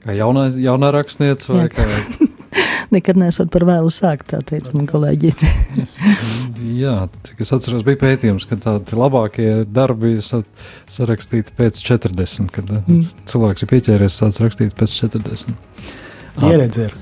Kā 0.04 0.14
jaunā, 0.16 0.46
jaunā 0.62 0.92
rakstniece 0.94 1.50
vai 1.50 1.64
jā. 1.64 1.72
kā? 1.74 2.28
Nekad 2.94 3.18
nesat 3.20 3.50
par 3.54 3.62
vēlu 3.68 3.90
sākt, 3.94 4.32
tā 4.32 4.40
teica 4.46 4.72
man 4.74 4.86
kolēģi. 4.90 5.30
jā, 6.84 6.94
cik 7.26 7.44
es 7.44 7.52
atceros, 7.54 7.84
bija 7.86 8.00
pētījums, 8.00 8.46
ka 8.50 8.58
tādi 8.58 8.98
labākie 8.98 9.50
darbi 9.66 10.16
ir 10.16 10.24
sarakstīti 10.26 11.54
pēc 11.58 11.78
40, 11.86 12.50
kad 12.54 12.72
mm. 12.80 13.04
cilvēks 13.30 13.66
ir 13.66 13.70
pieķēries 13.74 14.18
sāc 14.22 14.42
rakstīt 14.42 14.74
pēc 14.78 14.96
40. 15.04 15.54
Pieredze 16.40 16.88
ir. 16.88 16.98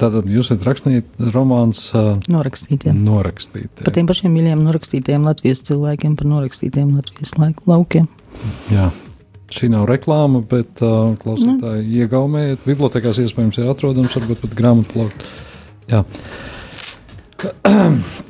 Tātad 0.00 0.26
jūs 0.26 0.50
esat 0.50 0.64
rakstījis 0.66 1.30
romāns. 1.34 1.86
Uh, 1.94 2.16
norakstīt, 2.32 2.88
jā. 2.88 2.94
Norakstīt. 2.96 3.70
Jā. 3.70 3.86
Par 3.86 3.94
tiem 3.94 4.08
pašiem 4.10 4.32
mīļiem 4.34 4.64
norakstītiem 4.66 5.26
Latvijas 5.28 5.62
cilvēkiem, 5.68 6.16
par 6.18 6.30
norakstītiem 6.32 6.96
Latvijas 6.96 7.34
laukiem. 7.70 8.08
Jā. 8.74 8.90
Šī 9.54 9.68
nav 9.70 9.86
reklāma, 9.86 10.40
bet 10.50 10.82
uh, 10.82 11.14
klausītāji 11.20 11.84
nu. 11.84 11.94
iegaumējiet. 12.00 12.66
Bibliotēkās 12.66 13.22
iespējams 13.22 13.60
ir 13.60 13.70
atrodams, 13.70 14.16
varbūt 14.18 14.42
pat 14.42 14.58
grāmatu 14.58 14.96
plaukt. 14.96 15.26
Jā. 15.92 16.02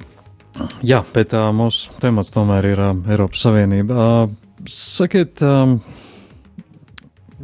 Jā, 0.91 1.01
bet 1.15 1.33
uh, 1.35 1.49
mūsu 1.57 1.95
temats 2.03 2.35
tomēr 2.35 2.69
ir 2.75 2.83
uh, 2.83 2.93
Eiropas 3.11 3.47
Savienība. 3.47 3.95
Uh, 3.95 4.69
sakiet, 4.71 5.41
um, 5.43 5.79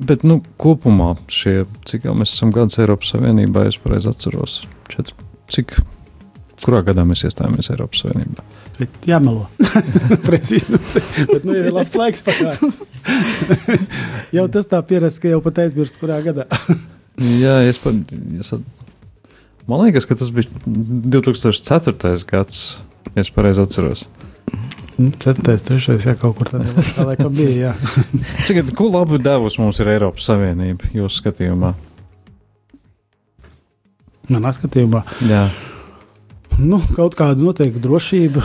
Bet 0.01 0.22
nu, 0.24 0.38
kopumā 0.61 1.12
šie, 1.32 1.64
cik 1.88 2.07
jau 2.09 2.14
mēs 2.16 2.32
esam 2.32 2.53
gadus 2.55 2.78
Eiropas 2.80 3.12
Savienībā, 3.12 3.66
es 3.68 3.76
pareizi 3.80 4.09
atceros, 4.09 4.62
četri, 4.88 5.28
cik, 5.53 5.74
kurā 6.64 6.80
gadā 6.86 7.05
mēs 7.09 7.26
iestājāmies 7.28 7.68
Eiropas 7.74 8.05
Savienībā? 8.05 8.44
Jāmelo. 9.05 9.48
Precīzi. 10.26 10.78
Bet 11.28 11.44
nu, 11.44 11.57
ir 11.57 11.68
labs 11.74 11.92
laiks 11.98 12.24
pagājis. 12.24 12.78
jau 14.36 14.46
tas 14.53 14.70
tā 14.70 14.80
pierasts, 14.88 15.20
ka 15.20 15.32
jau 15.34 15.42
pat 15.44 15.61
aizmirst, 15.66 16.01
kurā 16.01 16.20
gadā. 16.24 16.46
Jā, 17.42 17.61
es 17.68 17.80
pat. 17.82 18.14
Es 18.40 18.55
at... 18.57 18.64
Man 19.68 19.84
liekas, 19.84 20.07
ka 20.09 20.16
tas 20.16 20.32
bija 20.32 20.48
2004. 20.64 22.16
gads, 22.30 22.62
ja 23.12 23.20
es 23.20 23.30
pareizi 23.34 23.61
atceros. 23.62 24.07
Nu, 25.01 25.09
ceturtais, 25.16 25.62
trešais, 25.64 26.05
jā, 26.05 26.12
kaut 26.18 26.36
kur 26.36 26.48
tādā 26.51 26.74
tā 26.92 27.07
laikam 27.09 27.32
bija. 27.32 27.72
Cikat, 28.44 28.72
ko 28.78 28.90
labu 28.92 29.20
devusi 29.22 29.62
mums 29.62 29.80
ir 29.80 29.88
Eiropas 29.94 30.26
Savienība 30.28 30.90
jūsu 30.92 31.22
skatījumā? 31.22 31.72
Manā 34.30 34.53
skatījumā. 34.55 35.01
Jā. 35.30 35.46
Nu, 36.61 36.76
kaut 36.92 37.16
kāda 37.16 37.40
noteikta 37.40 37.80
drošība. 37.80 38.42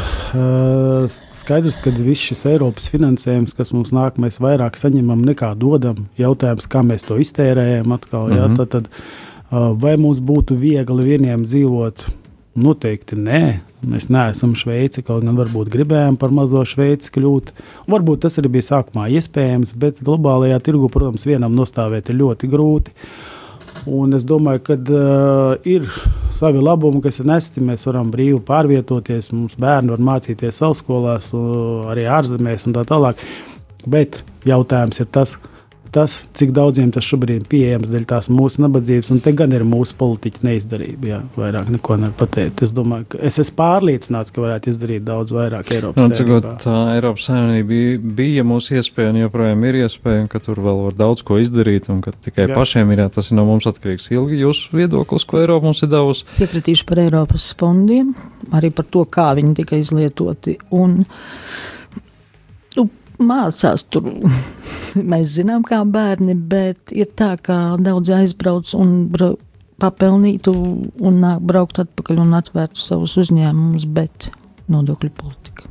Skaidrs, 1.36 1.82
ka 1.84 1.92
viss 1.98 2.30
šis 2.30 2.46
Eiropas 2.54 2.88
finansējums, 2.94 3.56
kas 3.58 3.74
mums 3.76 3.92
nāk, 3.96 4.22
mēs 4.22 4.40
vairāk 4.40 4.80
saņemam 4.80 5.26
nekā 5.28 5.52
dodam. 5.60 6.06
Jautājums, 6.20 6.70
kā 6.72 6.86
mēs 6.88 7.04
to 7.10 7.20
iztērējam, 7.20 7.92
atkal, 7.92 8.30
mm 8.30 8.32
-hmm. 8.32 8.38
jā, 8.38 8.48
mhm. 8.48 8.56
tad, 8.56 8.70
tad, 8.70 9.82
vai 9.84 9.98
mums 9.98 10.24
būtu 10.24 10.56
viegli 10.56 11.10
vieniem 11.12 11.44
dzīvot? 11.46 12.08
Noteikti 12.56 13.18
nē. 13.20 13.42
Mēs 13.86 14.08
neesam 14.08 14.54
Šveici, 14.58 15.04
kaut 15.06 15.26
gan 15.26 15.36
varbūt 15.36 15.68
gribējām 15.74 16.16
par 16.18 16.32
mazo 16.34 16.62
Šveici 16.66 17.12
kļūt. 17.18 17.52
Varbūt 17.92 18.24
tas 18.24 18.40
arī 18.40 18.54
bija 18.54 18.70
sākumā 18.70 19.10
iespējams, 19.18 19.74
bet 19.78 20.00
globālajā 20.06 20.62
tirgu, 20.64 20.88
protams, 20.94 21.28
vienam 21.28 21.54
nostāvēt 21.58 22.10
ir 22.10 22.22
ļoti 22.22 22.50
grūti. 22.50 22.96
Un 23.92 24.16
es 24.18 24.24
domāju, 24.26 24.64
ka 24.66 24.78
uh, 24.80 25.68
ir 25.68 25.90
savi 26.34 26.64
labumi, 26.64 27.04
kas 27.04 27.20
ir 27.22 27.28
nesti. 27.30 27.62
Mēs 27.62 27.84
varam 27.90 28.08
brīvi 28.14 28.40
pārvietoties, 28.48 29.34
mums 29.36 29.60
bērni 29.62 29.92
var 29.94 30.06
mācīties 30.14 30.62
savās 30.64 30.82
skolās, 30.82 31.30
uh, 31.36 31.92
arī 31.92 32.08
ārzemēs 32.08 32.70
un 32.70 32.78
tā 32.80 32.86
tālāk. 32.88 33.20
Bet 33.86 34.24
jautājums 34.48 35.04
ir 35.04 35.12
tas, 35.14 35.36
kas 35.36 35.55
tas, 35.96 36.18
cik 36.36 36.52
daudziem 36.56 36.92
tas 36.94 37.06
šobrīd 37.08 37.44
ir 37.44 37.48
pieejams 37.50 37.92
dēļ 37.92 38.06
tās 38.10 38.28
mūsu 38.34 38.64
nabadzības, 38.66 39.12
un 39.14 39.22
te 39.24 39.32
gan 39.38 39.54
ir 39.56 39.64
mūsu 39.68 39.96
politiķa 40.00 40.44
neizdarība. 40.46 41.10
Jā, 41.10 41.20
vairāk 41.40 41.72
neko 41.72 41.98
nevar 42.02 42.16
pateikt. 42.20 42.66
Es 42.66 42.74
domāju, 42.76 43.08
ka 43.14 43.22
es 43.30 43.40
esmu 43.42 43.58
pārliecināts, 43.62 44.34
ka 44.36 44.44
varētu 44.44 44.74
izdarīt 44.74 45.06
daudz 45.08 45.34
vairāk 45.36 45.72
Eiropas 45.76 46.04
nu, 46.04 46.18
Savienībā. 46.20 46.56
Tā 46.64 46.76
Eiropas 46.96 47.30
Savienība 47.30 47.80
bija 48.20 48.46
mūsu 48.48 48.76
iespēja, 48.80 49.14
un 49.14 49.22
joprojām 49.24 49.64
ir 49.70 49.80
iespēja, 49.86 50.26
un 50.26 50.32
ka 50.32 50.42
tur 50.44 50.60
vēl 50.66 50.82
var 50.90 50.98
daudz 51.00 51.24
ko 51.28 51.40
izdarīt, 51.42 51.88
un 51.94 52.02
ka 52.04 52.16
tikai 52.16 52.50
jā. 52.50 52.56
pašiem 52.58 52.92
ir 52.92 53.06
jā, 53.06 53.08
tas 53.20 53.32
ir 53.32 53.40
no 53.40 53.48
mums 53.48 53.70
atkarīgs. 53.72 54.10
Ilgi 54.16 54.42
jūsu 54.44 54.76
viedoklis, 54.76 55.28
ko 55.30 55.40
Eiropa 55.44 55.70
mums 55.70 55.84
ir 55.86 55.94
devusi? 55.94 56.28
Piekritīšu 56.36 56.90
par 56.90 57.06
Eiropas 57.06 57.48
fondiem, 57.60 58.12
arī 58.56 58.74
par 58.76 58.90
to, 58.92 59.06
kā 59.08 59.32
viņi 59.38 59.56
tika 59.62 59.80
izlietoti. 59.80 60.58
Un, 60.76 61.02
mācās 63.20 63.86
tur. 63.90 64.08
Mēs 65.12 65.36
zinām, 65.36 65.66
kā 65.68 65.82
bērni, 65.84 66.36
bet 66.36 66.94
ir 66.96 67.12
tā, 67.20 67.36
ka 67.42 67.76
daudz 67.82 68.14
aizbrauc 68.16 68.72
un 68.80 68.96
papelnītu 69.82 70.54
un 71.04 71.20
nāk 71.20 71.44
braukt 71.44 71.82
atpakaļ 71.84 72.22
un 72.24 72.38
atvērtu 72.38 72.80
savus 72.80 73.18
uzņēmumus, 73.20 73.88
bet 73.92 74.30
nodokļu 74.72 75.12
politika. 75.18 75.68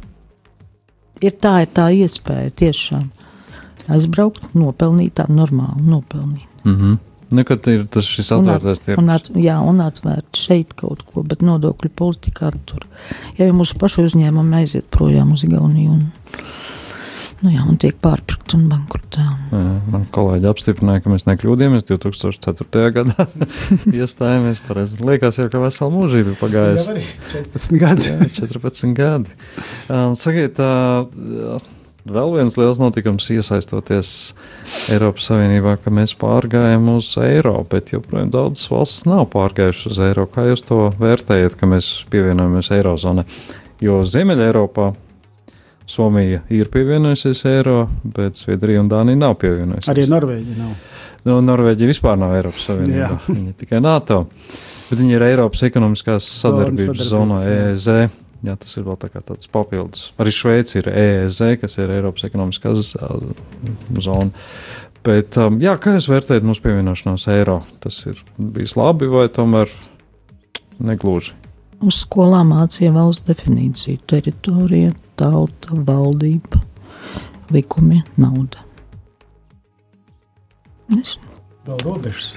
Ir 1.25 1.33
tā, 1.41 1.63
ir 1.65 1.73
tā 1.73 1.89
iespēja 1.95 2.53
tiešām 2.53 3.09
aizbraukt, 3.95 4.51
nopelnīt 4.57 5.17
tādu 5.21 5.39
normālu 5.39 5.89
nopelnīt. 5.89 6.49
Mm 6.65 6.77
-hmm. 6.77 7.03
Nekad 7.35 7.67
ir 7.67 7.87
tas 7.91 8.07
šis 8.07 8.31
atvērtais 8.33 8.81
tirgus. 8.81 9.03
Un 9.03 9.11
at, 9.11 9.29
jā, 9.35 9.57
un 9.59 9.81
atvērt 9.81 10.39
šeit 10.39 10.75
kaut 10.79 11.03
ko, 11.03 11.23
bet 11.23 11.43
nodokļu 11.43 11.91
politikā 11.97 12.53
tur. 12.69 12.87
Ja 13.39 13.49
jau 13.49 13.57
mūsu 13.59 13.79
pašu 13.81 14.05
uzņēmumi 14.09 14.61
aiziet 14.61 14.91
projām 14.91 15.33
uz 15.33 15.45
Igauniju 15.45 15.91
un 15.91 16.05
Nu 17.45 17.51
jā, 17.53 17.61
un 17.69 17.77
tiek 17.77 17.99
pārpirkt 18.01 18.55
un 18.57 18.63
bankrotē. 18.71 19.23
Man 19.93 20.07
kolēģi 20.15 20.49
apstiprināja, 20.49 21.03
ka 21.05 21.11
mēs 21.13 21.27
nekļūdījāmies 21.29 21.85
2004. 21.91 22.85
gadā. 22.95 23.27
iestājāmies 24.01 24.63
pareizi. 24.65 25.03
Liekas, 25.05 25.37
jau 25.43 25.51
ka 25.53 25.61
vesela 25.61 25.93
mūžība 25.93 26.33
ir 26.33 26.39
pagājusi. 26.41 27.05
14 27.35 27.77
gadi. 27.83 28.09
jā, 28.09 28.31
14 28.39 28.97
gadi. 28.97 29.37
Sakiet, 30.17 30.63
vēl 32.17 32.35
viens 32.39 32.57
liels 32.63 32.81
notikums 32.81 33.29
iesaistoties 33.37 34.17
Eiropas 34.97 35.29
Savienībā, 35.29 35.77
ka 35.85 35.93
mēs 35.93 36.17
pārgājām 36.17 36.89
uz 36.97 37.13
eiro, 37.21 37.59
bet 37.69 37.93
joprojām 37.93 38.33
daudzas 38.33 38.73
valstis 38.73 39.05
nav 39.11 39.29
pārgājušas 39.37 39.93
uz 39.93 40.05
eiro. 40.09 40.25
Kā 40.33 40.49
jūs 40.49 40.65
to 40.65 40.87
vērtējat, 40.97 41.61
ka 41.61 41.69
mēs 41.69 41.93
pievienojamies 42.09 42.73
Eirozonai? 42.81 43.29
Jo 43.85 44.01
Ziemeļa 44.09 44.49
Eiropā 44.49 44.95
Somija 45.87 46.41
ir 46.49 46.71
pievienojusies 46.73 47.45
eiro, 47.51 47.89
bet 48.17 48.39
Zviedrija 48.41 48.81
un 48.81 48.89
Dānija 48.89 49.21
nav 49.21 49.35
pievienojusies. 49.41 49.91
Arī 49.93 50.07
Norvēģija 50.09 50.57
nav. 50.57 50.77
Nu, 51.25 51.39
Norvēģija 51.45 51.91
vispār 51.91 52.17
nav 52.21 52.35
Eiropas 52.39 52.69
Savienībā. 52.71 53.19
Viņa 53.29 53.53
tikai 53.61 53.81
NATO. 53.85 54.25
Bet 54.89 55.01
viņi 55.01 55.17
ir 55.17 55.25
Eiropas 55.27 55.65
ekonomiskās 55.67 56.29
sadarbības 56.41 57.05
zonā, 57.09 57.41
EZ. 57.73 57.87
jā, 58.45 58.57
tas 58.61 58.77
ir 58.77 58.85
vēl 58.87 58.99
tā 59.01 59.11
tāds 59.17 59.49
papildus. 59.53 60.11
Arī 60.21 60.33
Šveice 60.37 60.81
ir 60.81 60.91
EEZ, 60.93 61.41
kas 61.61 61.79
ir 61.81 61.93
Eiropas 61.97 62.27
ekonomiskās 62.29 62.95
zona. 64.05 64.31
Bet, 65.05 65.37
um, 65.37 65.59
jā, 65.61 65.75
kā 65.77 65.99
jūs 65.99 66.09
vērtējat 66.09 66.45
mūsu 66.49 66.65
pievienošanos 66.65 67.27
eiro? 67.35 67.59
Tas 67.85 67.99
ir 68.09 68.21
bijis 68.41 68.73
labi 68.81 69.09
vai 69.13 69.27
tomēr 69.33 69.69
negluži? 70.81 71.35
Uz 71.85 71.99
skolām 72.07 72.55
mācīja 72.55 72.95
valsts 72.95 73.27
definīciju- 73.29 74.01
teritorija, 74.13 74.95
tauta, 75.19 75.77
valdība, 75.89 76.63
likumi, 77.55 78.03
nauda. 78.21 78.65
Es 80.95 81.17
Vēl 81.65 81.79
robežas. 81.81 82.35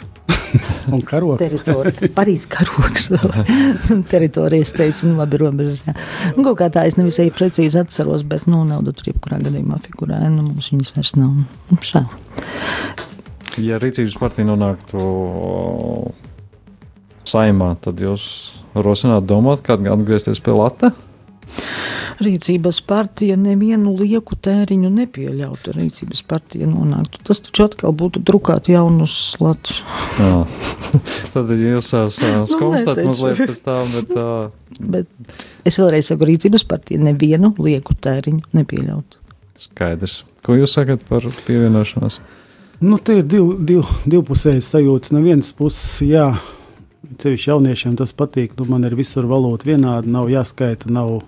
un 0.96 1.02
karoks. 1.04 1.42
Teritorija, 1.42 2.10
Parīzes 2.16 2.48
karoks. 2.52 3.10
Teritorijas 4.12 4.72
teica, 4.76 5.08
nu 5.10 5.18
labi, 5.20 5.40
robežas. 5.42 5.84
Jā. 5.84 5.96
Nu, 6.38 6.46
kaut 6.46 6.56
kā 6.62 6.70
tā 6.72 6.86
es 6.88 6.96
nevisai 7.00 7.28
precīzi 7.36 7.82
atceros, 7.82 8.24
bet, 8.28 8.46
nu, 8.48 8.62
nauda 8.68 8.94
tur 8.96 9.12
jebkurā 9.12 9.42
gadījumā 9.44 9.82
figurēja, 9.84 10.30
nu, 10.32 10.46
mums 10.48 10.72
viņas 10.72 10.94
vairs 10.96 11.14
nav. 11.20 11.34
Nu, 11.68 11.80
Šādi. 11.84 12.08
Ja 13.68 13.82
rīcības 13.82 14.16
partija 14.22 14.48
nonāktu 14.48 15.02
saimā, 17.28 17.74
tad 17.84 18.00
jūs 18.00 18.30
rosinātu 18.78 19.28
domāt, 19.34 19.66
kā 19.66 19.76
atgriezties 19.76 20.40
pie 20.44 20.56
lata? 20.56 20.94
Rīcības 22.18 22.80
partija 22.88 23.36
nevienu 23.38 23.94
lieku 24.00 24.36
tēriņu 24.42 24.90
nepieļautu. 24.94 25.74
Rīcības 25.76 26.24
partija 26.26 26.66
nonāktu. 26.70 27.22
Tas 27.28 27.44
taču 27.46 27.68
atkal 27.68 27.94
būtu 27.98 28.24
drukāt 28.26 28.72
jaunus 28.72 29.14
slatus. 29.36 29.84
Tad 31.34 31.52
jūs 31.54 31.94
esat 31.94 32.50
Nu, 32.50 32.72
mazliet 33.12 33.44
pēc 33.46 33.62
tam, 33.66 33.92
bet 33.94 34.16
uh, 34.18 34.50
Bet 34.80 35.08
es 35.66 35.78
vēlreiz 35.80 36.10
saku, 36.10 36.28
rīcības 36.30 36.66
partija 36.68 37.02
nevienu 37.02 37.54
lieku 37.62 37.96
tēriņu 37.98 38.52
nepieļautu. 38.58 39.22
skaidrs. 39.58 40.24
Ko 40.46 40.58
jūs 40.58 40.76
sakat 40.78 41.02
par 41.10 41.26
pievienošanos? 41.48 42.20
Nu, 42.82 43.00
te 43.02 43.20
ir 43.20 43.26
div, 43.26 43.56
div, 43.66 43.88
divpusējas 44.06 44.70
sajūtas. 44.76 45.14
No 45.16 45.24
vienas 45.26 45.50
puses, 45.58 45.98
jā, 46.06 46.28
ceļš 47.18 47.48
jauniešiem 47.50 47.96
tas 47.98 48.14
patīk. 48.14 48.54
Nu, 48.60 48.68
man 48.70 48.86
ir 48.86 48.96
visur 49.00 49.26
valūta 49.26 49.66
vienāda, 49.66 50.06
nav 50.14 50.30
jāskaita, 50.30 50.92
nav 50.94 51.24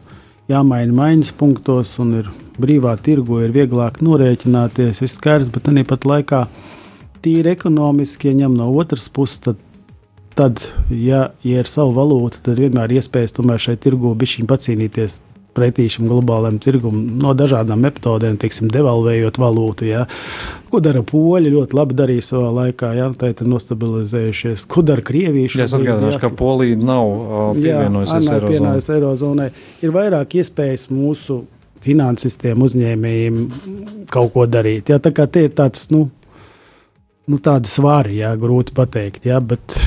jāmaina 0.50 0.96
maiņas 0.96 1.32
punktos, 1.38 1.94
un 2.02 2.18
ir 2.22 2.30
brīvā 2.60 2.96
tirgu, 3.04 3.44
ir 3.46 3.54
vieglāk 3.56 4.02
norēķināties. 4.06 5.04
Viss 5.04 5.20
skaidrs, 5.20 5.52
bet 5.54 5.70
arī 5.72 5.86
pat 5.88 6.08
laikā 6.10 6.44
tīri 7.24 7.54
ekonomiski, 7.54 8.32
ja 8.32 8.44
ņem 8.44 8.58
no 8.58 8.70
otras 8.82 9.08
puses, 9.14 9.42
tad, 9.46 9.62
tad 10.40 10.64
ja, 10.90 11.30
ja 11.46 11.64
ir 11.64 11.70
sava 11.70 11.94
valūta, 12.02 12.42
tad 12.46 12.62
vienmēr 12.62 12.92
ir 12.92 13.04
iespējas 13.04 13.36
tomēr 13.38 13.62
šai 13.62 13.78
tirgu 13.82 14.16
bišķiņ 14.20 14.50
pacīnīties 14.50 15.20
pretī 15.58 15.88
šim 15.92 16.08
globālajam 16.10 16.60
tirgumam 16.64 17.20
no 17.22 17.34
dažādām 17.38 17.82
metodēm, 17.84 18.38
teiksim, 18.42 18.70
devalvējot 18.74 19.40
valūtu. 19.42 19.88
Ja. 19.90 20.06
Ko 20.70 20.82
dara 20.84 21.02
poļi? 21.06 21.52
Ļoti 21.54 21.78
labi 21.78 21.98
darīja 21.98 22.26
savā 22.30 22.52
laikā, 22.60 22.92
ja 22.98 23.10
tā 23.18 23.32
ir 23.34 23.46
nostabilizējušies. 23.50 24.66
Ko 24.70 24.84
dara 24.86 25.06
Krievija? 25.06 25.52
Ja 25.58 25.68
es 25.70 25.76
atgādināšu, 25.78 26.20
ja? 26.20 26.24
ka 26.24 26.34
Polija 26.40 26.78
nav 26.78 27.08
uh, 27.10 27.40
pievienojusies 27.58 28.34
Eirozonai. 28.36 28.76
Eirozonai. 28.98 29.50
Ir 29.86 29.96
vairāk 29.96 30.38
iespējas 30.40 30.90
mūsu 30.94 31.42
finansistiem, 31.84 32.60
uzņēmējiem 32.62 33.44
kaut 34.12 34.34
ko 34.36 34.46
darīt. 34.50 34.92
Ja, 34.92 35.00
tā 35.02 35.14
kā 35.16 35.26
tie 35.32 35.48
ir 35.48 35.56
tāds, 35.58 35.88
nu, 35.94 36.06
nu 37.30 37.40
tādi 37.44 37.72
svari, 37.72 38.20
jā, 38.22 38.34
grūti 38.40 38.76
pateikt. 38.76 39.30
Jā, 39.30 39.40
bet, 39.44 39.78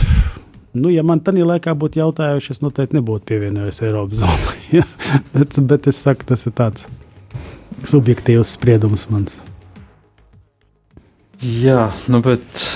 nu, 0.74 0.90
ja 0.92 1.04
man 1.06 1.20
tādā 1.24 1.44
laikā 1.46 1.74
būtu 1.78 2.00
jautājuši, 2.00 2.56
es 2.56 2.62
noteikti 2.64 2.98
nebūtu 2.98 3.28
pievienojies 3.32 3.82
Eiropas 3.84 4.22
zonai. 4.24 4.58
jā. 4.78 4.84
bet, 5.34 5.58
bet 5.70 5.88
es 5.92 6.02
saku, 6.04 6.28
tas 6.28 6.46
ir 6.48 6.56
tāds 6.58 6.88
subjektīvs 7.88 8.56
spriedums 8.56 9.08
mans. 9.12 9.40
Jā, 11.42 11.88
nu, 12.12 12.20
bet 12.22 12.66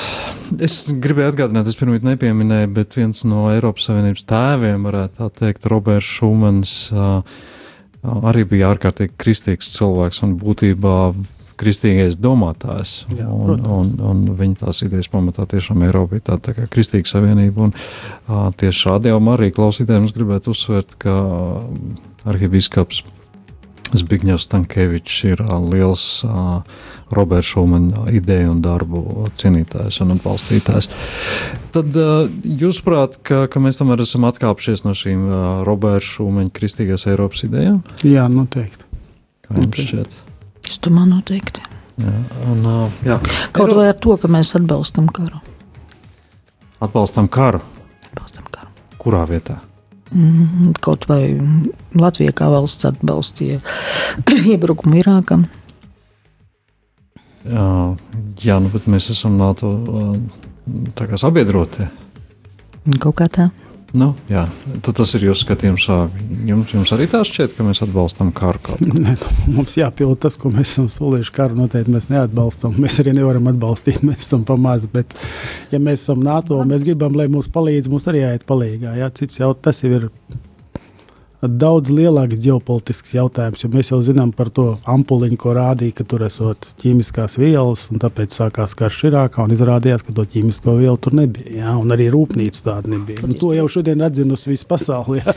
es 0.63 0.81
gribēju 0.91 1.33
atgādināt, 1.33 1.69
es 1.71 1.79
pirmie 1.79 2.01
nepieminēju, 2.03 2.73
bet 2.75 2.97
viens 2.99 3.23
no 3.29 3.47
Eiropas 3.53 3.87
Savienības 3.89 4.27
tēviem, 4.27 4.89
varētu 4.89 5.21
tā 5.21 5.29
teikt, 5.43 5.69
Roberts 5.71 6.11
Šumans, 6.17 6.75
arī 8.03 8.45
bija 8.51 8.73
ārkārtīgi 8.75 9.15
kristīgs 9.23 9.71
cilvēks 9.77 10.23
un 10.27 10.35
būtībā 10.41 10.97
kristīgais 11.61 12.19
domātājs. 12.21 12.95
Jā, 13.17 13.27
un, 13.33 13.65
un, 13.65 13.91
un 14.11 14.23
viņa 14.39 14.63
tās 14.65 14.83
idejas 14.87 15.09
pamatā 15.13 15.47
tiešām 15.51 15.85
Eiropa 15.87 16.15
bija 16.17 16.29
tāda 16.33 16.51
tā 16.51 16.57
kā 16.59 16.69
kristīga 16.73 17.09
savienība. 17.11 17.69
Un, 17.69 17.75
uh, 17.75 18.49
tieši 18.61 18.91
rādījumā 18.93 19.37
arī 19.39 19.51
klausītājiem 19.57 20.09
es 20.09 20.17
gribētu 20.17 20.53
uzsvērt, 20.55 20.99
ka 21.03 21.17
arhibīskaps 22.27 23.05
Zbigņevs 23.95 24.49
Stankēvičs 24.49 25.17
ir 25.31 25.43
ā, 25.45 25.57
liels 25.63 26.05
ā, 26.27 26.63
Roberts 27.15 27.53
Šulmana 27.53 28.09
ideju 28.11 28.51
un 28.57 28.63
darbu 28.65 29.29
cienītājs 29.39 30.01
un 30.03 30.17
atbalstītājs. 30.17 30.89
Tad 31.75 31.95
ā, 31.95 32.09
jūs 32.65 32.81
prāt, 32.83 33.21
ka, 33.27 33.45
ka 33.53 33.63
mēs 33.63 33.79
tomēr 33.79 34.03
esam 34.03 34.27
atkāpšies 34.27 34.83
no 34.89 34.95
šīm 34.97 35.23
ā, 35.31 35.43
Roberts 35.69 36.11
Šulmaņa 36.17 36.55
kristīgās 36.59 37.07
Eiropas 37.07 37.47
idejām? 37.47 37.79
Jā, 38.03 38.27
noteikti. 38.33 38.91
Kā 39.47 39.55
jums 39.55 39.71
Ok. 39.71 39.85
šķiet? 39.87 40.19
Domāju, 40.85 41.17
noteikti. 41.17 41.65
Jā, 41.97 42.13
un, 42.53 42.67
jā. 43.07 43.17
Kaut 43.57 43.73
vai 43.77 43.89
ar 43.91 43.97
to, 44.03 44.17
ka 44.21 44.29
mēs 44.29 44.53
atbalstam 44.59 45.09
karu. 45.09 45.41
Atbalstam 46.85 47.29
karu. 47.33 47.63
Atbalstam 48.11 48.51
karu. 48.53 48.69
Kurā 49.01 49.23
vietā? 49.29 49.61
Mm, 50.15 50.75
Kaut 50.85 51.09
vai 51.11 51.35
Latvija 51.99 52.35
kā 52.37 52.51
valsts 52.53 52.87
atbalstīja 52.87 53.59
iebrukumu 54.53 55.01
Irākam. 55.01 55.47
Jā, 57.47 57.67
jā, 58.43 58.59
nu, 58.63 58.71
bet 58.75 58.89
mēs 58.91 59.09
esam 59.15 59.37
NATO 59.39 59.73
sabiedrotie. 61.19 61.89
Kaut 63.03 63.17
kā 63.19 63.29
tā. 63.31 63.49
Nu, 63.95 64.09
jā, 64.29 64.43
tad 64.83 64.97
tas 64.99 65.13
ir 65.15 65.29
jūsu 65.29 65.45
skatījums. 65.45 65.87
Jums, 66.47 66.73
jums 66.75 66.93
arī 66.97 67.07
tā 67.11 67.21
šķiet, 67.27 67.55
ka 67.57 67.65
mēs 67.67 67.81
atbalstam 67.85 68.33
karu 68.35 68.61
kaut 68.65 68.83
kā. 68.83 68.89
Nē, 69.05 69.15
nu, 69.21 69.55
mums 69.61 69.77
jāpild 69.79 70.19
tas, 70.25 70.39
ko 70.41 70.51
mēs 70.55 70.75
esam 70.75 70.89
solījuši. 70.93 71.35
Karu 71.37 71.59
noteikti 71.61 71.95
mēs 71.95 72.11
neatbalstam. 72.11 72.75
Mēs 72.83 72.99
arī 73.03 73.15
nevaram 73.17 73.47
atbalstīt. 73.53 74.03
Mēs 74.07 74.27
esam 74.27 74.43
pamazs. 74.49 74.89
Bet, 74.91 75.15
ja 75.73 75.81
mēs 75.83 76.03
esam 76.03 76.21
NATO, 76.25 76.59
mēs 76.69 76.85
gribam, 76.87 77.15
lai 77.19 77.29
mums 77.31 77.49
palīdz, 77.53 77.91
mums 77.93 78.07
arī 78.11 78.25
jāiet 78.25 78.45
palīdzīgā. 78.49 78.97
Jā, 79.01 79.09
cits 79.17 79.41
jau 79.41 79.53
tas 79.55 79.81
jau 79.83 79.93
ir 79.97 80.09
daudz 81.43 81.91
lielāks 81.93 82.39
ģeopolitisks 82.43 83.13
jautājums. 83.15 83.63
Jo 83.63 83.69
mēs 83.73 83.91
jau 83.93 83.99
zinām 84.03 84.33
par 84.35 84.49
to 84.51 84.79
ampuliņu, 84.89 85.37
ko 85.37 85.53
rādīja, 85.57 85.95
ka 85.99 86.05
tur 86.09 86.25
esot 86.27 86.69
ķīmiskās 86.81 87.37
vielas, 87.39 87.87
un 87.93 88.01
tāpēc 88.03 88.33
sākās 88.35 88.75
karš 88.79 89.03
Irākā. 89.11 89.45
un 89.45 89.51
Izrādījās, 89.57 90.03
ka 90.07 90.13
to 90.17 90.25
ķīmisko 90.25 90.77
vielu 90.81 90.97
tur 90.97 91.13
nebija. 91.15 91.53
Jā, 91.61 91.75
un 91.79 91.89
arī 91.95 92.09
rūpnīca 92.11 92.63
tāda 92.71 92.89
nebija. 92.95 93.23
Un 93.27 93.35
to 93.35 93.53
jau 93.53 93.67
šodien 93.69 94.01
atzinusi 94.03 94.51
visa 94.51 94.67
pasaule. 94.69 95.21
jā. 95.21 95.35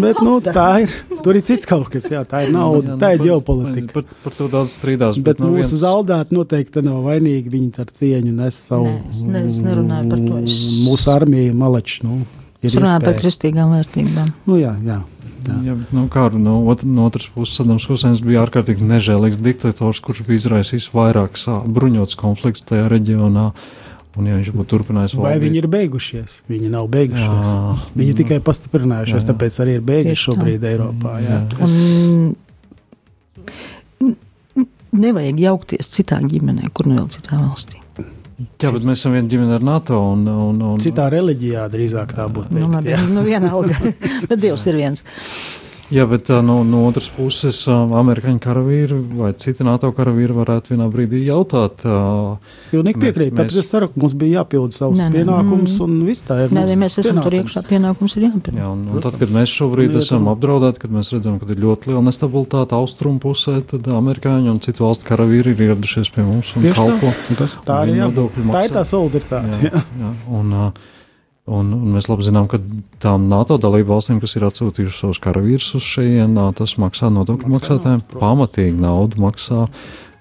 Bet 0.00 0.20
nu, 0.22 0.40
tā 0.40 0.82
ir. 0.82 0.90
Tur 1.22 1.34
ir 1.38 1.42
cits 1.42 1.66
kaut 1.66 1.88
kas, 1.90 2.10
jā, 2.10 2.24
tā 2.28 2.44
ir 2.46 2.52
nauda, 2.54 2.96
tā 3.00 3.14
ir 3.16 3.24
ģeopolitika. 3.26 3.92
Par, 3.94 4.04
par 4.24 4.32
to 4.38 4.48
daudz 4.52 4.76
strīdās. 4.76 5.18
Bet 5.22 5.38
no 5.40 5.48
mūsu 5.54 5.72
vienas- 5.72 5.82
zaudētāji 5.82 6.36
noteikti 6.36 6.82
nav 6.84 7.02
vainīgi. 7.06 7.50
Viņi 7.50 7.78
ar 7.82 7.86
cieņu 7.86 8.32
nes 8.36 8.54
savu. 8.68 8.86
Nē, 8.86 9.08
es 9.10 9.22
ne- 9.22 9.42
es 9.48 9.58
nerunāju 9.58 10.10
par 10.10 10.18
to. 10.28 10.38
Es- 10.44 10.86
Mūsu 10.86 11.10
armija 11.14 11.52
malači. 11.54 12.02
Nu, 12.04 12.20
ir 12.62 12.66
Es 12.70 12.74
runāju 12.74 13.04
par 13.04 13.14
kristīgām 13.14 13.70
vērtībām. 13.74 14.32
Nu, 14.46 14.56
jā, 14.60 14.74
jā. 14.84 15.00
Jā, 15.66 15.74
bet, 15.78 15.92
nu, 15.92 16.06
kā, 16.12 16.26
no, 16.34 16.58
ot, 16.72 16.82
no 16.84 17.06
otras 17.06 17.28
puses, 17.32 17.56
Sadams 17.60 17.86
Husēns 17.90 18.20
bija 18.24 18.42
ārkārtīgi 18.46 18.82
nežēlīgs 18.82 19.38
diktators, 19.42 20.00
kurš 20.00 20.24
bija 20.26 20.40
izraisījis 20.42 20.90
vairākus 20.94 21.46
ā, 21.52 21.60
bruņots 21.66 22.16
konflikts 22.18 22.62
tajā 22.66 22.88
reģionā. 22.92 23.52
Un, 24.16 24.24
ja 24.30 24.36
viņš 24.38 24.48
būtu 24.56 24.70
turpinājis 24.72 25.14
Vai 25.18 25.34
valdīt- 25.34 25.42
viņi 25.44 25.58
ir 25.60 25.66
beigušies? 25.68 26.36
Viņi 26.48 26.70
nav 26.72 26.86
beigušies. 26.88 27.48
Jā. 27.52 27.74
Viņi 28.00 28.14
tikai 28.22 28.38
pastiprinājušies, 28.40 29.18
Jā, 29.20 29.26
jā. 29.26 29.28
tāpēc 29.34 29.58
arī 29.60 29.74
ir 29.76 29.82
beigušies 29.84 30.12
Tieši 30.14 30.24
tā. 30.24 30.32
šobrīd 30.32 30.64
Eiropā. 30.70 31.12
Jā. 31.20 31.40
Un 31.60 32.36
n- 34.00 34.16
n- 34.56 34.66
nevajag 34.92 35.40
jaukties 35.44 35.90
citā 35.92 36.20
ģimenē, 36.24 36.70
kur 36.72 36.88
nu 36.88 36.96
vēl 37.00 37.10
citā 37.12 37.36
valstī. 37.42 37.82
Jā, 38.36 38.68
bet 38.68 38.84
mēs 38.84 39.00
esam 39.00 39.14
viena 39.16 39.30
ģimene 39.32 39.54
ar 39.56 39.62
NATO. 39.64 39.98
Un, 40.12 40.26
un, 40.28 40.58
un, 40.74 40.80
Citā 40.84 41.06
reliģijā 41.12 41.62
drīzāk 41.72 42.12
tā 42.18 42.26
būtu. 42.28 42.52
Nu, 42.52 42.66
teikt, 42.66 42.74
labi, 42.74 42.92
jā. 42.92 42.98
nu 43.08 43.22
vienalga. 43.24 43.78
Bet 44.28 44.42
Dievs 44.42 44.66
ir 44.68 44.76
viens. 44.76 45.04
Jā, 45.94 46.02
bet 46.10 46.26
no, 46.42 46.64
no 46.66 46.80
otras 46.88 47.06
puses, 47.14 47.60
amerikāņu 47.70 48.40
karavīri 48.42 48.96
vai 49.20 49.28
citi 49.38 49.62
NATO 49.62 49.92
karavīri 49.94 50.34
varētu 50.34 50.72
vienā 50.74 50.88
brīdī 50.90 51.20
jautāt. 51.28 51.84
Pilnīgi 52.72 52.98
piekrīt. 53.04 53.30
mēs- 53.30 53.38
Tāpēc 53.38 53.58
es 53.62 53.68
saku, 53.70 53.92
ka 53.94 54.00
mums 54.02 54.14
bija 54.18 54.40
jāpild 54.42 54.74
savus 54.74 54.98
Nē, 54.98 55.06
nē, 55.10 55.20
pienākumus, 55.20 55.76
un 55.84 55.94
viss 56.08 56.24
tā 56.26 56.40
ir. 56.44 56.50
Nē, 56.50 56.64
nē, 56.66 56.74
mēs 56.82 56.98
esam 56.98 57.20
tur 57.22 57.30
pienākums. 57.30 57.54
iekšā, 57.54 57.62
pienākums 57.70 58.16
ir 58.18 58.22
jāpild. 58.26 58.58
Jā, 58.58 58.72
un, 58.72 58.82
un 58.96 59.00
tad, 59.00 59.18
kad 59.20 59.28
mēs 59.30 59.54
šobrīd 59.54 59.92
Nu, 59.94 59.98
esam 60.02 60.26
apdraudēti, 60.34 60.78
kad 60.82 60.90
mēs 60.90 61.12
redzam, 61.14 61.38
ka 61.38 61.46
ir 61.54 61.62
ļoti 61.62 61.86
liela 61.92 62.02
nestabilitāte 62.02 62.74
austrumu 62.74 63.20
pusē, 63.22 63.62
tad 63.64 63.82
amerikāņi 63.86 64.50
un 64.50 64.58
citu 64.58 64.82
valstu 64.88 65.06
karavīri 65.06 65.54
ir 65.54 65.62
ieradušies 65.70 66.10
pie 66.12 66.22
mums 66.26 66.50
un 66.56 66.62
Tieši 66.66 66.74
tā. 66.74 66.82
kalpo. 66.82 67.14
Un 67.30 67.36
Tas, 67.36 67.58
tā, 67.64 67.78
ir, 67.86 67.94
jā, 68.02 68.10
tā 68.10 68.64
ir 68.66 68.74
tā 68.74 68.82
solidaritāte. 68.82 69.70
Jā, 69.70 69.82
jā, 70.02 70.10
un, 70.34 70.50
ā, 70.50 70.72
Un, 71.46 71.68
un 71.76 71.92
mēs 71.94 72.08
labi 72.10 72.24
zinām, 72.26 72.48
ka 72.50 72.58
tām 73.02 73.28
NATO 73.30 73.54
dalību 73.62 73.92
valstīm, 73.92 74.18
kas 74.18 74.34
ir 74.34 74.48
atsūtījušas 74.48 75.04
savus 75.04 75.20
karavīrus 75.22 75.76
uz 75.78 75.84
šejienu, 75.86 76.48
tas 76.58 76.74
maksā 76.82 77.06
nodokļu 77.14 77.52
maksātājiem 77.52 78.02
pamatīgi 78.16 78.74
naudu. 78.82 79.22
Maksā. 79.22 79.68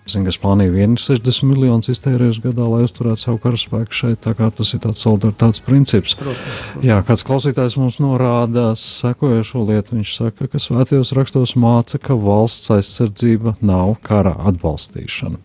Zinu, 0.05 0.27
ka 0.27 0.35
Spānija 0.35 0.69
vien 0.69 0.91
ir 0.93 1.01
60 1.01 1.47
miljonus 1.49 1.89
iztērējusi 1.89 2.43
gadā, 2.43 2.67
lai 2.69 2.83
uzturētu 2.85 3.23
savu 3.23 3.39
karaspēku 3.41 3.97
šeit. 3.97 4.19
Tā 4.21 4.35
kā 4.37 4.51
tas 4.53 4.75
ir 4.77 4.83
tāds 4.83 5.01
solidaritātes 5.01 5.63
princips. 5.65 6.13
Protams, 6.19 6.43
protams. 6.43 6.85
Jā, 6.85 6.99
kāds 7.07 7.25
klausītājs 7.25 7.79
mums 7.81 7.97
norāda 7.97 8.67
sekojošo 8.77 9.65
lietu. 9.65 9.97
Viņš 9.97 10.13
saka, 10.19 10.45
ka 10.51 10.61
svētajos 10.61 11.15
rakstos 11.17 11.55
māca, 11.57 11.97
ka 11.97 12.13
valsts 12.21 12.69
aizsardzība 12.77 13.57
nav 13.65 13.97
kara 14.05 14.37
atbalstīšana. 14.53 15.41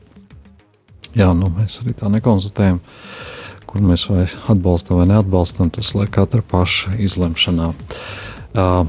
Jā, 1.16 1.32
nu 1.32 1.48
mēs 1.56 1.80
arī 1.80 1.96
tā 1.96 2.12
nekonstatējam. 2.12 2.84
Uh, 2.84 3.39
kur 3.70 3.84
mēs 3.86 4.08
vai 4.10 4.26
atbalstam 4.50 5.00
vai 5.00 5.08
neatbalstam, 5.10 5.70
tas 5.74 5.94
liek 5.94 6.10
katra 6.14 6.42
paša 6.42 6.96
izlemšanā. 6.98 7.70
Uh, 8.50 8.84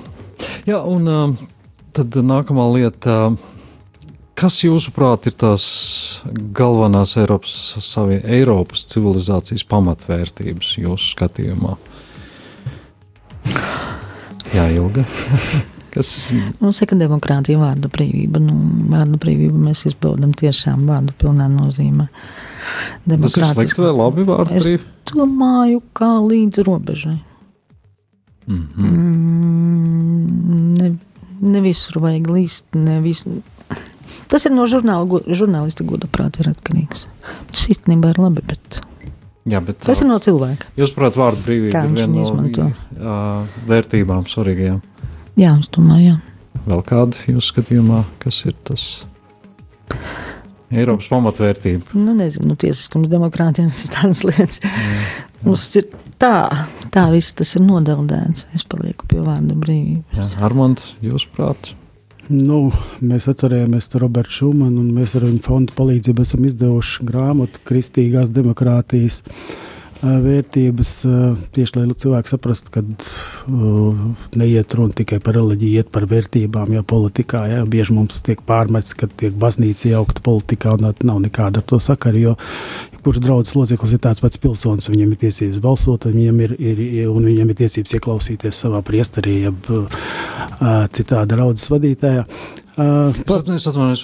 jā, 0.66 0.82
un 0.82 1.08
uh, 1.10 1.48
tad 1.96 2.18
nākamā 2.18 2.68
lieta. 2.76 3.18
Uh, 3.32 3.48
Kas 4.42 4.56
jūsuprāt 4.64 5.28
ir 5.30 5.36
tās 5.38 5.64
galvenās 6.58 7.12
Eiropas, 7.20 7.52
savi, 7.86 8.16
Eiropas 8.26 8.88
civilizācijas 8.90 9.62
pamatvērtības 9.70 10.72
jūsu 10.82 11.12
skatījumā? 11.12 11.76
Jā, 14.56 14.66
Ilga. 14.74 15.04
Kas 15.94 16.32
mums 16.58 16.80
ir 16.82 16.96
demokrātija, 16.98 17.60
vārda 17.62 17.92
brīvība? 17.92 18.42
Nu, 18.42 18.56
vārda 18.90 19.20
brīvību 19.22 19.62
mēs 19.68 19.86
izbaudām 19.92 20.34
tiešām 20.40 20.88
vārdu 20.90 21.14
pilnā 21.22 21.46
nozīmē. 21.52 22.08
Uh, 22.08 22.51
Tas 23.08 23.38
ir 23.38 23.48
slikti 23.50 23.84
vai 23.84 23.94
labi 23.96 24.26
vārdu 24.28 24.58
brīvi? 24.58 24.82
Es 24.82 25.14
domāju, 25.14 25.82
kā 25.98 26.12
līdz 26.26 26.64
robežai. 26.68 27.18
Mm 28.48 28.68
-hmm. 28.76 28.92
mm, 28.92 30.74
ne, 30.82 30.92
ne 31.42 31.62
visur 31.62 32.02
vajag 32.02 32.30
līst, 32.30 32.66
ne 32.76 33.00
visur. 33.02 33.42
Tas 34.28 34.46
ir 34.46 34.52
no 34.52 34.66
žurnāla, 34.68 35.22
žurnālista 35.28 35.84
goda 35.84 36.08
prāta 36.08 36.48
atkarīgs. 36.50 37.06
Tas 37.52 37.68
īstenībā 37.70 38.10
ir 38.10 38.20
labi, 38.20 38.42
bet 38.48 38.82
Jā, 39.50 39.58
bet, 39.66 39.80
tas 39.82 39.98
ir 40.04 40.06
no 40.06 40.20
cilvēka. 40.22 40.70
Jūs 40.78 40.92
saprotat, 40.92 41.18
vārdu 41.18 41.46
brīvība 41.48 41.86
ir 41.88 41.96
viena 41.98 42.14
no 42.14 42.66
uh, 42.68 43.62
vērtībām 43.70 44.28
svarīgajām. 44.30 44.82
Jā, 45.42 45.56
es 45.58 45.70
domāju, 45.74 46.12
jā. 46.12 46.18
Vēl 46.68 46.84
kāda 46.86 47.18
jūsu 47.26 47.48
skatījumā, 47.56 48.04
kas 48.22 48.44
ir 48.46 48.54
tas? 48.68 48.84
Eiropas 50.72 51.10
pamatvērtība. 51.12 51.92
Nu, 51.98 52.16
nezinu, 52.16 52.52
nu, 52.52 52.56
tiesiskums, 52.60 53.10
demokrātija 53.12 53.68
un 53.68 53.92
tādas 53.96 54.24
lietas. 54.28 54.62
Jā. 54.64 55.28
Mums 55.44 55.66
ir 55.80 55.88
tā, 56.22 56.36
tā 56.94 57.08
viss 57.12 57.36
tas 57.38 57.56
ir 57.58 57.66
nodeldēts. 57.66 58.48
Es 58.56 58.64
palieku 58.68 59.08
pie 59.10 59.20
vārda 59.26 59.58
brīvības. 59.58 60.38
Armand, 60.44 60.84
jūs 61.04 61.26
prāt? 61.34 61.74
Nu, 62.32 62.70
mēs 63.04 63.26
atcerējāmies 63.28 63.90
Robertu 64.00 64.38
Šumanu, 64.38 64.84
un 64.84 64.94
mēs 64.96 65.18
ar 65.18 65.26
viņu 65.28 65.42
fondu 65.44 65.74
palīdzību 65.76 66.24
esam 66.24 66.46
izdevuši 66.48 67.08
grāmatu 67.10 67.60
Kristīgās 67.68 68.32
demokrātijas 68.32 69.24
vērtības, 70.02 70.92
tieši 71.54 71.78
lai 71.78 71.86
cilvēki 72.04 72.34
saprastu, 72.34 72.74
ka 72.74 72.84
neiet 74.38 74.76
runa 74.78 74.96
tikai 74.98 75.20
par 75.24 75.38
reliģiju, 75.38 75.82
iet 75.82 75.92
par 75.94 76.08
vērtībām, 76.10 76.74
jo 76.76 76.84
politikā 76.88 77.44
ja, 77.52 77.66
bieži 77.70 77.96
mums 77.98 78.24
tiek 78.26 78.42
pārmests, 78.48 78.96
ka 78.98 79.10
tiek 79.10 79.36
baznīca 79.42 79.92
jaukta 79.92 80.24
politikā, 80.26 80.74
un 80.78 80.90
nav 81.08 81.22
nekāda 81.24 81.62
ar 81.62 81.68
to 81.70 81.80
sakara, 81.82 82.18
jo 82.18 82.36
kurš 83.02 83.22
draudzes 83.22 83.58
loceklis 83.58 83.96
ir 83.96 84.02
tāds 84.02 84.22
pats 84.24 84.42
pilsonis, 84.42 84.90
viņam 84.92 85.14
ir 85.14 85.22
tiesības 85.26 85.62
balsot, 85.62 86.10
viņam 86.10 86.42
ir, 86.46 86.56
ir, 86.62 86.82
un 87.10 87.26
viņam 87.30 87.54
ir 87.54 87.62
tiesības 87.64 87.98
ieklausīties 87.98 88.66
savā 88.66 88.82
priesterī, 88.86 89.40
jeb 89.48 89.72
citādi 90.94 91.34
draudzes 91.36 91.72
vadītājā. 91.74 92.26
Uh, 92.82 93.22
par... 93.28 93.44
Es 93.54 93.68
atvainojos, 93.70 94.04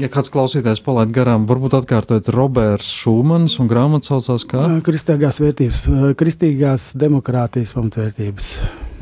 ja 0.00 0.10
kāds 0.12 0.32
klausītājs 0.32 0.82
palaid 0.84 1.12
garām, 1.14 1.46
varbūt 1.48 1.78
atkārtojot 1.80 2.28
Roberts 2.34 2.90
Šūmans 3.00 3.56
un 3.62 3.70
grāmata 3.70 4.12
saucās 4.12 4.44
kā? 4.48 4.68
Kristīgās 4.84 5.40
vērtības, 5.42 5.82
kristīgās 6.20 6.92
demokrātijas 7.00 7.72
pamatvērtības. 7.78 8.54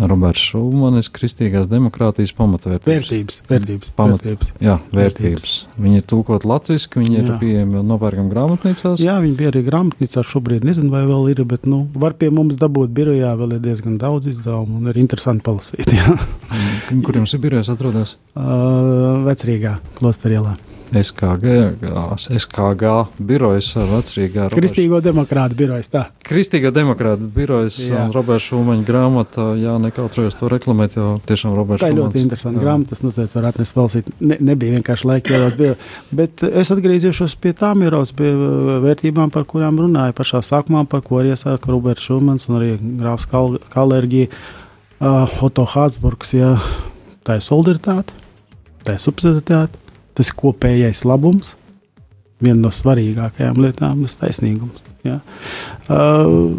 Roberts 0.09 0.45
Šulmanis, 0.51 1.11
Kristīgās 1.13 1.69
demokrātijas 1.71 2.33
pamatvērtības. 2.39 3.11
Vērtības, 3.11 3.41
vērtības, 3.51 3.91
Pamat, 3.99 4.25
vērtības. 4.25 4.53
Jā, 4.65 4.77
vērtības. 4.95 5.57
Viņi 5.81 6.01
ir 6.01 6.07
tulkot 6.13 6.47
latviski, 6.49 7.03
viņi 7.03 7.19
jā. 7.19 7.25
ir 7.27 7.35
pieejami 7.43 7.85
nopērkam 7.91 8.31
grāmatnīcās. 8.33 9.03
Jā, 9.03 9.19
viņi 9.25 9.37
bija 9.39 9.53
arī 9.53 9.65
grāmatnīcās, 9.69 10.31
šobrīd 10.31 10.67
nezinu, 10.69 10.93
vai 10.95 11.05
vēl 11.11 11.31
ir, 11.35 11.45
bet, 11.51 11.69
nu, 11.71 11.83
var 12.01 12.17
pie 12.21 12.33
mums 12.35 12.61
dabūt 12.61 12.95
birojā, 12.97 13.35
vēl 13.41 13.59
ir 13.59 13.63
diezgan 13.67 14.01
daudz 14.01 14.33
izdevumu 14.33 14.81
un 14.81 14.91
ir 14.93 15.03
interesanti 15.03 15.45
palasīt. 15.47 15.93
Kur 17.07 17.21
jums 17.21 17.37
ir 17.37 17.45
birojas 17.45 17.71
atrodas? 17.73 18.17
Uh, 18.35 19.23
Vecrīgā, 19.29 19.79
Klosterielā. 20.01 20.57
SKG, 20.91 21.47
SKG 22.19 22.91
birojas 23.23 23.69
vecrīgā. 23.77 24.49
Kristīgo 24.55 24.99
demokrātu 25.05 25.57
birojas, 25.59 25.91
tā. 25.93 26.03
Kristīgo 26.27 26.73
demokrātu 26.75 27.29
birojas 27.31 27.79
jā. 27.85 28.01
un 28.03 28.15
Roberts 28.15 28.49
Šumaņa 28.51 28.87
grāmata, 28.89 29.47
jā, 29.61 29.77
nekautrējos 29.85 30.39
to 30.41 30.51
reklamēt, 30.51 30.97
jo 30.99 31.13
tiešām 31.29 31.55
Roberts 31.59 31.85
Tā 31.85 31.93
ir 31.93 32.01
ļoti 32.01 32.25
interesanta 32.25 32.63
grāmata, 32.63 32.95
tas 32.95 33.05
noteikti 33.07 33.39
var 33.39 33.49
atnest 33.53 33.77
valsīt. 33.79 34.11
Ne, 34.19 34.39
nebija 34.51 34.79
vienkārši 34.79 35.11
laika 35.13 35.37
ievērot, 35.37 35.85
bet 36.23 36.45
es 36.51 36.73
atgriezīšos 36.75 37.37
pie 37.43 37.55
tām 37.61 37.85
ieros, 37.87 38.15
pie 38.17 38.33
uh, 38.35 38.79
vērtībām, 38.85 39.31
par 39.35 39.47
kurām 39.51 39.79
runāju 39.85 40.17
pašā 40.19 40.43
sākumā, 40.47 40.85
par 40.91 41.05
ko 41.07 41.23
arī 41.23 41.37
iesāka 41.37 41.71
Roberts 41.71 42.09
Šumans 42.09 42.51
un 42.51 42.59
arī 42.59 42.73
grāfs 42.81 43.29
Kal 43.31 43.61
Kalerģija, 43.71 44.31
uh, 44.99 45.39
Otto 45.47 45.69
Hātsburgs, 45.71 46.35
jā, 46.35 46.57
tā 47.27 47.39
ir 47.39 47.47
solidaritāte, 47.47 48.17
tā 48.83 48.99
ir 48.99 49.05
subsidiaritāte 49.07 49.80
tas 50.21 50.31
ir 50.31 50.37
kopējais 50.37 51.07
labums. 51.09 51.55
Viena 52.41 52.61
no 52.67 52.71
svarīgākajām 52.73 53.59
lietām 53.61 54.05
ir 54.05 54.13
taisnīgums. 54.21 54.85
Ja? 55.05 55.19
Uh, 55.89 56.53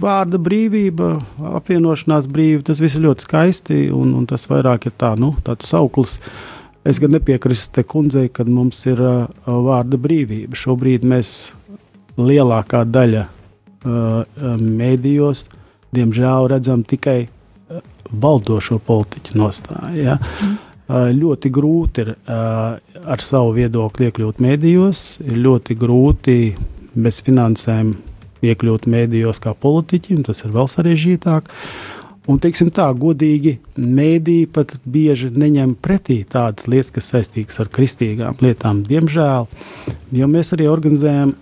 vārda 0.00 0.40
brīvība, 0.40 1.14
apvienošanās 1.60 2.28
brīvība, 2.32 2.64
tas 2.68 2.80
viss 2.80 2.96
ir 2.96 3.06
ļoti 3.06 3.26
skaisti, 3.26 3.78
un, 3.92 4.14
un 4.18 4.26
tas 4.28 4.44
vairāk 4.48 4.88
ir 4.88 4.96
tā, 5.00 5.14
nu, 5.20 5.32
tāds 5.44 5.68
sauklis. 5.68 6.18
Es 6.84 7.00
gan 7.00 7.14
nepiekrītu 7.16 7.70
te 7.72 7.84
kundzei, 7.88 8.28
ka 8.32 8.44
mums 8.48 8.82
ir 8.88 9.00
uh, 9.00 9.24
vārda 9.44 10.00
brīvība. 10.00 10.56
Šobrīd 10.60 11.06
mēs 11.08 11.54
lielākā 12.20 12.84
daļa 12.88 13.24
uh, 13.24 14.58
mēdījos, 14.60 15.46
diemžēl, 15.96 16.50
redzam 16.52 16.84
tikai 16.88 17.22
uh, 17.24 17.80
valdošo 18.12 18.80
politiķu 18.84 19.40
nostāju. 19.40 20.04
Ja? 20.04 20.20
Mm 20.20 20.60
ļoti 20.88 21.50
grūti 21.50 22.02
ir 22.04 22.10
ar 23.04 23.22
savu 23.24 23.54
viedokli 23.56 24.08
iekļūt 24.08 24.42
mēdījos, 24.44 25.04
ir 25.24 25.40
ļoti 25.44 25.76
grūti 25.78 26.38
bez 26.94 27.20
finansēm 27.26 27.94
iekļūt 28.44 28.88
mēdījos 28.90 29.40
kā 29.44 29.54
politiķim, 29.56 30.24
tas 30.26 30.44
ir 30.44 30.54
vēl 30.54 30.70
sarežģītāk. 30.70 31.50
Un, 32.24 32.38
teiksim 32.40 32.70
tā, 32.72 32.86
godīgi, 32.96 33.58
mēdīji 33.76 34.46
pat 34.54 34.78
bieži 34.88 35.28
neņem 35.34 35.74
pretī 35.84 36.22
tādas 36.24 36.70
lietas, 36.72 36.94
kas 36.94 37.10
saistītas 37.12 37.60
ar 37.60 37.68
kristīgām 37.72 38.40
lietām, 38.40 38.80
diemžēl. 38.88 39.44
Jo 40.16 40.28
mēs 40.32 40.54
arī 40.56 40.70
organizējam 40.72 41.34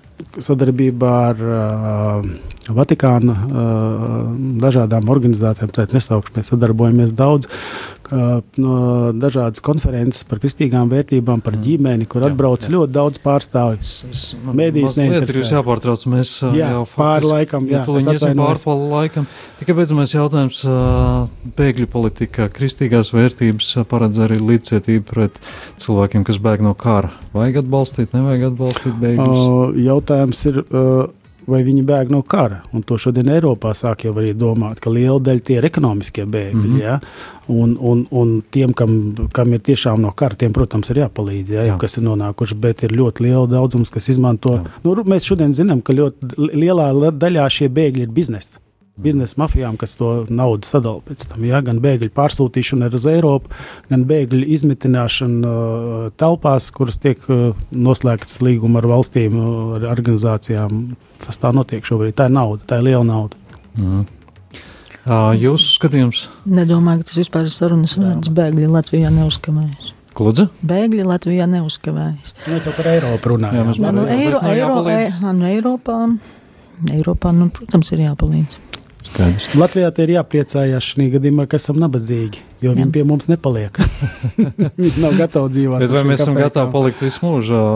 sadarbībā 0.42 1.12
ar 1.28 1.44
uh, 1.46 2.32
Vatikāna 2.72 3.34
uh, 3.34 4.18
dažādām 4.62 5.08
organizācijām, 5.10 5.70
tātad 5.70 5.94
nesaukšu, 5.96 6.34
mēs 6.36 6.50
sadarbojamies 6.52 7.14
daudz, 7.18 7.50
no 8.10 8.76
dažādas 9.16 9.62
konferences 9.64 10.24
par 10.28 10.40
kristīgām 10.42 10.90
vērtībām, 10.92 11.42
par 11.44 11.56
mm. 11.56 11.62
ģimeni, 11.66 12.08
kur 12.10 12.26
atbrauc 12.26 12.64
jā, 12.64 12.70
jā. 12.70 12.74
ļoti 12.76 12.94
daudz 12.96 13.22
pārstāvju. 13.22 14.50
Mēdīs 14.58 14.98
neinteresē. 15.00 15.38
Jūs 15.42 15.54
jāpārtrauc, 15.54 16.04
mēs 16.12 16.34
jā, 16.56 16.72
jau 16.74 16.82
pāri 16.94 17.30
laikam, 17.30 17.70
jā, 17.70 17.84
jā 17.86 18.16
iesim 18.16 18.42
pāri 18.42 18.64
pa 18.66 18.76
laikam. 18.96 19.30
Tikai 19.60 19.78
beidzamais 19.78 20.16
jautājums, 20.16 20.60
bēgļu 21.58 21.88
politika, 21.92 22.50
kristīgās 22.52 23.12
vērtības 23.14 23.72
paredz 23.90 24.22
arī 24.26 24.40
līdzcietību 24.42 25.08
pret 25.08 25.40
cilvēkiem, 25.82 26.26
kas 26.28 26.42
bēg 26.42 26.66
no 26.66 26.74
kara. 26.78 27.14
Vajag 27.36 27.62
atbalstīt, 27.62 28.14
nevajag 28.16 28.52
atbalstīt 28.52 29.02
bēgļus? 29.02 29.82
Jautājums 29.86 30.46
ir. 30.50 30.64
Uh, 30.68 31.10
vai 31.46 31.62
viņi 31.66 31.82
bēg 31.86 32.10
no 32.12 32.22
kara. 32.22 32.62
Un 32.72 32.84
to 32.86 32.98
šodien 33.00 33.30
Eiropā 33.32 33.74
sāk 33.76 34.06
jau 34.06 34.14
arī 34.16 34.34
domāt, 34.38 34.80
ka 34.82 34.90
liela 34.90 35.18
daļa 35.20 35.44
tie 35.46 35.58
ir 35.58 35.68
ekonomiskie 35.68 36.24
bēgļi. 36.24 36.66
Mm 36.66 36.72
-hmm. 36.72 36.82
ja? 36.82 37.00
un, 37.48 37.76
un, 37.80 38.06
un 38.10 38.42
tiem, 38.50 38.72
kam, 38.72 39.14
kam 39.32 39.52
ir 39.52 39.60
tiešām 39.60 40.00
no 40.02 40.12
kara, 40.12 40.34
tiem, 40.38 40.52
protams, 40.52 40.90
ir 40.90 41.02
jāpalīdz, 41.02 41.50
ja? 41.50 41.64
Jā. 41.72 41.78
kas 41.78 41.98
ir 41.98 42.06
nonākuši. 42.06 42.54
Bet 42.54 42.82
ir 42.82 42.96
ļoti 42.96 43.26
liela 43.26 43.46
daudzums, 43.46 43.90
kas 43.90 44.08
izmanto. 44.08 44.54
Jā. 44.60 44.74
Nu, 44.84 44.96
mēs 45.04 45.28
šodien 45.28 45.54
zinām, 45.54 45.82
ka 45.82 45.92
ļoti 45.92 46.50
lielā 46.54 46.90
daļā 47.12 47.48
šie 47.50 47.68
bēgļi 47.68 48.08
ir 48.08 48.14
biznesa 48.14 48.62
biznesa 49.00 49.40
mafijām, 49.40 49.76
kas 49.80 49.96
to 49.96 50.26
naudu 50.28 50.68
sadala 50.68 51.00
pēc 51.06 51.24
tam. 51.30 51.44
Ja? 51.48 51.62
Gan 51.64 51.80
bēgļu 51.82 52.10
pārsūtīšana 52.16 52.90
uz 52.92 53.06
Eiropu, 53.08 53.52
gan 53.90 54.04
bēgļu 54.08 54.44
izmitināšana 54.56 55.52
uh, 55.52 56.08
telpās, 56.20 56.68
kuras 56.76 57.00
tiek 57.00 57.22
uh, 57.32 57.54
noslēgtas 57.72 58.42
līguma 58.44 58.82
ar 58.82 58.90
valstīm, 58.92 59.38
uh, 59.40 59.76
ar 59.78 59.88
organizācijām. 59.94 60.82
Tas 61.22 61.40
tā 61.40 61.54
notiek 61.56 61.86
šobrīd. 61.86 62.16
Tā 62.18 62.28
ir 62.28 62.36
nauda, 62.36 62.66
tā 62.68 62.80
ir 62.82 62.90
liela 62.90 63.06
nauda. 63.06 63.38
Mm. 63.78 64.04
Jūsu 65.02 65.80
skatījums, 65.80 66.28
Nedomāju, 66.46 67.00
ka 67.02 67.08
tas 67.10 67.18
vispār 67.18 67.48
ir 67.48 67.50
sarunas 67.50 67.96
vērts. 67.98 68.30
Bēgļi 68.36 68.68
Latvijā 68.70 69.08
neuzkavējas. 69.10 69.88
Kludze? 70.14 70.44
Bēgļi 70.68 71.06
Latvijā 71.08 71.48
neuzkavējas. 71.50 72.34
Mēs 72.46 72.68
jau 72.68 72.74
par 72.76 72.90
Eiropu 72.92 73.16
Jā, 73.16 73.32
runājam. 73.32 73.70
mēs 73.72 73.80
Nē, 73.80 73.88
par 73.88 73.96
nu, 73.96 74.04
Eiropu, 74.06 74.20
Eiro, 74.22 74.42
nav 74.44 74.52
Eiro, 74.52 74.68
jāpalīdz. 74.68 75.16
e, 75.16 75.32
nu, 75.40 75.48
Eiropā, 75.48 75.96
Eiropā 76.98 77.32
nu, 77.34 77.48
protams, 77.56 77.90
ir 77.96 78.04
jāpalīdz. 78.04 78.58
Skaidrs. 79.12 79.48
Latvijā 79.58 79.90
ir 80.04 80.14
jāpriecājās 80.16 80.86
šī 80.94 81.08
gadījumā, 81.16 81.44
ka 81.50 81.58
esam 81.60 81.76
nabadzīgi, 81.82 82.40
jo 82.64 82.72
viņi 82.76 82.92
pie 82.94 83.04
mums 83.08 83.28
nepaliek. 83.28 83.76
viņi 84.80 85.02
nav 85.02 85.18
gatavi 85.20 85.52
dzīvot. 85.58 85.82
Bet 85.84 85.92
vai 85.92 86.04
mēs 86.08 86.22
esam 86.24 86.38
gatavi 86.38 86.72
palikt 86.72 87.02
visu 87.04 87.20
mūžu 87.26 87.58
ā, 87.58 87.66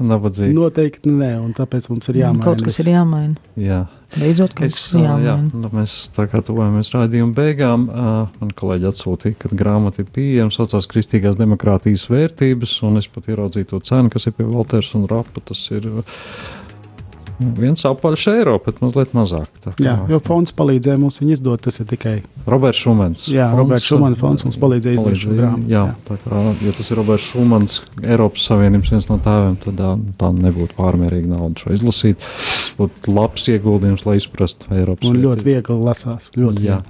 nabadzīgi? 0.00 0.56
Noteikti 0.56 1.12
nē, 1.12 1.34
un 1.42 1.52
tāpēc 1.56 1.90
mums 1.92 2.08
ir 2.12 2.22
jāmaina. 2.22 2.46
Kaut 2.46 2.64
kas 2.64 2.80
ir 2.80 2.90
jāmaina. 2.94 3.36
Jā. 3.60 3.84
Beidzot, 4.16 4.54
kaut 4.56 4.70
Es, 4.70 4.78
ā, 4.96 5.16
jā, 5.20 5.34
nu, 5.50 5.68
mēs 5.74 5.96
tā 6.14 6.24
kā 6.30 6.40
tuvojamies 6.46 6.92
rādījuma 6.94 7.36
beigām. 7.36 7.88
ā, 7.90 8.12
Man 8.40 8.52
kolēģi 8.56 8.88
atsūtīja, 8.88 9.36
ka 9.42 9.50
grāmata 9.52 10.04
ir 10.04 10.12
pieejama, 10.14 10.54
saucās 10.54 10.88
Kristīgās 10.88 11.36
demokrātijas 11.36 12.06
vērtības, 12.08 12.78
un 12.86 13.02
es 13.02 13.10
pat 13.12 13.28
ieraudzīju 13.28 13.72
to 13.74 13.82
cenu, 13.84 14.12
kas 14.14 14.30
ir 14.30 14.36
pie 14.38 14.46
Valters 14.48 14.94
un 14.96 15.04
Rapa. 15.10 15.42
Tas 15.50 15.66
ir 15.74 15.90
viens 17.38 17.82
apaļš 17.88 18.26
eiro, 18.32 18.56
bet 18.64 18.78
mazliet 18.80 19.12
mazāk. 19.16 19.48
Tā 19.64 19.72
Jā, 19.82 19.96
jo 20.10 20.18
fonds 20.24 20.54
palīdzēja 20.56 20.98
mums 21.00 21.20
viņu 21.20 21.34
izdot. 21.36 21.60
Tas 21.66 21.80
ir 21.82 21.86
tikai 21.90 22.14
Roberts 22.46 22.80
Šumans. 22.84 23.26
Jā, 23.28 23.48
Fonds, 23.50 23.58
Roberts 23.60 23.86
Šumana 23.90 24.16
fonds 24.20 24.44
mums 24.46 24.58
palīdzēja 24.62 24.98
izdot 25.00 25.18
šo 25.22 25.34
grāmatu. 25.36 25.68
Jā, 25.72 25.84
tā 26.08 26.16
kā, 26.22 26.42
ja 26.64 26.74
tas 26.78 26.90
ir 26.92 27.00
Roberts 27.00 27.26
Šumans, 27.32 27.78
Eiropas 28.02 28.46
Savienības 28.50 28.92
viens 28.94 29.08
no 29.10 29.18
tēviem, 29.24 29.56
tad 29.64 29.82
ā, 29.82 29.90
tā 30.20 30.30
nebūtu 30.36 30.76
pārmērīga 30.78 31.32
nauda 31.34 31.64
šo 31.64 31.74
izlasīt. 31.76 32.20
Tas 32.22 32.72
būtu 32.78 33.12
labs 33.16 33.48
ieguldījums, 33.52 34.06
lai 34.08 34.16
izprastu 34.20 34.70
Eiropas 34.76 35.08
Un 35.08 35.16
vērtības. 35.16 35.26
ļoti 35.26 35.46
viegli 35.50 35.78
lasās. 35.82 36.30
Ļoti 36.36 36.64
Jā. 36.66 36.80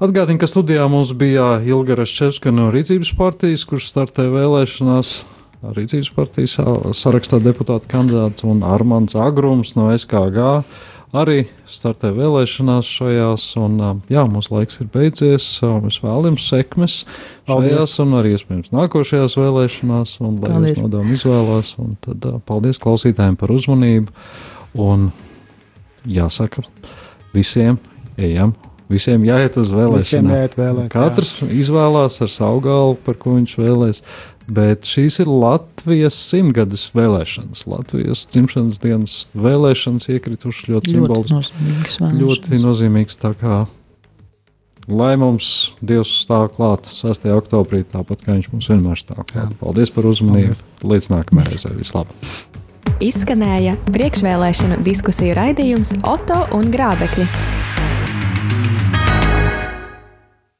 Atgādini, 0.00 0.40
ka 0.40 0.48
studijā 0.50 0.86
mums 0.90 1.12
bija 1.16 1.58
Ilga 1.64 1.96
Raščevska 2.00 2.52
no 2.54 2.70
Rīcības 2.72 3.12
partijas, 3.18 3.64
kurš 3.68 3.90
startē 3.92 4.28
vēlēšanās. 4.32 5.14
Rīcības 5.60 6.08
partijas 6.16 6.54
sa- 6.56 6.72
sarakstā 6.96 7.36
deputāta 7.44 7.84
kandidāts 7.90 8.44
un 8.48 8.62
Armāns 8.64 9.12
Agrums 9.14 9.74
no 9.76 9.90
SKG 9.92 10.64
arī 11.12 11.42
startē 11.68 12.12
vēlēšanās 12.16 12.86
šajās. 12.88 13.44
Un, 13.60 13.74
ā, 13.82 13.90
jā, 14.08 14.22
mūsu 14.30 14.54
laiks 14.54 14.80
ir 14.80 14.86
beidzies. 14.94 15.48
Mēs 15.84 15.98
vēlamies 16.00 16.46
sekmes 16.48 17.04
šajās 17.50 17.98
un 18.00 18.14
arī 18.22 18.32
iespējams 18.38 18.70
nākošajās 18.72 19.36
vēlēšanās. 19.36 20.16
Un, 20.24 20.40
lai 20.40 20.50
Paldies. 20.54 20.78
jūs 20.78 20.82
nodomu 20.86 21.12
izvēlās. 21.18 21.74
Un 21.82 21.96
tad 22.00 22.24
ā, 22.30 22.40
paldies 22.40 22.78
klausītājiem 22.80 23.36
par 23.36 23.52
uzmanību. 23.52 24.08
Un 24.80 25.10
jāsaka 26.06 26.64
visiem, 27.34 27.76
ejam, 28.16 28.54
visiem 28.88 29.22
jāiet 29.28 29.58
uz 29.60 29.68
Visiem 29.68 29.78
vēlēšanām. 29.82 30.32
jāiet 30.38 30.56
vēlēt. 30.56 30.88
jā. 30.88 30.94
Katrs 30.94 31.34
izvēlās 31.42 32.20
ar 32.22 32.28
savu 32.32 32.60
galvu, 32.64 32.96
par 33.04 33.14
ko 33.20 33.36
viņš 33.36 33.56
vēlēs. 33.60 34.02
Bet 34.50 34.88
šīs 34.90 35.20
ir 35.22 35.28
Latvijas 35.30 36.16
simtgades 36.18 36.88
vēlēšanas. 36.96 37.64
Latvijas 37.70 38.24
dzimšanas 38.32 38.80
dienas 38.82 39.14
vēlēšanas 39.38 40.08
iekritušas 40.10 40.66
ļoti 40.72 40.94
Ļoti 40.96 40.96
simboliski. 40.96 41.36
nozīmīgs 41.36 41.98
vēlēšanas. 42.00 42.24
Ļoti 42.24 42.62
nozīmīgs. 42.64 43.20
tā 43.22 43.34
kā, 43.38 43.60
Lai 44.90 45.12
mums 45.20 45.74
Dievs 45.86 46.10
stāv 46.24 46.48
klāt 46.56 46.88
6. 46.90 47.28
oktobrī, 47.36 47.84
tāpat 47.86 48.24
kā 48.24 48.34
viņš 48.34 48.48
mums 48.50 48.66
vienmēr 48.72 48.98
stāv 48.98 49.22
klāt. 49.28 49.52
Paldies 49.60 49.92
par 49.94 50.08
uzmanību. 50.10 50.56
Līdz 50.82 51.10
nākamajai 51.12 51.52
reizei. 51.52 51.76
Vislabāk! 51.78 52.10
Izskanēja 53.00 53.76
priekšvēlēšanu 53.94 54.80
diskusiju 54.84 55.36
raidījums 55.38 55.94
Oto 56.02 56.42
un 56.58 56.72
Grābekļi 56.74 57.28